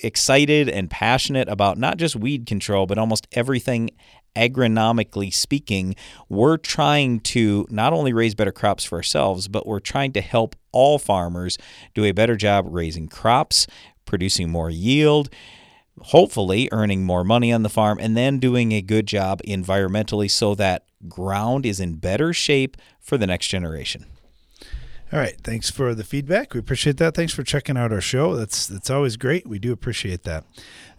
excited 0.02 0.68
and 0.68 0.90
passionate 0.90 1.48
about 1.48 1.78
not 1.78 1.96
just 1.96 2.16
weed 2.16 2.46
control, 2.46 2.86
but 2.86 2.98
almost 2.98 3.26
everything 3.32 3.90
agronomically 4.36 5.32
speaking, 5.32 5.94
we're 6.28 6.56
trying 6.56 7.20
to 7.20 7.66
not 7.70 7.92
only 7.92 8.12
raise 8.12 8.34
better 8.34 8.52
crops 8.52 8.84
for 8.84 8.96
ourselves, 8.96 9.48
but 9.48 9.66
we're 9.66 9.80
trying 9.80 10.12
to 10.12 10.20
help 10.20 10.56
all 10.72 10.98
farmers 10.98 11.58
do 11.94 12.04
a 12.04 12.12
better 12.12 12.36
job 12.36 12.66
raising 12.68 13.08
crops, 13.08 13.66
producing 14.04 14.50
more 14.50 14.70
yield, 14.70 15.28
hopefully 16.00 16.68
earning 16.72 17.04
more 17.04 17.24
money 17.24 17.52
on 17.52 17.62
the 17.62 17.68
farm, 17.68 17.98
and 18.00 18.16
then 18.16 18.38
doing 18.38 18.72
a 18.72 18.82
good 18.82 19.06
job 19.06 19.40
environmentally 19.46 20.30
so 20.30 20.54
that 20.54 20.84
ground 21.08 21.66
is 21.66 21.80
in 21.80 21.94
better 21.94 22.32
shape 22.32 22.76
for 23.00 23.18
the 23.18 23.26
next 23.26 23.48
generation. 23.48 24.06
All 25.12 25.18
right. 25.18 25.36
Thanks 25.42 25.70
for 25.70 25.92
the 25.92 26.04
feedback. 26.04 26.54
We 26.54 26.60
appreciate 26.60 26.96
that. 26.98 27.14
Thanks 27.14 27.34
for 27.34 27.42
checking 27.42 27.76
out 27.76 27.92
our 27.92 28.00
show. 28.00 28.36
That's 28.36 28.68
that's 28.68 28.90
always 28.90 29.16
great. 29.16 29.44
We 29.44 29.58
do 29.58 29.72
appreciate 29.72 30.22
that. 30.22 30.44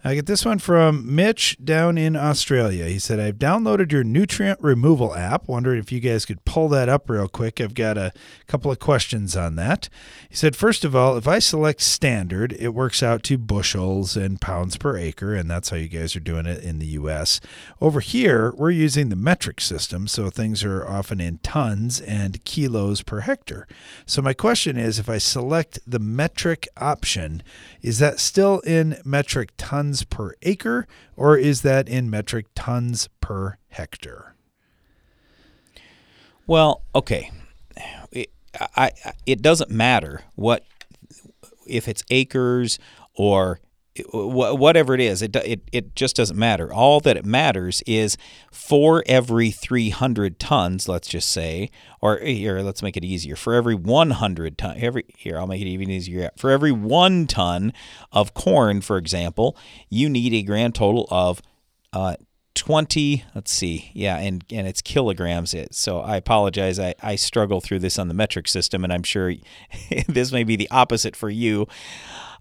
I 0.04 0.16
get 0.16 0.26
this 0.26 0.44
one 0.44 0.58
from 0.58 1.14
Mitch 1.14 1.56
down 1.62 1.96
in 1.96 2.16
Australia. 2.16 2.86
He 2.86 2.98
said, 2.98 3.20
I've 3.20 3.38
downloaded 3.38 3.92
your 3.92 4.02
nutrient 4.02 4.58
removal 4.60 5.14
app. 5.14 5.46
Wondering 5.46 5.78
if 5.78 5.92
you 5.92 6.00
guys 6.00 6.24
could 6.24 6.44
pull 6.44 6.68
that 6.70 6.88
up 6.88 7.08
real 7.08 7.28
quick. 7.28 7.60
I've 7.60 7.74
got 7.74 7.96
a 7.96 8.12
couple 8.48 8.72
of 8.72 8.80
questions 8.80 9.36
on 9.36 9.54
that. 9.56 9.88
He 10.28 10.34
said, 10.34 10.56
First 10.56 10.84
of 10.84 10.96
all, 10.96 11.16
if 11.16 11.28
I 11.28 11.38
select 11.38 11.82
standard, 11.82 12.52
it 12.54 12.70
works 12.70 13.00
out 13.00 13.22
to 13.24 13.38
bushels 13.38 14.16
and 14.16 14.40
pounds 14.40 14.76
per 14.76 14.96
acre, 14.96 15.36
and 15.36 15.48
that's 15.48 15.70
how 15.70 15.76
you 15.76 15.86
guys 15.86 16.16
are 16.16 16.20
doing 16.20 16.46
it 16.46 16.64
in 16.64 16.80
the 16.80 16.86
US. 16.86 17.40
Over 17.80 18.00
here, 18.00 18.52
we're 18.56 18.70
using 18.70 19.08
the 19.08 19.14
metric 19.14 19.60
system, 19.60 20.08
so 20.08 20.30
things 20.30 20.64
are 20.64 20.84
often 20.84 21.20
in 21.20 21.38
tons 21.44 22.00
and 22.00 22.44
kilos 22.44 23.02
per 23.02 23.20
hectare. 23.20 23.68
So 24.04 24.20
my 24.20 24.34
question 24.34 24.76
is 24.76 24.98
if 24.98 25.08
I 25.08 25.18
select 25.18 25.78
the 25.86 26.00
metric 26.00 26.66
option, 26.76 27.44
is 27.82 28.00
that 28.00 28.18
still 28.18 28.58
in 28.60 29.00
metric 29.04 29.50
tons 29.56 29.91
per 30.04 30.34
acre 30.42 30.86
or 31.16 31.36
is 31.36 31.62
that 31.62 31.88
in 31.88 32.08
metric 32.08 32.46
tons 32.54 33.08
per 33.20 33.58
hectare? 33.68 34.34
Well, 36.46 36.82
okay. 36.94 37.30
It, 38.10 38.30
I, 38.76 38.92
it 39.26 39.42
doesn't 39.42 39.70
matter 39.70 40.22
what 40.34 40.64
if 41.66 41.88
it's 41.88 42.02
acres 42.10 42.78
or 43.14 43.60
whatever 44.12 44.94
it 44.94 45.00
is, 45.00 45.20
it, 45.20 45.36
it, 45.36 45.60
it 45.70 45.94
just 45.94 46.16
doesn't 46.16 46.38
matter. 46.38 46.72
All 46.72 47.00
that 47.00 47.16
it 47.16 47.26
matters 47.26 47.82
is 47.86 48.16
for 48.50 49.02
every 49.06 49.50
300 49.50 50.38
tons, 50.38 50.88
let's 50.88 51.08
just 51.08 51.30
say, 51.30 51.70
or 52.00 52.18
here, 52.18 52.60
let's 52.60 52.82
make 52.82 52.96
it 52.96 53.04
easier. 53.04 53.36
For 53.36 53.54
every 53.54 53.74
100 53.74 54.56
ton, 54.56 54.76
every 54.78 55.04
here, 55.16 55.38
I'll 55.38 55.46
make 55.46 55.60
it 55.60 55.66
even 55.66 55.90
easier. 55.90 56.30
For 56.38 56.50
every 56.50 56.72
one 56.72 57.26
ton 57.26 57.72
of 58.12 58.32
corn, 58.32 58.80
for 58.80 58.96
example, 58.96 59.56
you 59.90 60.08
need 60.08 60.32
a 60.32 60.42
grand 60.42 60.74
total 60.74 61.06
of 61.10 61.42
uh, 61.92 62.16
20 62.54 63.24
let's 63.34 63.50
see 63.50 63.90
yeah 63.94 64.18
and 64.18 64.44
and 64.50 64.66
it's 64.66 64.82
kilograms 64.82 65.54
it 65.54 65.74
so 65.74 66.00
i 66.00 66.16
apologize 66.16 66.78
i 66.78 66.94
i 67.02 67.16
struggle 67.16 67.62
through 67.62 67.78
this 67.78 67.98
on 67.98 68.08
the 68.08 68.14
metric 68.14 68.46
system 68.46 68.84
and 68.84 68.92
i'm 68.92 69.02
sure 69.02 69.32
this 70.06 70.32
may 70.32 70.44
be 70.44 70.54
the 70.54 70.70
opposite 70.70 71.16
for 71.16 71.30
you 71.30 71.66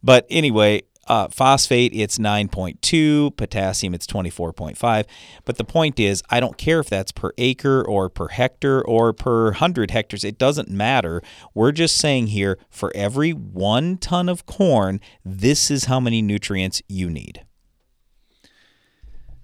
but 0.04 0.26
anyway 0.30 0.84
uh, 1.08 1.28
phosphate, 1.30 1.94
it's 1.94 2.18
9.2. 2.18 3.36
Potassium, 3.36 3.94
it's 3.94 4.08
24.5. 4.08 5.06
But 5.46 5.58
the 5.58 5.64
point 5.64 6.00
is, 6.00 6.24
I 6.30 6.40
don't 6.40 6.58
care 6.58 6.80
if 6.80 6.90
that's 6.90 7.12
per 7.12 7.32
acre 7.38 7.84
or 7.88 8.10
per 8.10 8.30
hectare 8.30 8.84
or 8.84 9.14
per 9.14 9.46
100 9.46 9.92
hectares. 9.92 10.24
It 10.24 10.38
doesn't 10.38 10.70
matter. 10.70 11.22
We're 11.54 11.72
just 11.72 11.98
saying 11.98 12.28
here 12.28 12.58
for 12.70 12.92
every 12.96 13.32
one 13.32 13.98
ton 13.98 14.30
of 14.30 14.46
corn, 14.46 15.00
this 15.26 15.72
is 15.72 15.86
how 15.86 16.00
many 16.00 16.22
nutrients 16.22 16.82
you 16.88 17.10
need. 17.10 17.46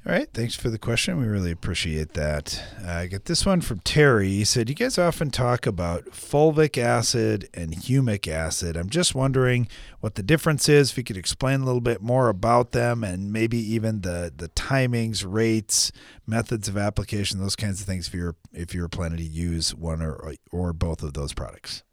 All 0.08 0.14
right. 0.14 0.30
Thanks 0.34 0.56
for 0.56 0.70
the 0.70 0.78
question. 0.78 1.20
We 1.20 1.28
really 1.28 1.52
appreciate 1.52 2.14
that. 2.14 2.64
I 2.82 3.08
get 3.08 3.26
this 3.26 3.46
one 3.46 3.60
from 3.60 3.80
Terry. 3.80 4.30
He 4.30 4.46
said, 4.46 4.70
You 4.70 4.76
guys 4.76 4.98
often 4.98 5.32
talk 5.32 5.68
about 5.68 6.12
fulvic 6.12 6.78
acid 6.78 7.50
and 7.54 7.74
humic 7.74 8.26
acid. 8.26 8.78
I'm 8.78 8.90
just 8.90 9.14
wondering 9.14 9.68
what 10.00 10.16
the 10.16 10.24
difference 10.24 10.70
is. 10.70 10.92
If 10.92 10.98
you 10.98 11.04
could 11.04 11.18
explain 11.18 11.60
a 11.60 11.66
little 11.66 11.82
bit 11.82 12.02
more 12.02 12.30
about 12.30 12.72
them 12.72 13.04
and 13.04 13.34
maybe 13.34 13.58
even 13.58 14.00
the, 14.00 14.32
the 14.34 14.48
timings, 14.48 15.26
rates, 15.28 15.92
methods 16.26 16.70
of 16.70 16.78
application, 16.78 17.42
those 17.42 17.58
kinds 17.58 17.82
of 17.82 17.86
things 17.86 18.08
if 18.08 18.14
you're 18.14 18.38
if 18.54 18.74
you're 18.74 18.88
planning 18.88 19.18
to 19.18 19.26
use 19.26 19.76
one 19.76 20.02
or 20.02 20.36
or 20.54 20.72
both 20.72 21.04
of 21.04 21.16
those 21.16 21.34
products. 21.34 21.84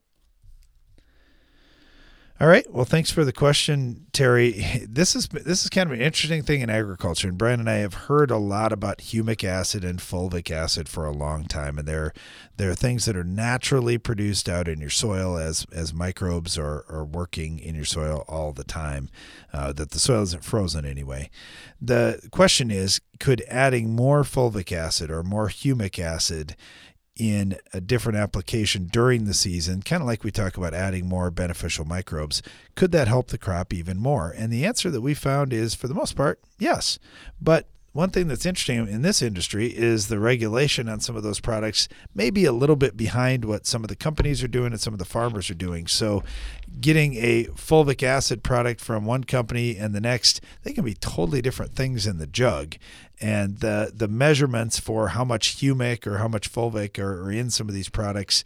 All 2.45 2.51
right. 2.51 2.71
Well, 2.71 2.85
thanks 2.85 3.11
for 3.11 3.25
the 3.25 3.33
question, 3.33 4.05
Terry. 4.13 4.83
This 4.87 5.17
is 5.17 5.29
this 5.29 5.65
is 5.65 5.71
kind 5.71 5.89
of 5.89 5.95
an 5.95 6.05
interesting 6.05 6.43
thing 6.43 6.61
in 6.61 6.69
agriculture, 6.69 7.27
and 7.27 7.39
Brian 7.39 7.59
and 7.59 7.71
I 7.71 7.77
have 7.77 7.95
heard 7.95 8.31
a 8.31 8.37
lot 8.37 8.71
about 8.71 8.99
humic 8.99 9.43
acid 9.43 9.83
and 9.83 9.99
fulvic 9.99 10.51
acid 10.51 10.87
for 10.87 11.07
a 11.07 11.11
long 11.11 11.47
time, 11.47 11.79
and 11.79 11.89
they're 11.89 12.13
they're 12.59 12.75
things 12.75 13.07
that 13.07 13.17
are 13.17 13.25
naturally 13.25 13.97
produced 13.97 14.47
out 14.47 14.69
in 14.69 14.79
your 14.79 14.91
soil 14.91 15.39
as 15.39 15.67
as 15.73 15.95
microbes 15.95 16.59
are, 16.59 16.85
are 16.91 17.05
working 17.05 17.59
in 17.59 17.75
your 17.75 17.87
soil 17.87 18.27
all 18.29 18.53
the 18.53 18.63
time. 18.63 19.09
Uh, 19.51 19.73
that 19.73 19.93
the 19.93 19.99
soil 19.99 20.23
isn't 20.25 20.45
frozen 20.45 20.85
anyway. 20.85 21.31
The 21.81 22.29
question 22.31 22.71
is, 22.71 23.01
could 23.19 23.43
adding 23.49 23.97
more 23.97 24.23
fulvic 24.23 24.71
acid 24.71 25.11
or 25.11 25.23
more 25.23 25.49
humic 25.49 25.99
acid 25.99 26.57
in 27.17 27.57
a 27.73 27.81
different 27.81 28.19
application 28.19 28.87
during 28.87 29.25
the 29.25 29.35
season, 29.35 29.83
kind 29.83 30.03
of 30.03 30.07
like 30.07 30.25
we 30.25 30.31
talk 30.31 30.57
about 30.57 30.75
adding 30.75 31.07
more 31.09 31.31
beneficial 31.31 31.85
microbes, 31.85 32.43
could 32.75 32.93
that 32.93 33.09
help 33.09 33.29
the 33.29 33.39
crop 33.39 33.73
even 33.73 33.99
more? 33.99 34.35
And 34.37 34.53
the 34.53 34.65
answer 34.65 34.91
that 34.91 35.01
we 35.01 35.15
found 35.15 35.53
is 35.53 35.75
for 35.75 35.87
the 35.87 35.95
most 35.95 36.17
part, 36.17 36.41
yes. 36.59 36.99
But 37.41 37.69
one 37.95 38.11
thing 38.11 38.27
that's 38.27 38.45
interesting 38.45 38.89
in 38.89 39.03
this 39.03 39.23
industry 39.23 39.69
is 39.69 40.09
the 40.09 40.19
regulation 40.19 40.89
on 40.89 40.99
some 40.99 41.15
of 41.15 41.23
those 41.23 41.39
products 41.39 41.89
may 42.13 42.29
be 42.29 42.45
a 42.45 42.51
little 42.51 42.75
bit 42.75 42.97
behind 42.97 43.45
what 43.45 43.67
some 43.67 43.85
of 43.85 43.89
the 43.89 43.95
companies 43.95 44.43
are 44.43 44.49
doing 44.49 44.73
and 44.73 44.81
some 44.81 44.93
of 44.93 44.99
the 44.99 45.05
farmers 45.05 45.49
are 45.49 45.55
doing. 45.55 45.87
So, 45.87 46.25
getting 46.81 47.15
a 47.15 47.45
fulvic 47.55 48.03
acid 48.03 48.43
product 48.43 48.81
from 48.81 49.05
one 49.05 49.23
company 49.23 49.77
and 49.77 49.95
the 49.95 50.01
next, 50.01 50.41
they 50.65 50.73
can 50.73 50.85
be 50.85 50.95
totally 50.95 51.41
different 51.41 51.77
things 51.77 52.05
in 52.05 52.19
the 52.19 52.27
jug. 52.27 52.75
And 53.21 53.59
the 53.59 53.93
the 53.95 54.09
measurements 54.09 54.81
for 54.81 55.09
how 55.09 55.25
much 55.25 55.59
humic 55.59 56.05
or 56.05 56.19
how 56.19 56.27
much 56.27 56.53
fulvic 56.53 56.99
are, 56.99 57.23
are 57.23 57.31
in 57.31 57.49
some 57.49 57.69
of 57.69 57.77
these 57.77 57.89
products, 57.89 58.43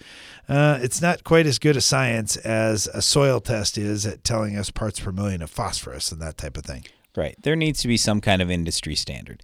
uh, 0.46 0.78
it's 0.82 1.01
not 1.01 1.24
quite 1.24 1.46
as 1.46 1.59
good 1.59 1.74
a 1.74 1.80
science 1.80 2.36
as 2.36 2.86
a 2.88 3.01
soil 3.01 3.40
test 3.40 3.78
is 3.78 4.05
at 4.05 4.24
telling 4.24 4.59
us 4.59 4.70
parts 4.70 5.01
per 5.01 5.11
million 5.11 5.40
of 5.40 5.49
phosphorus 5.49 6.12
and 6.12 6.20
that 6.20 6.36
type 6.36 6.59
of 6.59 6.64
thing. 6.64 6.84
Right. 7.16 7.36
There 7.42 7.56
needs 7.56 7.80
to 7.82 7.88
be 7.88 7.96
some 7.96 8.20
kind 8.20 8.40
of 8.40 8.50
industry 8.50 8.94
standard. 8.94 9.42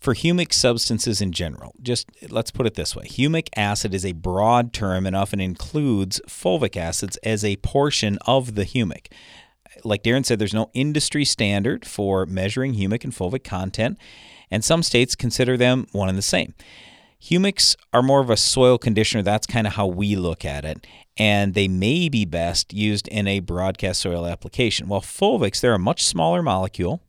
For 0.00 0.14
humic 0.14 0.52
substances 0.52 1.20
in 1.20 1.32
general, 1.32 1.74
just 1.82 2.08
let's 2.30 2.50
put 2.50 2.66
it 2.66 2.74
this 2.74 2.94
way 2.94 3.06
humic 3.06 3.48
acid 3.56 3.92
is 3.94 4.04
a 4.04 4.12
broad 4.12 4.72
term 4.72 5.06
and 5.06 5.16
often 5.16 5.40
includes 5.40 6.20
fulvic 6.28 6.76
acids 6.76 7.16
as 7.18 7.44
a 7.44 7.56
portion 7.56 8.18
of 8.26 8.54
the 8.54 8.64
humic. 8.64 9.06
Like 9.84 10.02
Darren 10.02 10.24
said, 10.24 10.38
there's 10.38 10.54
no 10.54 10.70
industry 10.74 11.24
standard 11.24 11.84
for 11.84 12.24
measuring 12.24 12.74
humic 12.74 13.04
and 13.04 13.12
fulvic 13.12 13.44
content, 13.44 13.98
and 14.50 14.64
some 14.64 14.82
states 14.82 15.14
consider 15.14 15.56
them 15.56 15.86
one 15.92 16.08
and 16.08 16.16
the 16.16 16.22
same. 16.22 16.54
Humics 17.22 17.76
are 17.92 18.02
more 18.02 18.20
of 18.20 18.30
a 18.30 18.36
soil 18.36 18.78
conditioner. 18.78 19.22
That's 19.22 19.46
kind 19.46 19.66
of 19.66 19.74
how 19.74 19.86
we 19.86 20.16
look 20.16 20.44
at 20.44 20.64
it. 20.64 20.86
And 21.16 21.54
they 21.54 21.66
may 21.66 22.08
be 22.08 22.24
best 22.24 22.72
used 22.72 23.08
in 23.08 23.26
a 23.26 23.40
broadcast 23.40 24.02
soil 24.02 24.26
application. 24.26 24.86
While 24.88 25.00
fulvics, 25.00 25.60
they're 25.60 25.74
a 25.74 25.78
much 25.78 26.04
smaller 26.04 26.42
molecule 26.42 27.02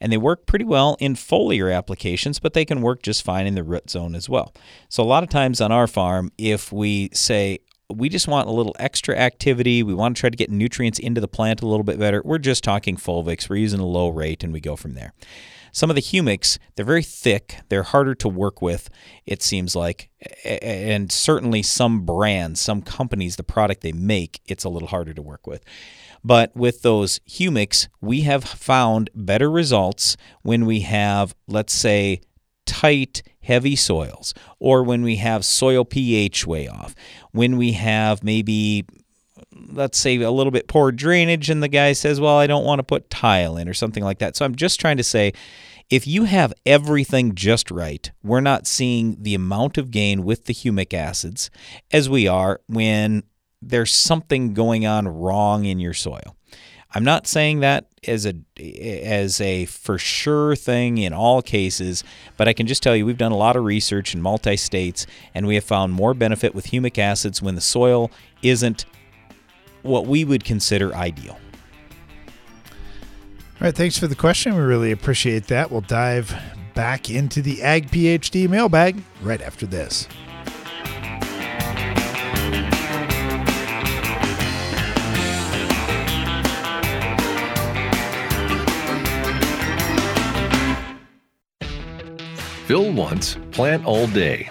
and 0.00 0.12
they 0.12 0.18
work 0.18 0.46
pretty 0.46 0.64
well 0.64 0.96
in 1.00 1.14
foliar 1.14 1.74
applications, 1.74 2.38
but 2.38 2.52
they 2.52 2.64
can 2.64 2.82
work 2.82 3.02
just 3.02 3.24
fine 3.24 3.46
in 3.46 3.54
the 3.54 3.64
root 3.64 3.88
zone 3.90 4.14
as 4.14 4.28
well. 4.28 4.54
So, 4.88 5.02
a 5.02 5.04
lot 5.04 5.22
of 5.22 5.30
times 5.30 5.60
on 5.60 5.72
our 5.72 5.86
farm, 5.86 6.30
if 6.36 6.70
we 6.70 7.08
say, 7.14 7.60
we 7.88 8.08
just 8.08 8.28
want 8.28 8.48
a 8.48 8.52
little 8.52 8.74
extra 8.78 9.16
activity. 9.16 9.82
We 9.82 9.94
want 9.94 10.16
to 10.16 10.20
try 10.20 10.30
to 10.30 10.36
get 10.36 10.50
nutrients 10.50 10.98
into 10.98 11.20
the 11.20 11.28
plant 11.28 11.62
a 11.62 11.66
little 11.66 11.84
bit 11.84 11.98
better. 11.98 12.20
We're 12.24 12.38
just 12.38 12.64
talking 12.64 12.96
fulvics. 12.96 13.48
We're 13.48 13.56
using 13.56 13.80
a 13.80 13.86
low 13.86 14.08
rate 14.08 14.42
and 14.42 14.52
we 14.52 14.60
go 14.60 14.76
from 14.76 14.94
there. 14.94 15.12
Some 15.76 15.90
of 15.90 15.96
the 15.96 16.00
humics, 16.00 16.56
they're 16.74 16.86
very 16.86 17.02
thick, 17.02 17.58
they're 17.68 17.82
harder 17.82 18.14
to 18.14 18.30
work 18.30 18.62
with, 18.62 18.88
it 19.26 19.42
seems 19.42 19.76
like. 19.76 20.08
And 20.42 21.12
certainly 21.12 21.62
some 21.62 22.06
brands, 22.06 22.62
some 22.62 22.80
companies, 22.80 23.36
the 23.36 23.42
product 23.42 23.82
they 23.82 23.92
make, 23.92 24.40
it's 24.46 24.64
a 24.64 24.70
little 24.70 24.88
harder 24.88 25.12
to 25.12 25.20
work 25.20 25.46
with. 25.46 25.62
But 26.24 26.56
with 26.56 26.80
those 26.80 27.18
humics, 27.28 27.88
we 28.00 28.22
have 28.22 28.42
found 28.42 29.10
better 29.14 29.50
results 29.50 30.16
when 30.40 30.64
we 30.64 30.80
have, 30.80 31.34
let's 31.46 31.74
say, 31.74 32.22
tight, 32.64 33.22
heavy 33.42 33.76
soils, 33.76 34.32
or 34.58 34.82
when 34.82 35.02
we 35.02 35.16
have 35.16 35.44
soil 35.44 35.84
pH 35.84 36.46
way 36.46 36.66
off, 36.66 36.94
when 37.32 37.58
we 37.58 37.72
have 37.72 38.24
maybe 38.24 38.86
let's 39.72 39.98
say 39.98 40.16
a 40.20 40.30
little 40.30 40.50
bit 40.50 40.68
poor 40.68 40.92
drainage 40.92 41.50
and 41.50 41.62
the 41.62 41.68
guy 41.68 41.92
says, 41.92 42.20
"Well, 42.20 42.38
I 42.38 42.46
don't 42.46 42.64
want 42.64 42.78
to 42.78 42.84
put 42.84 43.10
tile 43.10 43.56
in" 43.56 43.68
or 43.68 43.74
something 43.74 44.04
like 44.04 44.18
that. 44.18 44.36
So 44.36 44.44
I'm 44.44 44.54
just 44.54 44.80
trying 44.80 44.96
to 44.96 45.04
say 45.04 45.32
if 45.88 46.06
you 46.06 46.24
have 46.24 46.52
everything 46.64 47.34
just 47.34 47.70
right, 47.70 48.10
we're 48.22 48.40
not 48.40 48.66
seeing 48.66 49.16
the 49.20 49.34
amount 49.34 49.78
of 49.78 49.90
gain 49.90 50.24
with 50.24 50.46
the 50.46 50.54
humic 50.54 50.92
acids 50.92 51.50
as 51.92 52.08
we 52.08 52.26
are 52.26 52.60
when 52.66 53.22
there's 53.62 53.94
something 53.94 54.52
going 54.52 54.84
on 54.86 55.06
wrong 55.06 55.64
in 55.64 55.78
your 55.78 55.94
soil. 55.94 56.36
I'm 56.92 57.04
not 57.04 57.26
saying 57.26 57.60
that 57.60 57.86
as 58.06 58.26
a 58.26 58.34
as 58.58 59.40
a 59.40 59.66
for 59.66 59.98
sure 59.98 60.56
thing 60.56 60.98
in 60.98 61.12
all 61.12 61.42
cases, 61.42 62.02
but 62.36 62.48
I 62.48 62.52
can 62.52 62.66
just 62.66 62.82
tell 62.82 62.96
you 62.96 63.04
we've 63.04 63.18
done 63.18 63.32
a 63.32 63.36
lot 63.36 63.56
of 63.56 63.64
research 63.64 64.14
in 64.14 64.22
multi 64.22 64.56
states 64.56 65.06
and 65.34 65.46
we 65.46 65.56
have 65.56 65.64
found 65.64 65.92
more 65.92 66.14
benefit 66.14 66.54
with 66.54 66.68
humic 66.68 66.98
acids 66.98 67.42
when 67.42 67.54
the 67.54 67.60
soil 67.60 68.10
isn't 68.42 68.86
what 69.86 70.06
we 70.06 70.24
would 70.24 70.44
consider 70.44 70.94
ideal. 70.94 71.38
All 73.58 73.60
right, 73.60 73.74
thanks 73.74 73.98
for 73.98 74.06
the 74.06 74.14
question. 74.14 74.54
We 74.54 74.60
really 74.60 74.92
appreciate 74.92 75.46
that. 75.46 75.70
We'll 75.70 75.80
dive 75.80 76.34
back 76.74 77.08
into 77.08 77.40
the 77.40 77.62
Ag 77.62 77.90
PhD 77.90 78.48
mailbag 78.48 79.02
right 79.22 79.40
after 79.40 79.66
this. 79.66 80.06
Fill 92.66 92.92
once, 92.92 93.38
plant 93.52 93.86
all 93.86 94.08
day. 94.08 94.50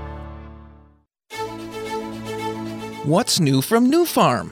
What's 3.03 3.39
new 3.39 3.63
from 3.63 3.91
Nufarm? 3.91 4.51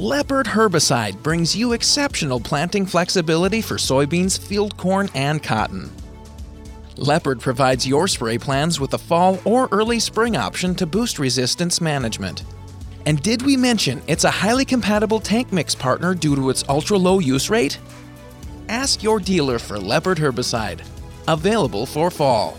Leopard 0.00 0.46
herbicide 0.46 1.22
brings 1.22 1.54
you 1.54 1.74
exceptional 1.74 2.40
planting 2.40 2.86
flexibility 2.86 3.62
for 3.62 3.76
soybeans, 3.76 4.36
field 4.36 4.76
corn, 4.76 5.08
and 5.14 5.40
cotton. 5.40 5.92
Leopard 6.96 7.38
provides 7.38 7.86
your 7.86 8.08
spray 8.08 8.36
plans 8.36 8.80
with 8.80 8.94
a 8.94 8.98
fall 8.98 9.38
or 9.44 9.68
early 9.70 10.00
spring 10.00 10.36
option 10.36 10.74
to 10.74 10.84
boost 10.84 11.20
resistance 11.20 11.80
management. 11.80 12.42
And 13.06 13.22
did 13.22 13.42
we 13.42 13.56
mention 13.56 14.02
it's 14.08 14.24
a 14.24 14.30
highly 14.32 14.64
compatible 14.64 15.20
tank 15.20 15.52
mix 15.52 15.76
partner 15.76 16.16
due 16.16 16.34
to 16.34 16.50
its 16.50 16.64
ultra 16.68 16.98
low 16.98 17.20
use 17.20 17.48
rate? 17.48 17.78
Ask 18.68 19.04
your 19.04 19.20
dealer 19.20 19.60
for 19.60 19.78
Leopard 19.78 20.18
herbicide. 20.18 20.80
Available 21.28 21.86
for 21.86 22.10
fall. 22.10 22.58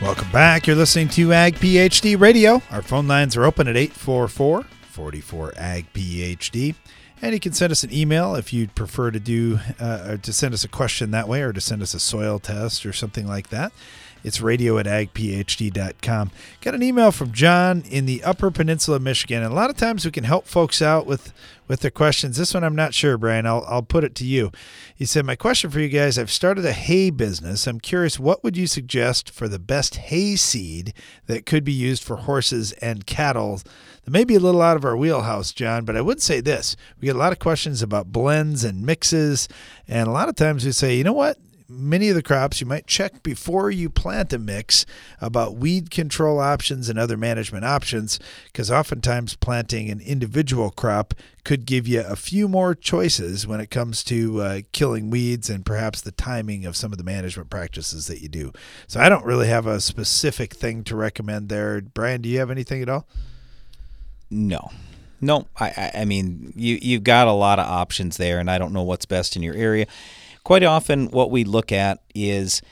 Welcome 0.00 0.30
back. 0.30 0.68
You're 0.68 0.76
listening 0.76 1.08
to 1.08 1.32
Ag 1.32 1.56
PhD 1.56 2.18
Radio. 2.18 2.62
Our 2.70 2.82
phone 2.82 3.08
lines 3.08 3.36
are 3.36 3.44
open 3.44 3.66
at 3.66 3.76
844 3.76 4.62
44 4.62 5.54
Ag 5.56 5.92
PhD. 5.92 6.76
And 7.20 7.34
you 7.34 7.40
can 7.40 7.52
send 7.52 7.72
us 7.72 7.82
an 7.82 7.92
email 7.92 8.36
if 8.36 8.52
you'd 8.52 8.76
prefer 8.76 9.10
to 9.10 9.18
do 9.18 9.58
uh, 9.80 10.18
to 10.18 10.32
send 10.32 10.54
us 10.54 10.62
a 10.62 10.68
question 10.68 11.10
that 11.10 11.26
way 11.26 11.42
or 11.42 11.52
to 11.52 11.60
send 11.60 11.82
us 11.82 11.94
a 11.94 12.00
soil 12.00 12.38
test 12.38 12.86
or 12.86 12.92
something 12.92 13.26
like 13.26 13.48
that. 13.48 13.72
It's 14.24 14.40
radio 14.40 14.78
at 14.78 14.86
agphd.com. 14.86 16.30
Got 16.60 16.74
an 16.74 16.82
email 16.82 17.12
from 17.12 17.32
John 17.32 17.82
in 17.88 18.06
the 18.06 18.22
Upper 18.24 18.50
Peninsula 18.50 18.96
of 18.96 19.02
Michigan. 19.02 19.42
And 19.42 19.52
a 19.52 19.56
lot 19.56 19.70
of 19.70 19.76
times 19.76 20.04
we 20.04 20.10
can 20.10 20.24
help 20.24 20.46
folks 20.46 20.82
out 20.82 21.06
with, 21.06 21.32
with 21.68 21.80
their 21.80 21.90
questions. 21.90 22.36
This 22.36 22.52
one 22.52 22.64
I'm 22.64 22.74
not 22.74 22.94
sure, 22.94 23.16
Brian. 23.16 23.46
I'll, 23.46 23.64
I'll 23.68 23.82
put 23.82 24.04
it 24.04 24.14
to 24.16 24.26
you. 24.26 24.50
He 24.94 25.04
said, 25.04 25.24
My 25.24 25.36
question 25.36 25.70
for 25.70 25.80
you 25.80 25.88
guys 25.88 26.18
I've 26.18 26.30
started 26.30 26.66
a 26.66 26.72
hay 26.72 27.10
business. 27.10 27.66
I'm 27.66 27.80
curious, 27.80 28.18
what 28.18 28.42
would 28.42 28.56
you 28.56 28.66
suggest 28.66 29.30
for 29.30 29.46
the 29.46 29.58
best 29.58 29.96
hay 29.96 30.36
seed 30.36 30.92
that 31.26 31.46
could 31.46 31.64
be 31.64 31.72
used 31.72 32.02
for 32.02 32.16
horses 32.16 32.72
and 32.72 33.06
cattle? 33.06 33.60
That 34.04 34.10
may 34.10 34.24
be 34.24 34.34
a 34.34 34.40
little 34.40 34.62
out 34.62 34.76
of 34.76 34.84
our 34.84 34.96
wheelhouse, 34.96 35.52
John, 35.52 35.84
but 35.84 35.96
I 35.96 36.00
would 36.00 36.20
say 36.20 36.40
this. 36.40 36.76
We 37.00 37.06
get 37.06 37.16
a 37.16 37.18
lot 37.18 37.32
of 37.32 37.38
questions 37.38 37.82
about 37.82 38.12
blends 38.12 38.64
and 38.64 38.84
mixes. 38.84 39.48
And 39.86 40.08
a 40.08 40.12
lot 40.12 40.28
of 40.28 40.34
times 40.34 40.64
we 40.64 40.72
say, 40.72 40.96
you 40.96 41.04
know 41.04 41.12
what? 41.12 41.38
Many 41.68 42.08
of 42.08 42.14
the 42.14 42.22
crops, 42.22 42.60
you 42.60 42.66
might 42.66 42.86
check 42.86 43.22
before 43.22 43.70
you 43.70 43.90
plant 43.90 44.32
a 44.32 44.38
mix 44.38 44.86
about 45.20 45.56
weed 45.56 45.90
control 45.90 46.40
options 46.40 46.88
and 46.88 46.98
other 46.98 47.16
management 47.16 47.64
options, 47.64 48.18
because 48.46 48.70
oftentimes 48.70 49.36
planting 49.36 49.90
an 49.90 50.00
individual 50.00 50.70
crop 50.70 51.12
could 51.44 51.66
give 51.66 51.86
you 51.86 52.00
a 52.00 52.16
few 52.16 52.48
more 52.48 52.74
choices 52.74 53.46
when 53.46 53.60
it 53.60 53.70
comes 53.70 54.02
to 54.04 54.40
uh, 54.40 54.60
killing 54.72 55.10
weeds 55.10 55.50
and 55.50 55.66
perhaps 55.66 56.00
the 56.00 56.12
timing 56.12 56.64
of 56.64 56.76
some 56.76 56.92
of 56.92 56.98
the 56.98 57.04
management 57.04 57.50
practices 57.50 58.06
that 58.06 58.22
you 58.22 58.28
do. 58.28 58.52
So 58.86 59.00
I 59.00 59.08
don't 59.08 59.24
really 59.24 59.48
have 59.48 59.66
a 59.66 59.80
specific 59.80 60.54
thing 60.54 60.84
to 60.84 60.96
recommend 60.96 61.48
there. 61.48 61.80
Brian, 61.80 62.22
do 62.22 62.28
you 62.28 62.38
have 62.38 62.50
anything 62.50 62.82
at 62.82 62.88
all? 62.88 63.06
No. 64.30 64.70
No, 65.20 65.48
I, 65.58 65.90
I 65.94 66.04
mean 66.04 66.52
you 66.54 66.78
you've 66.80 67.02
got 67.02 67.26
a 67.26 67.32
lot 67.32 67.58
of 67.58 67.66
options 67.66 68.18
there, 68.18 68.38
and 68.38 68.48
I 68.48 68.56
don't 68.56 68.72
know 68.72 68.84
what's 68.84 69.04
best 69.04 69.34
in 69.34 69.42
your 69.42 69.54
area. 69.54 69.86
Quite 70.48 70.62
often, 70.62 71.08
what 71.08 71.30
we 71.30 71.44
look 71.44 71.72
at 71.72 72.02
is 72.14 72.62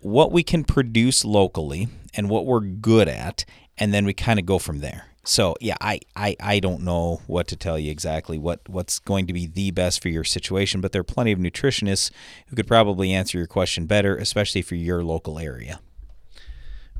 what 0.00 0.32
we 0.32 0.42
can 0.42 0.64
produce 0.64 1.24
locally 1.24 1.88
and 2.12 2.28
what 2.28 2.44
we're 2.44 2.60
good 2.60 3.08
at, 3.08 3.46
and 3.78 3.94
then 3.94 4.04
we 4.04 4.12
kind 4.12 4.38
of 4.38 4.44
go 4.44 4.58
from 4.58 4.80
there. 4.80 5.06
So 5.24 5.56
yeah, 5.58 5.76
I, 5.80 6.00
I, 6.14 6.36
I 6.38 6.60
don't 6.60 6.82
know 6.82 7.22
what 7.26 7.48
to 7.48 7.56
tell 7.56 7.78
you 7.78 7.90
exactly 7.90 8.36
what, 8.36 8.60
what's 8.68 8.98
going 8.98 9.26
to 9.28 9.32
be 9.32 9.46
the 9.46 9.70
best 9.70 10.02
for 10.02 10.10
your 10.10 10.24
situation, 10.24 10.82
but 10.82 10.92
there 10.92 11.00
are 11.00 11.04
plenty 11.04 11.32
of 11.32 11.38
nutritionists 11.38 12.10
who 12.48 12.56
could 12.56 12.66
probably 12.66 13.14
answer 13.14 13.38
your 13.38 13.46
question 13.46 13.86
better, 13.86 14.14
especially 14.14 14.60
for 14.60 14.74
your 14.74 15.02
local 15.02 15.38
area. 15.38 15.80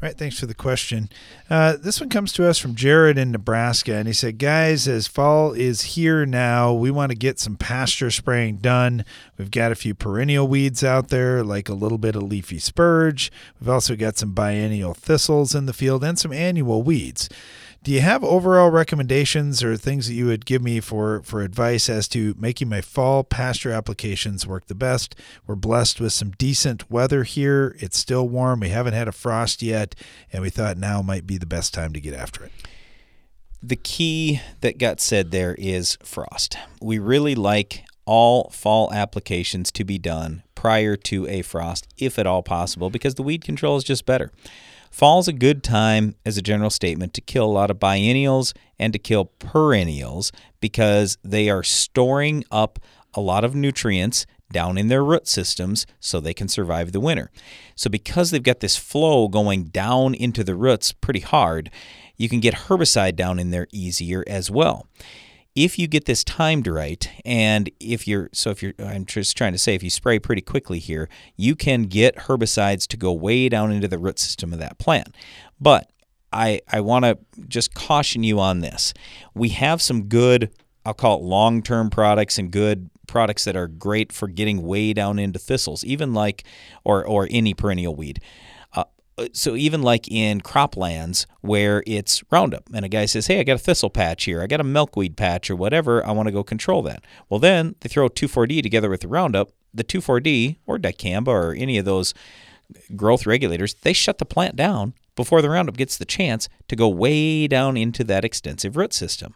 All 0.02 0.08
right, 0.08 0.18
thanks 0.18 0.36
for 0.40 0.46
the 0.46 0.54
question. 0.54 1.08
Uh, 1.48 1.76
this 1.76 2.00
one 2.00 2.08
comes 2.08 2.32
to 2.32 2.44
us 2.44 2.58
from 2.58 2.74
Jared 2.74 3.16
in 3.16 3.30
Nebraska, 3.30 3.94
and 3.94 4.08
he 4.08 4.12
said, 4.12 4.36
"Guys, 4.38 4.88
as 4.88 5.06
fall 5.06 5.52
is 5.52 5.94
here 5.94 6.26
now, 6.26 6.72
we 6.72 6.90
want 6.90 7.12
to 7.12 7.16
get 7.16 7.38
some 7.38 7.54
pasture 7.54 8.10
spraying 8.10 8.56
done. 8.56 9.04
We've 9.38 9.52
got 9.52 9.70
a 9.70 9.76
few 9.76 9.94
perennial 9.94 10.48
weeds 10.48 10.82
out 10.82 11.10
there, 11.10 11.44
like 11.44 11.68
a 11.68 11.74
little 11.74 11.98
bit 11.98 12.16
of 12.16 12.24
leafy 12.24 12.58
spurge. 12.58 13.30
We've 13.60 13.68
also 13.68 13.94
got 13.94 14.18
some 14.18 14.32
biennial 14.32 14.92
thistles 14.92 15.54
in 15.54 15.66
the 15.66 15.72
field 15.72 16.02
and 16.02 16.18
some 16.18 16.32
annual 16.32 16.82
weeds." 16.82 17.28
Do 17.82 17.90
you 17.90 18.00
have 18.00 18.22
overall 18.22 18.70
recommendations 18.70 19.64
or 19.64 19.76
things 19.76 20.06
that 20.06 20.14
you 20.14 20.26
would 20.26 20.46
give 20.46 20.62
me 20.62 20.78
for, 20.78 21.20
for 21.24 21.42
advice 21.42 21.88
as 21.88 22.06
to 22.08 22.32
making 22.38 22.68
my 22.68 22.80
fall 22.80 23.24
pasture 23.24 23.72
applications 23.72 24.46
work 24.46 24.68
the 24.68 24.76
best? 24.76 25.16
We're 25.48 25.56
blessed 25.56 26.00
with 26.00 26.12
some 26.12 26.30
decent 26.30 26.88
weather 26.88 27.24
here. 27.24 27.74
It's 27.80 27.98
still 27.98 28.28
warm. 28.28 28.60
We 28.60 28.68
haven't 28.68 28.94
had 28.94 29.08
a 29.08 29.12
frost 29.12 29.62
yet, 29.62 29.96
and 30.32 30.42
we 30.42 30.48
thought 30.48 30.78
now 30.78 31.02
might 31.02 31.26
be 31.26 31.38
the 31.38 31.46
best 31.46 31.74
time 31.74 31.92
to 31.92 32.00
get 32.00 32.14
after 32.14 32.44
it. 32.44 32.52
The 33.60 33.74
key 33.74 34.40
that 34.60 34.78
got 34.78 35.00
said 35.00 35.32
there 35.32 35.56
is 35.58 35.98
frost. 36.04 36.56
We 36.80 37.00
really 37.00 37.34
like 37.34 37.84
all 38.04 38.50
fall 38.50 38.92
applications 38.92 39.72
to 39.72 39.82
be 39.82 39.98
done 39.98 40.44
prior 40.54 40.94
to 40.94 41.26
a 41.26 41.42
frost, 41.42 41.88
if 41.98 42.16
at 42.16 42.28
all 42.28 42.44
possible, 42.44 42.90
because 42.90 43.16
the 43.16 43.24
weed 43.24 43.42
control 43.42 43.76
is 43.76 43.82
just 43.82 44.06
better. 44.06 44.30
Fall's 44.92 45.26
a 45.26 45.32
good 45.32 45.64
time, 45.64 46.16
as 46.26 46.36
a 46.36 46.42
general 46.42 46.68
statement, 46.68 47.14
to 47.14 47.22
kill 47.22 47.46
a 47.46 47.46
lot 47.46 47.70
of 47.70 47.80
biennials 47.80 48.52
and 48.78 48.92
to 48.92 48.98
kill 48.98 49.24
perennials 49.24 50.32
because 50.60 51.16
they 51.24 51.48
are 51.48 51.62
storing 51.62 52.44
up 52.50 52.78
a 53.14 53.20
lot 53.22 53.42
of 53.42 53.54
nutrients 53.54 54.26
down 54.52 54.76
in 54.76 54.88
their 54.88 55.02
root 55.02 55.26
systems 55.26 55.86
so 55.98 56.20
they 56.20 56.34
can 56.34 56.46
survive 56.46 56.92
the 56.92 57.00
winter. 57.00 57.30
So, 57.74 57.88
because 57.88 58.30
they've 58.30 58.42
got 58.42 58.60
this 58.60 58.76
flow 58.76 59.28
going 59.28 59.64
down 59.64 60.12
into 60.12 60.44
the 60.44 60.54
roots 60.54 60.92
pretty 60.92 61.20
hard, 61.20 61.70
you 62.18 62.28
can 62.28 62.40
get 62.40 62.54
herbicide 62.54 63.16
down 63.16 63.38
in 63.38 63.50
there 63.50 63.68
easier 63.72 64.22
as 64.26 64.50
well 64.50 64.86
if 65.54 65.78
you 65.78 65.86
get 65.86 66.06
this 66.06 66.24
timed 66.24 66.66
right 66.66 67.10
and 67.24 67.70
if 67.78 68.08
you're 68.08 68.30
so 68.32 68.50
if 68.50 68.62
you're 68.62 68.72
i'm 68.78 69.04
just 69.04 69.36
trying 69.36 69.52
to 69.52 69.58
say 69.58 69.74
if 69.74 69.82
you 69.82 69.90
spray 69.90 70.18
pretty 70.18 70.40
quickly 70.42 70.78
here 70.78 71.08
you 71.36 71.54
can 71.54 71.82
get 71.82 72.16
herbicides 72.16 72.86
to 72.86 72.96
go 72.96 73.12
way 73.12 73.48
down 73.48 73.70
into 73.70 73.88
the 73.88 73.98
root 73.98 74.18
system 74.18 74.52
of 74.52 74.58
that 74.58 74.78
plant. 74.78 75.14
But 75.60 75.90
i 76.32 76.60
i 76.70 76.80
want 76.80 77.04
to 77.04 77.18
just 77.48 77.74
caution 77.74 78.22
you 78.24 78.40
on 78.40 78.60
this. 78.60 78.94
We 79.34 79.50
have 79.50 79.82
some 79.82 80.04
good 80.04 80.50
i'll 80.84 80.94
call 80.94 81.18
it 81.18 81.22
long-term 81.22 81.90
products 81.90 82.38
and 82.38 82.50
good 82.50 82.90
products 83.06 83.44
that 83.44 83.56
are 83.56 83.68
great 83.68 84.12
for 84.12 84.28
getting 84.28 84.62
way 84.62 84.92
down 84.92 85.18
into 85.18 85.38
thistles 85.38 85.84
even 85.84 86.14
like 86.14 86.44
or 86.84 87.04
or 87.04 87.28
any 87.30 87.52
perennial 87.52 87.94
weed 87.94 88.20
so 89.32 89.56
even 89.56 89.82
like 89.82 90.08
in 90.08 90.40
croplands 90.40 91.26
where 91.40 91.82
it's 91.86 92.22
Roundup 92.30 92.68
and 92.74 92.84
a 92.84 92.88
guy 92.88 93.06
says, 93.06 93.26
"Hey, 93.26 93.40
I 93.40 93.42
got 93.42 93.56
a 93.56 93.58
thistle 93.58 93.90
patch 93.90 94.24
here. 94.24 94.42
I 94.42 94.46
got 94.46 94.60
a 94.60 94.64
milkweed 94.64 95.16
patch 95.16 95.50
or 95.50 95.56
whatever. 95.56 96.04
I 96.06 96.12
want 96.12 96.28
to 96.28 96.32
go 96.32 96.42
control 96.42 96.82
that." 96.82 97.04
Well, 97.28 97.40
then 97.40 97.74
they 97.80 97.88
throw 97.88 98.08
2,4-D 98.08 98.62
together 98.62 98.90
with 98.90 99.00
the 99.00 99.08
Roundup. 99.08 99.50
The 99.74 99.84
2,4-D 99.84 100.58
or 100.66 100.78
dicamba 100.78 101.28
or 101.28 101.54
any 101.54 101.78
of 101.78 101.84
those 101.84 102.14
growth 102.94 103.26
regulators, 103.26 103.74
they 103.82 103.92
shut 103.92 104.18
the 104.18 104.24
plant 104.24 104.56
down 104.56 104.94
before 105.14 105.42
the 105.42 105.50
Roundup 105.50 105.76
gets 105.76 105.96
the 105.96 106.04
chance 106.04 106.48
to 106.68 106.76
go 106.76 106.88
way 106.88 107.46
down 107.46 107.76
into 107.76 108.04
that 108.04 108.24
extensive 108.24 108.76
root 108.76 108.92
system. 108.92 109.34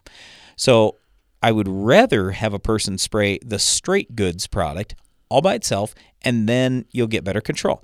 So 0.55 0.95
I 1.41 1.51
would 1.51 1.67
rather 1.67 2.31
have 2.31 2.53
a 2.53 2.59
person 2.59 2.97
spray 2.97 3.39
the 3.45 3.59
straight 3.59 4.15
goods 4.15 4.47
product 4.47 4.95
all 5.29 5.41
by 5.41 5.53
itself, 5.55 5.93
and 6.21 6.47
then 6.47 6.85
you'll 6.91 7.07
get 7.07 7.23
better 7.23 7.41
control. 7.41 7.83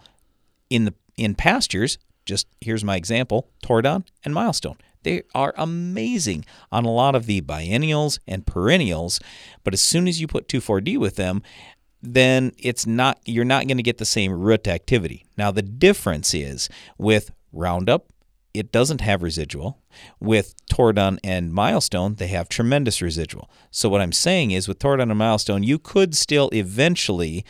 In 0.70 0.86
the 0.86 0.93
in 1.18 1.36
pastures, 1.36 1.97
just 2.26 2.47
here's 2.61 2.84
my 2.84 2.95
example 2.95 3.49
Tordon 3.61 4.05
and 4.24 4.34
Milestone. 4.34 4.78
They 5.03 5.24
are 5.36 5.53
amazing 5.57 6.45
on 6.72 6.86
a 6.86 6.91
lot 6.91 7.14
of 7.14 7.26
the 7.26 7.41
biennials 7.41 8.20
and 8.26 8.47
perennials, 8.47 9.20
but 9.64 9.74
as 9.74 9.82
soon 9.82 10.07
as 10.07 10.22
you 10.22 10.28
put 10.28 10.47
2,4-D 10.47 10.97
with 10.97 11.18
them, 11.18 11.43
then 12.01 12.51
it's 12.57 12.86
not 12.86 13.20
you're 13.26 13.45
not 13.45 13.68
going 13.68 13.78
to 13.78 13.84
get 13.84 13.97
the 13.97 14.05
same 14.05 14.32
root 14.32 14.68
activity. 14.68 15.26
Now 15.38 15.51
the 15.51 15.61
difference 15.61 16.34
is 16.34 16.70
with 16.97 17.32
Roundup, 17.51 18.07
it 18.53 18.72
doesn't 18.72 19.01
have 19.01 19.24
residual. 19.24 19.80
With 20.20 20.53
Tordon 20.70 21.20
and 21.24 21.53
Milestone, 21.53 22.16
they 22.16 22.28
have 22.28 22.49
tremendous 22.49 23.01
residual. 23.01 23.49
So 23.72 23.89
what 23.89 24.01
I'm 24.01 24.11
saying 24.11 24.51
is 24.51 24.68
with 24.68 24.80
Tordon 24.80 25.09
and 25.09 25.18
Milestone, 25.18 25.64
you 25.64 25.80
could 25.80 26.16
still 26.16 26.49
eventually 26.53 27.45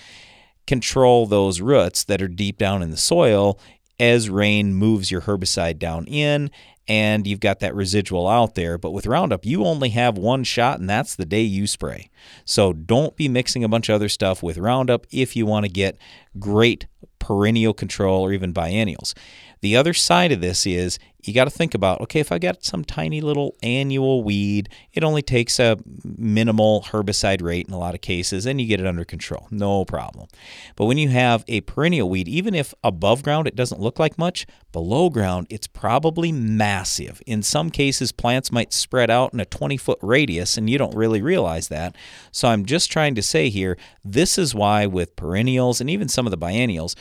control 0.68 1.26
those 1.26 1.62
roots 1.62 2.04
that 2.06 2.22
are 2.22 2.28
deep 2.28 2.58
down 2.58 2.82
in 2.82 2.92
the 2.92 2.98
soil 2.98 3.60
as 4.00 4.30
rain 4.30 4.74
moves 4.74 5.12
your 5.12 5.22
herbicide 5.22 5.78
down 5.78 6.06
in 6.06 6.50
and 6.88 7.26
you've 7.26 7.40
got 7.40 7.60
that 7.60 7.76
residual 7.76 8.28
out 8.28 8.56
there. 8.56 8.78
But 8.78 8.92
with 8.92 9.08
Roundup, 9.08 9.46
you 9.46 9.66
only 9.66 9.90
have 9.90 10.18
one 10.18 10.44
shot, 10.44 10.80
and 10.80 10.90
that's 10.90 11.16
the 11.16 11.26
day 11.26 11.42
you 11.42 11.68
spray. 11.68 12.10
So 12.46 12.74
don't 12.74 13.16
be 13.16 13.30
mixing 13.30 13.64
a 13.64 13.70
bunch 13.70 13.90
of 13.90 13.96
other 13.96 14.10
stuff 14.10 14.44
with 14.44 14.58
Roundup 14.58 15.08
if 15.12 15.36
you 15.36 15.46
want 15.46 15.66
to 15.66 15.72
get 15.72 15.98
great 16.40 16.88
perennial 17.20 17.74
control 17.74 18.22
or 18.22 18.34
even 18.34 18.52
biennials. 18.52 19.16
The 19.64 19.78
other 19.78 19.94
side 19.94 20.34
of 20.34 20.42
this 20.42 20.68
is 20.68 21.00
you 21.24 21.34
got 21.34 21.46
to 21.46 21.50
think 21.50 21.74
about 21.74 22.02
okay, 22.02 22.20
if 22.20 22.34
I 22.34 22.38
got 22.38 22.66
some 22.66 22.84
tiny 22.84 23.22
little 23.22 23.56
annual 23.64 24.22
weed, 24.22 24.68
it 24.92 25.06
only 25.06 25.22
takes 25.22 25.58
a 25.58 25.78
minimal 26.04 26.82
herbicide 26.90 27.42
rate 27.42 27.66
in 27.66 27.74
a 27.74 27.80
lot 27.80 27.96
of 27.96 28.02
cases 28.02 28.46
and 28.46 28.60
you 28.60 28.68
get 28.68 28.82
it 28.82 28.86
under 28.86 29.06
control. 29.06 29.48
No 29.52 29.86
problem. 29.86 30.28
But 30.76 30.84
when 30.84 30.98
you 30.98 31.08
have 31.08 31.46
a 31.48 31.62
perennial 31.62 32.10
weed, 32.10 32.28
even 32.28 32.54
if 32.54 32.74
above 32.84 33.24
ground 33.24 33.48
it 33.48 33.56
doesn't 33.56 33.80
look 33.80 34.00
like 34.00 34.18
much, 34.18 34.46
below 34.74 35.10
ground 35.10 35.48
it's 35.50 35.68
probably 35.68 36.34
massive. 36.34 37.22
In 37.26 37.42
some 37.42 37.70
cases, 37.70 38.12
plants 38.12 38.52
might 38.52 38.74
spread 38.74 39.10
out 39.10 39.34
in 39.34 39.40
a 39.40 39.46
20 39.46 39.78
foot 39.78 40.00
radius 40.02 40.58
and 40.58 40.70
you 40.70 40.78
don't 40.78 40.94
really 40.94 41.22
realize 41.22 41.70
that. 41.70 41.96
So 42.34 42.50
I'm 42.50 42.66
just 42.66 42.92
trying 42.92 43.16
to 43.16 43.22
say 43.22 43.48
here 43.48 43.78
this 44.04 44.38
is 44.38 44.54
why 44.54 44.88
with 44.88 45.16
perennials 45.16 45.80
and 45.80 45.90
even 45.90 46.10
some 46.10 46.28
of 46.28 46.32
the 46.32 46.38
biennials, 46.38 46.98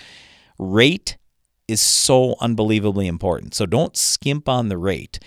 rate 0.60 1.16
is 1.68 1.80
so 1.80 2.36
unbelievably 2.40 3.06
important. 3.06 3.54
So 3.54 3.66
don't 3.66 3.96
skimp 3.96 4.48
on 4.48 4.68
the 4.68 4.78
rate. 4.78 5.18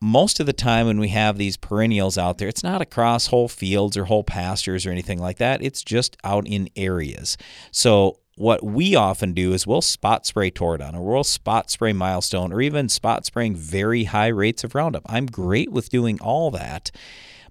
Most 0.00 0.38
of 0.38 0.46
the 0.46 0.52
time, 0.52 0.86
when 0.86 1.00
we 1.00 1.08
have 1.08 1.38
these 1.38 1.56
perennials 1.56 2.16
out 2.16 2.38
there, 2.38 2.48
it's 2.48 2.62
not 2.62 2.80
across 2.80 3.26
whole 3.26 3.48
fields 3.48 3.96
or 3.96 4.04
whole 4.04 4.22
pastures 4.22 4.86
or 4.86 4.90
anything 4.90 5.18
like 5.18 5.38
that. 5.38 5.60
It's 5.60 5.82
just 5.82 6.16
out 6.22 6.46
in 6.46 6.68
areas. 6.76 7.36
So, 7.72 8.20
what 8.36 8.64
we 8.64 8.94
often 8.94 9.32
do 9.32 9.52
is 9.52 9.66
we'll 9.66 9.82
spot 9.82 10.24
spray 10.24 10.48
Tordon 10.48 10.94
or 10.94 11.02
we'll 11.02 11.24
spot 11.24 11.72
spray 11.72 11.92
Milestone 11.92 12.52
or 12.52 12.60
even 12.60 12.88
spot 12.88 13.26
spraying 13.26 13.56
very 13.56 14.04
high 14.04 14.28
rates 14.28 14.62
of 14.62 14.76
Roundup. 14.76 15.02
I'm 15.06 15.26
great 15.26 15.72
with 15.72 15.88
doing 15.88 16.20
all 16.20 16.52
that. 16.52 16.92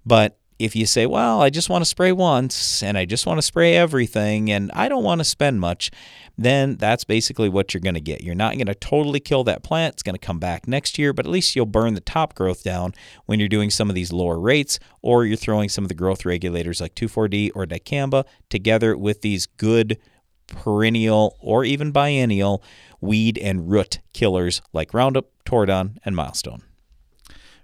But 0.06 0.40
if 0.60 0.76
you 0.76 0.86
say, 0.86 1.06
well, 1.06 1.42
I 1.42 1.50
just 1.50 1.70
want 1.70 1.84
to 1.84 1.86
spray 1.86 2.12
once 2.12 2.82
and 2.82 2.98
I 2.98 3.06
just 3.06 3.26
want 3.26 3.38
to 3.38 3.44
spray 3.44 3.76
everything 3.76 4.52
and 4.52 4.72
I 4.74 4.90
don't 4.90 5.04
want 5.04 5.20
to 5.20 5.26
spend 5.26 5.60
much, 5.60 5.92
then 6.38 6.78
that's 6.78 7.04
basically 7.04 7.50
what 7.50 7.74
you're 7.74 7.82
going 7.82 7.96
to 7.96 8.02
get. 8.02 8.24
You're 8.24 8.36
not 8.36 8.56
going 8.56 8.68
to 8.68 8.76
totally 8.76 9.20
kill 9.20 9.44
that 9.46 9.64
plant. 9.64 9.96
It's 9.96 10.04
going 10.04 10.16
to 10.16 10.26
come 10.26 10.40
back 10.40 10.68
next 10.68 10.98
year, 10.98 11.14
but 11.14 11.26
at 11.26 11.32
least 11.32 11.56
you'll 11.56 11.66
burn 11.66 11.94
the 11.94 12.02
top 12.02 12.34
growth 12.34 12.64
down 12.64 12.94
when 13.26 13.40
you're 13.40 13.50
doing 13.50 13.70
some 13.70 13.90
of 13.90 13.96
these 13.96 14.12
lower 14.12 14.40
rates 14.40 14.80
or 15.02 15.26
you're 15.26 15.38
throwing 15.38 15.70
some 15.70 15.84
of 15.84 15.90
the 15.90 15.96
growth 15.96 16.26
regulators 16.26 16.82
like 16.82 16.96
2,4-D 16.96 17.52
or 17.52 17.66
dicamba 17.66 18.26
together 18.50 18.98
with 18.98 19.22
these 19.22 19.46
good 19.46 19.98
perennial 20.48 21.38
or 21.40 21.66
even 21.66 21.92
biennial 21.92 22.64
weed 23.02 23.38
and 23.38 23.70
root 23.70 24.00
killers 24.14 24.62
like 24.74 24.94
Roundup, 24.94 25.28
Tordon, 25.46 26.00
and 26.04 26.16
Milestone. 26.16 26.64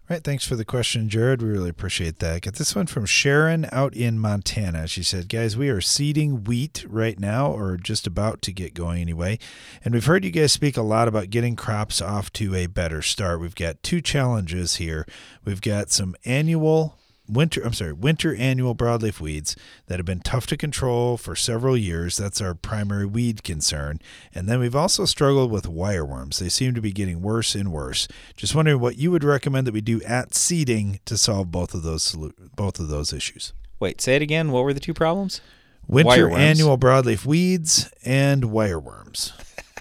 Right, 0.09 0.21
thanks 0.21 0.45
for 0.45 0.57
the 0.57 0.65
question, 0.65 1.07
Jared. 1.07 1.41
We 1.41 1.47
really 1.47 1.69
appreciate 1.69 2.19
that. 2.19 2.41
Get 2.41 2.55
this 2.55 2.75
one 2.75 2.87
from 2.87 3.05
Sharon 3.05 3.69
out 3.71 3.95
in 3.95 4.19
Montana. 4.19 4.85
She 4.85 5.01
said, 5.01 5.29
Guys, 5.29 5.55
we 5.55 5.69
are 5.69 5.79
seeding 5.79 6.43
wheat 6.43 6.85
right 6.89 7.17
now, 7.17 7.49
or 7.49 7.77
just 7.77 8.05
about 8.05 8.41
to 8.41 8.51
get 8.51 8.73
going 8.73 9.01
anyway. 9.01 9.39
And 9.83 9.93
we've 9.93 10.05
heard 10.05 10.25
you 10.25 10.31
guys 10.31 10.51
speak 10.51 10.75
a 10.75 10.81
lot 10.81 11.07
about 11.07 11.29
getting 11.29 11.55
crops 11.55 12.01
off 12.01 12.33
to 12.33 12.53
a 12.53 12.67
better 12.67 13.01
start. 13.01 13.39
We've 13.39 13.55
got 13.55 13.81
two 13.81 14.01
challenges 14.01 14.75
here. 14.75 15.07
We've 15.45 15.61
got 15.61 15.89
some 15.89 16.15
annual 16.25 16.97
winter 17.27 17.61
I'm 17.61 17.73
sorry, 17.73 17.93
winter 17.93 18.35
annual 18.35 18.75
broadleaf 18.75 19.19
weeds 19.19 19.55
that 19.87 19.99
have 19.99 20.05
been 20.05 20.19
tough 20.19 20.45
to 20.47 20.57
control 20.57 21.17
for 21.17 21.35
several 21.35 21.77
years. 21.77 22.17
That's 22.17 22.41
our 22.41 22.53
primary 22.53 23.05
weed 23.05 23.43
concern. 23.43 23.99
And 24.33 24.47
then 24.47 24.59
we've 24.59 24.75
also 24.75 25.05
struggled 25.05 25.51
with 25.51 25.65
wireworms. 25.65 26.39
They 26.39 26.49
seem 26.49 26.73
to 26.75 26.81
be 26.81 26.91
getting 26.91 27.21
worse 27.21 27.55
and 27.55 27.71
worse. 27.71 28.07
Just 28.35 28.55
wondering 28.55 28.79
what 28.79 28.97
you 28.97 29.11
would 29.11 29.23
recommend 29.23 29.67
that 29.67 29.73
we 29.73 29.81
do 29.81 30.01
at 30.03 30.33
seeding 30.33 30.99
to 31.05 31.17
solve 31.17 31.51
both 31.51 31.73
of 31.73 31.83
those 31.83 32.15
both 32.55 32.79
of 32.79 32.87
those 32.87 33.13
issues. 33.13 33.53
Wait, 33.79 34.01
say 34.01 34.15
it 34.15 34.21
again. 34.21 34.51
What 34.51 34.63
were 34.63 34.73
the 34.73 34.79
two 34.79 34.93
problems? 34.93 35.41
Winter 35.87 36.29
wireworms. 36.29 36.37
annual 36.37 36.77
broadleaf 36.77 37.25
weeds 37.25 37.91
and 38.05 38.43
wireworms. 38.43 39.33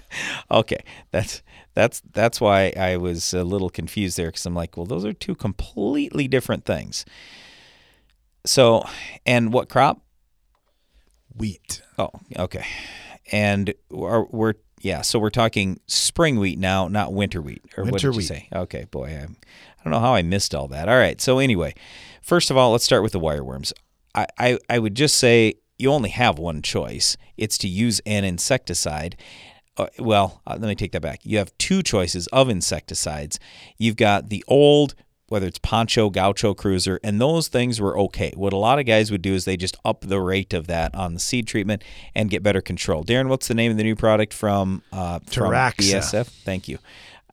okay, 0.51 0.83
that's 1.11 1.41
that's 1.73 2.01
that's 2.11 2.39
why 2.39 2.73
I 2.77 2.97
was 2.97 3.33
a 3.33 3.43
little 3.43 3.69
confused 3.69 4.17
there 4.17 4.27
because 4.27 4.45
I'm 4.45 4.55
like, 4.55 4.77
well, 4.77 4.85
those 4.85 5.05
are 5.05 5.13
two 5.13 5.35
completely 5.35 6.27
different 6.27 6.65
things. 6.65 7.05
So, 8.45 8.85
and 9.25 9.53
what 9.53 9.69
crop? 9.69 10.01
Wheat. 11.35 11.81
Oh, 11.97 12.09
okay. 12.37 12.65
And 13.31 13.73
we're, 13.89 14.25
we're 14.25 14.53
yeah, 14.81 15.01
so 15.01 15.17
we're 15.17 15.29
talking 15.29 15.79
spring 15.87 16.39
wheat 16.39 16.59
now, 16.59 16.87
not 16.89 17.13
winter 17.13 17.41
wheat. 17.41 17.63
Or 17.77 17.85
winter 17.85 17.93
what 17.93 18.01
did 18.01 18.09
wheat. 18.09 18.15
you 18.15 18.21
say? 18.27 18.49
Okay, 18.53 18.85
boy, 18.91 19.07
I, 19.07 19.23
I 19.23 19.83
don't 19.83 19.91
know 19.91 19.99
how 19.99 20.13
I 20.13 20.21
missed 20.21 20.53
all 20.53 20.67
that. 20.67 20.89
All 20.89 20.97
right, 20.97 21.19
so 21.21 21.39
anyway, 21.39 21.73
first 22.21 22.51
of 22.51 22.57
all, 22.57 22.71
let's 22.73 22.83
start 22.83 23.01
with 23.01 23.13
the 23.13 23.19
wireworms. 23.19 23.71
I, 24.13 24.27
I, 24.37 24.59
I 24.69 24.79
would 24.79 24.95
just 24.95 25.15
say 25.15 25.55
you 25.77 25.89
only 25.89 26.09
have 26.09 26.37
one 26.37 26.61
choice. 26.61 27.15
It's 27.37 27.57
to 27.59 27.67
use 27.67 28.01
an 28.05 28.25
insecticide 28.25 29.15
uh, 29.77 29.87
well, 29.99 30.41
uh, 30.45 30.57
let 30.59 30.67
me 30.67 30.75
take 30.75 30.91
that 30.91 31.01
back. 31.01 31.21
You 31.23 31.37
have 31.39 31.57
two 31.57 31.81
choices 31.81 32.27
of 32.27 32.49
insecticides. 32.49 33.39
You've 33.77 33.95
got 33.95 34.29
the 34.29 34.43
old, 34.47 34.93
whether 35.27 35.47
it's 35.47 35.57
Poncho, 35.59 36.09
Gaucho, 36.09 36.53
Cruiser, 36.53 36.99
and 37.03 37.19
those 37.19 37.47
things 37.47 37.81
were 37.81 37.97
okay. 37.97 38.31
What 38.35 38.53
a 38.53 38.57
lot 38.57 38.77
of 38.79 38.85
guys 38.85 39.09
would 39.11 39.21
do 39.23 39.33
is 39.33 39.45
they 39.45 39.57
just 39.57 39.77
up 39.83 40.01
the 40.01 40.19
rate 40.19 40.53
of 40.53 40.67
that 40.67 40.93
on 40.93 41.15
the 41.15 41.19
seed 41.19 41.47
treatment 41.47 41.83
and 42.13 42.29
get 42.29 42.43
better 42.43 42.61
control. 42.61 43.03
Darren, 43.03 43.29
what's 43.29 43.47
the 43.47 43.55
name 43.55 43.71
of 43.71 43.77
the 43.77 43.83
new 43.83 43.95
product 43.95 44.33
from, 44.33 44.83
uh, 44.91 45.19
from 45.41 45.51
BASF? 46.01 46.27
Thank 46.27 46.67
you. 46.67 46.77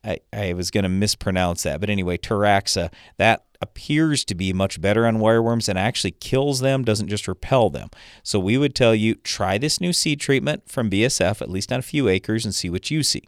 I, 0.03 0.19
I 0.33 0.53
was 0.53 0.71
going 0.71 0.83
to 0.83 0.89
mispronounce 0.89 1.63
that, 1.63 1.79
but 1.79 1.89
anyway, 1.89 2.17
Teraxxa. 2.17 2.91
That 3.17 3.45
appears 3.61 4.25
to 4.25 4.35
be 4.35 4.51
much 4.51 4.81
better 4.81 5.05
on 5.05 5.17
wireworms 5.17 5.69
and 5.69 5.77
actually 5.77 6.11
kills 6.11 6.61
them, 6.61 6.83
doesn't 6.83 7.07
just 7.07 7.27
repel 7.27 7.69
them. 7.69 7.89
So 8.23 8.39
we 8.39 8.57
would 8.57 8.73
tell 8.73 8.95
you 8.95 9.15
try 9.15 9.57
this 9.57 9.79
new 9.79 9.93
seed 9.93 10.19
treatment 10.19 10.69
from 10.69 10.89
BSF, 10.89 11.41
at 11.41 11.49
least 11.49 11.71
on 11.71 11.79
a 11.79 11.83
few 11.83 12.07
acres, 12.07 12.43
and 12.43 12.55
see 12.55 12.69
what 12.69 12.89
you 12.89 13.03
see. 13.03 13.23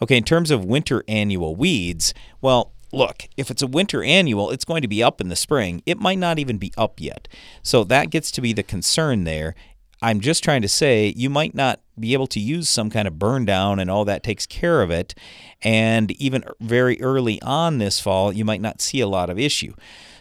Okay, 0.00 0.16
in 0.16 0.24
terms 0.24 0.50
of 0.50 0.64
winter 0.64 1.04
annual 1.06 1.54
weeds, 1.54 2.12
well, 2.40 2.72
look, 2.92 3.28
if 3.36 3.50
it's 3.50 3.62
a 3.62 3.68
winter 3.68 4.02
annual, 4.02 4.50
it's 4.50 4.64
going 4.64 4.82
to 4.82 4.88
be 4.88 5.02
up 5.02 5.20
in 5.20 5.28
the 5.28 5.36
spring. 5.36 5.82
It 5.86 5.98
might 5.98 6.18
not 6.18 6.40
even 6.40 6.58
be 6.58 6.72
up 6.76 7.00
yet. 7.00 7.28
So 7.62 7.84
that 7.84 8.10
gets 8.10 8.32
to 8.32 8.40
be 8.40 8.52
the 8.52 8.64
concern 8.64 9.22
there. 9.24 9.54
I'm 10.02 10.20
just 10.20 10.42
trying 10.42 10.62
to 10.62 10.68
say 10.68 11.14
you 11.16 11.30
might 11.30 11.54
not 11.54 11.80
be 11.98 12.12
able 12.12 12.26
to 12.26 12.40
use 12.40 12.68
some 12.68 12.90
kind 12.90 13.06
of 13.06 13.20
burn 13.20 13.44
down 13.44 13.78
and 13.78 13.88
all 13.88 14.04
that 14.04 14.24
takes 14.24 14.46
care 14.46 14.82
of 14.82 14.90
it. 14.90 15.14
And 15.62 16.10
even 16.20 16.42
very 16.60 17.00
early 17.00 17.40
on 17.42 17.78
this 17.78 18.00
fall, 18.00 18.32
you 18.32 18.44
might 18.44 18.60
not 18.60 18.80
see 18.80 19.00
a 19.00 19.06
lot 19.06 19.30
of 19.30 19.38
issue. 19.38 19.74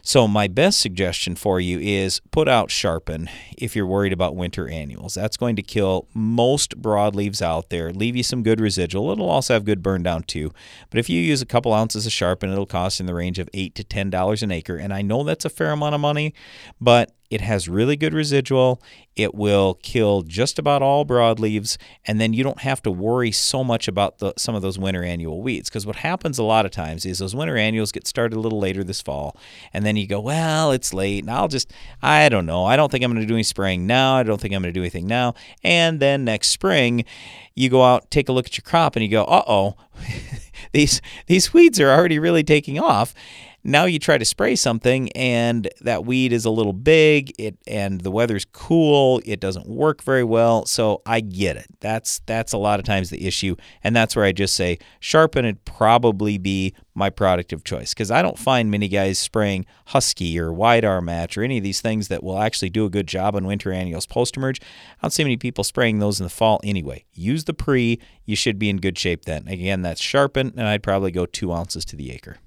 So, 0.03 0.27
my 0.27 0.47
best 0.47 0.81
suggestion 0.81 1.35
for 1.35 1.59
you 1.59 1.79
is 1.79 2.21
put 2.31 2.47
out 2.47 2.71
Sharpen 2.71 3.29
if 3.55 3.75
you're 3.75 3.85
worried 3.85 4.13
about 4.13 4.35
winter 4.35 4.67
annuals. 4.67 5.13
That's 5.13 5.37
going 5.37 5.55
to 5.57 5.61
kill 5.61 6.07
most 6.15 6.81
broadleaves 6.81 7.39
out 7.39 7.69
there, 7.69 7.91
leave 7.91 8.15
you 8.15 8.23
some 8.23 8.41
good 8.41 8.59
residual. 8.59 9.11
It'll 9.11 9.29
also 9.29 9.53
have 9.53 9.63
good 9.63 9.83
burn 9.83 10.01
down 10.01 10.23
too. 10.23 10.51
But 10.89 10.99
if 10.99 11.07
you 11.07 11.21
use 11.21 11.43
a 11.43 11.45
couple 11.45 11.71
ounces 11.71 12.07
of 12.07 12.11
Sharpen, 12.11 12.51
it'll 12.51 12.65
cost 12.65 12.99
in 12.99 13.05
the 13.05 13.13
range 13.13 13.37
of 13.37 13.47
8 13.53 13.75
to 13.75 13.83
$10 13.83 14.41
an 14.41 14.51
acre. 14.51 14.77
And 14.77 14.91
I 14.91 15.03
know 15.03 15.23
that's 15.23 15.45
a 15.45 15.49
fair 15.49 15.71
amount 15.71 15.93
of 15.93 16.01
money, 16.01 16.33
but 16.79 17.11
it 17.31 17.39
has 17.39 17.69
really 17.69 17.95
good 17.95 18.13
residual. 18.13 18.81
It 19.15 19.33
will 19.33 19.75
kill 19.75 20.21
just 20.21 20.59
about 20.59 20.81
all 20.81 21.05
broadleaves, 21.05 21.77
and 22.05 22.19
then 22.19 22.33
you 22.33 22.43
don't 22.43 22.59
have 22.59 22.83
to 22.83 22.91
worry 22.91 23.31
so 23.31 23.63
much 23.63 23.87
about 23.87 24.19
the, 24.19 24.33
some 24.37 24.53
of 24.53 24.61
those 24.61 24.77
winter 24.77 25.01
annual 25.01 25.41
weeds. 25.41 25.69
Because 25.69 25.85
what 25.85 25.95
happens 25.95 26.37
a 26.37 26.43
lot 26.43 26.65
of 26.65 26.71
times 26.71 27.05
is 27.05 27.19
those 27.19 27.33
winter 27.33 27.55
annuals 27.55 27.93
get 27.93 28.05
started 28.05 28.35
a 28.35 28.39
little 28.39 28.59
later 28.59 28.83
this 28.83 29.01
fall, 29.01 29.37
and 29.73 29.85
then 29.85 29.95
you 29.95 30.07
go, 30.07 30.19
well, 30.19 30.71
it's 30.71 30.93
late, 30.93 31.23
and 31.23 31.31
I'll 31.31 31.47
just, 31.47 31.73
I 32.01 32.27
don't 32.27 32.45
know, 32.45 32.65
I 32.65 32.75
don't 32.75 32.91
think 32.91 33.01
I'm 33.01 33.11
going 33.11 33.21
to 33.21 33.27
do 33.27 33.35
any 33.35 33.43
spraying 33.43 33.87
now. 33.87 34.17
I 34.17 34.23
don't 34.23 34.39
think 34.39 34.53
I'm 34.53 34.61
going 34.61 34.73
to 34.73 34.77
do 34.77 34.83
anything 34.83 35.07
now. 35.07 35.33
And 35.63 36.01
then 36.01 36.25
next 36.25 36.49
spring, 36.49 37.05
you 37.55 37.69
go 37.69 37.81
out, 37.81 38.11
take 38.11 38.27
a 38.27 38.33
look 38.33 38.47
at 38.47 38.57
your 38.57 38.63
crop, 38.63 38.97
and 38.97 39.03
you 39.03 39.09
go, 39.09 39.23
uh 39.23 39.43
oh, 39.47 39.77
these 40.73 41.01
these 41.27 41.53
weeds 41.53 41.79
are 41.79 41.91
already 41.91 42.19
really 42.19 42.43
taking 42.43 42.77
off 42.77 43.13
now 43.63 43.85
you 43.85 43.99
try 43.99 44.17
to 44.17 44.25
spray 44.25 44.55
something 44.55 45.11
and 45.11 45.69
that 45.81 46.05
weed 46.05 46.33
is 46.33 46.45
a 46.45 46.49
little 46.49 46.73
big, 46.73 47.33
it 47.39 47.57
and 47.67 48.01
the 48.01 48.11
weather's 48.11 48.45
cool, 48.45 49.21
it 49.25 49.39
doesn't 49.39 49.67
work 49.67 50.01
very 50.03 50.23
well. 50.23 50.65
So 50.65 51.01
I 51.05 51.19
get 51.21 51.57
it. 51.57 51.67
That's 51.79 52.21
that's 52.25 52.53
a 52.53 52.57
lot 52.57 52.79
of 52.79 52.85
times 52.85 53.09
the 53.09 53.25
issue, 53.25 53.55
and 53.83 53.95
that's 53.95 54.15
where 54.15 54.25
I 54.25 54.31
just 54.31 54.55
say 54.55 54.79
sharpen 54.99 55.45
would 55.45 55.63
probably 55.65 56.37
be 56.37 56.73
my 56.93 57.09
product 57.09 57.53
of 57.53 57.63
choice 57.63 57.93
because 57.93 58.11
I 58.11 58.21
don't 58.21 58.37
find 58.37 58.69
many 58.69 58.87
guys 58.87 59.17
spraying 59.17 59.65
Huskie 59.89 60.37
or 60.37 60.51
WideARmatch 60.51 61.37
or 61.37 61.43
any 61.43 61.57
of 61.57 61.63
these 61.63 61.81
things 61.81 62.07
that 62.09 62.23
will 62.23 62.39
actually 62.39 62.69
do 62.69 62.85
a 62.85 62.89
good 62.89 63.07
job 63.07 63.35
on 63.35 63.45
winter 63.45 63.71
annuals 63.71 64.05
post 64.05 64.35
emerge. 64.37 64.59
I 64.61 65.01
don't 65.03 65.11
see 65.11 65.23
many 65.23 65.37
people 65.37 65.63
spraying 65.63 65.99
those 65.99 66.19
in 66.19 66.25
the 66.25 66.29
fall 66.29 66.59
anyway. 66.63 67.05
Use 67.13 67.45
the 67.45 67.53
pre, 67.53 67.99
you 68.25 68.35
should 68.35 68.59
be 68.59 68.69
in 68.69 68.77
good 68.77 68.97
shape 68.97 69.25
then. 69.25 69.47
Again, 69.47 69.81
that's 69.81 70.01
sharpen, 70.01 70.53
and 70.57 70.67
I'd 70.67 70.83
probably 70.83 71.11
go 71.11 71.25
two 71.25 71.53
ounces 71.53 71.85
to 71.85 71.95
the 71.95 72.11
acre. 72.11 72.37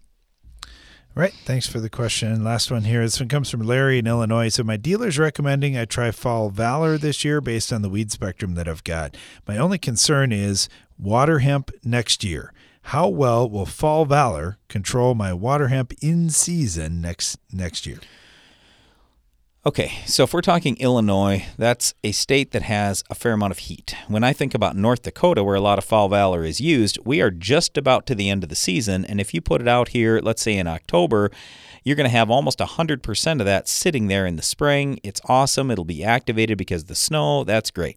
Right. 1.17 1.33
Thanks 1.45 1.69
for 1.69 1.79
the 1.79 1.89
question. 1.89 2.43
Last 2.43 2.73
one 2.73 2.83
here. 2.83 3.03
This 3.03 3.21
one 3.21 3.29
comes 3.29 3.49
from 3.49 3.61
Larry 3.61 3.99
in 3.99 4.07
Illinois. 4.07 4.49
So 4.49 4.65
my 4.65 4.77
dealer's 4.77 5.17
recommending 5.17 5.79
I 5.79 5.85
try 5.85 6.11
Fall 6.11 6.51
Valor 6.51 6.99
this 6.99 7.25
year 7.25 7.41
based 7.41 7.73
on 7.73 7.83
the 7.83 7.89
weed 7.89 8.11
spectrum 8.11 8.55
that 8.57 8.67
I've 8.67 8.83
got. 8.83 9.17
My 9.47 9.57
only 9.57 9.79
concern 9.79 10.33
is 10.33 10.69
water 10.99 11.39
hemp 11.39 11.71
next 11.85 12.25
year. 12.25 12.53
How 12.89 13.07
well 13.07 13.49
will 13.49 13.65
Fall 13.65 14.05
Valor 14.07 14.59
control 14.69 15.15
my 15.15 15.33
water 15.33 15.69
hemp 15.69 15.93
in 16.03 16.31
season 16.31 17.01
next 17.01 17.39
next 17.53 17.87
year? 17.87 18.01
Okay, 19.67 19.93
so 20.05 20.25
if 20.25 20.35
we're 20.35 20.43
talking 20.43 20.77
Illinois, 20.77 21.47
that's 21.57 21.95
a 22.05 22.13
state 22.13 22.51
that 22.51 22.61
has 22.61 23.03
a 23.09 23.15
fair 23.15 23.33
amount 23.33 23.51
of 23.51 23.61
heat. 23.61 23.97
When 24.09 24.23
I 24.23 24.35
think 24.35 24.55
about 24.55 24.77
North 24.77 25.01
Dakota, 25.05 25.43
where 25.43 25.55
a 25.55 25.61
lot 25.61 25.79
of 25.79 25.85
fall 25.85 26.11
valor 26.11 26.45
is 26.45 26.61
used, 26.61 26.99
we 27.07 27.23
are 27.23 27.31
just 27.31 27.79
about 27.79 28.05
to 28.07 28.15
the 28.15 28.29
end 28.29 28.43
of 28.43 28.51
the 28.51 28.57
season. 28.57 29.07
And 29.07 29.23
if 29.23 29.33
you 29.33 29.41
put 29.41 29.63
it 29.63 29.69
out 29.69 29.89
here, 29.89 30.21
let's 30.23 30.43
say 30.43 30.59
in 30.59 30.67
October, 30.67 31.31
you're 31.83 31.97
going 31.97 32.05
to 32.05 32.15
have 32.15 32.31
almost 32.31 32.59
100% 32.59 33.41
of 33.41 33.47
that 33.47 33.67
sitting 33.67 34.09
there 34.09 34.27
in 34.27 34.37
the 34.37 34.43
spring. 34.43 35.01
It's 35.03 35.23
awesome. 35.31 35.71
It'll 35.71 35.87
be 35.87 36.05
activated 36.05 36.59
because 36.59 36.85
the 36.85 36.95
snow. 36.95 37.43
That's 37.43 37.71
great. 37.71 37.97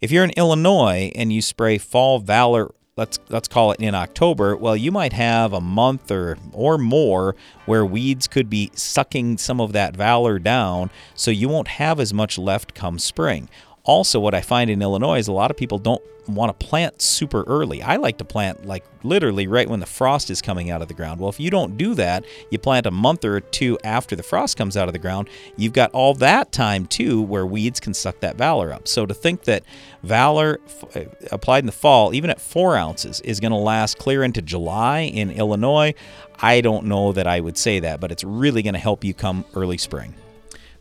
If 0.00 0.10
you're 0.10 0.24
in 0.24 0.30
Illinois 0.30 1.12
and 1.14 1.32
you 1.32 1.40
spray 1.40 1.78
fall 1.78 2.18
valor 2.18 2.74
let's 3.00 3.18
let's 3.30 3.48
call 3.48 3.72
it 3.72 3.80
in 3.80 3.94
October, 3.94 4.54
well, 4.54 4.76
you 4.76 4.92
might 4.92 5.14
have 5.14 5.54
a 5.54 5.60
month 5.60 6.10
or 6.10 6.36
or 6.52 6.76
more 6.76 7.34
where 7.64 7.84
weeds 7.84 8.28
could 8.28 8.50
be 8.50 8.70
sucking 8.74 9.38
some 9.38 9.58
of 9.58 9.72
that 9.72 9.96
valor 9.96 10.38
down, 10.38 10.90
so 11.14 11.30
you 11.30 11.48
won't 11.48 11.68
have 11.68 11.98
as 11.98 12.12
much 12.12 12.36
left 12.36 12.74
come 12.74 12.98
spring. 12.98 13.48
Also, 13.84 14.20
what 14.20 14.34
I 14.34 14.40
find 14.40 14.70
in 14.70 14.82
Illinois 14.82 15.18
is 15.18 15.28
a 15.28 15.32
lot 15.32 15.50
of 15.50 15.56
people 15.56 15.78
don't 15.78 16.02
want 16.28 16.58
to 16.58 16.66
plant 16.66 17.00
super 17.00 17.42
early. 17.44 17.82
I 17.82 17.96
like 17.96 18.18
to 18.18 18.24
plant 18.24 18.66
like 18.66 18.84
literally 19.02 19.46
right 19.46 19.68
when 19.68 19.80
the 19.80 19.86
frost 19.86 20.30
is 20.30 20.42
coming 20.42 20.70
out 20.70 20.82
of 20.82 20.88
the 20.88 20.94
ground. 20.94 21.20
Well, 21.20 21.30
if 21.30 21.40
you 21.40 21.50
don't 21.50 21.76
do 21.76 21.94
that, 21.94 22.24
you 22.50 22.58
plant 22.58 22.86
a 22.86 22.90
month 22.90 23.24
or 23.24 23.40
two 23.40 23.78
after 23.82 24.14
the 24.14 24.22
frost 24.22 24.56
comes 24.56 24.76
out 24.76 24.88
of 24.88 24.92
the 24.92 24.98
ground, 24.98 25.28
you've 25.56 25.72
got 25.72 25.90
all 25.92 26.14
that 26.14 26.52
time 26.52 26.86
too 26.86 27.22
where 27.22 27.46
weeds 27.46 27.80
can 27.80 27.94
suck 27.94 28.20
that 28.20 28.36
valor 28.36 28.72
up. 28.72 28.86
So 28.86 29.06
to 29.06 29.14
think 29.14 29.44
that 29.44 29.64
valor 30.02 30.60
f- 30.66 30.96
uh, 30.96 31.04
applied 31.32 31.60
in 31.60 31.66
the 31.66 31.72
fall, 31.72 32.14
even 32.14 32.30
at 32.30 32.40
four 32.40 32.76
ounces, 32.76 33.20
is 33.22 33.40
going 33.40 33.52
to 33.52 33.58
last 33.58 33.98
clear 33.98 34.22
into 34.22 34.42
July 34.42 35.00
in 35.00 35.30
Illinois, 35.30 35.94
I 36.40 36.60
don't 36.60 36.86
know 36.86 37.12
that 37.12 37.26
I 37.26 37.40
would 37.40 37.58
say 37.58 37.80
that, 37.80 38.00
but 38.00 38.12
it's 38.12 38.24
really 38.24 38.62
going 38.62 38.74
to 38.74 38.80
help 38.80 39.04
you 39.04 39.14
come 39.14 39.44
early 39.54 39.78
spring. 39.78 40.14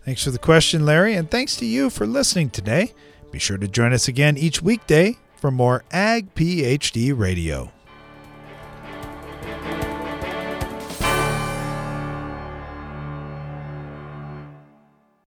Thanks 0.09 0.23
for 0.23 0.31
the 0.31 0.39
question, 0.39 0.87
Larry, 0.87 1.13
and 1.13 1.29
thanks 1.29 1.55
to 1.57 1.67
you 1.67 1.91
for 1.91 2.07
listening 2.07 2.49
today. 2.49 2.93
Be 3.29 3.37
sure 3.37 3.59
to 3.59 3.67
join 3.67 3.93
us 3.93 4.07
again 4.07 4.39
each 4.39 4.59
weekday 4.59 5.17
for 5.35 5.51
more 5.51 5.83
Ag 5.91 6.33
PhD 6.33 7.15
Radio. 7.15 7.71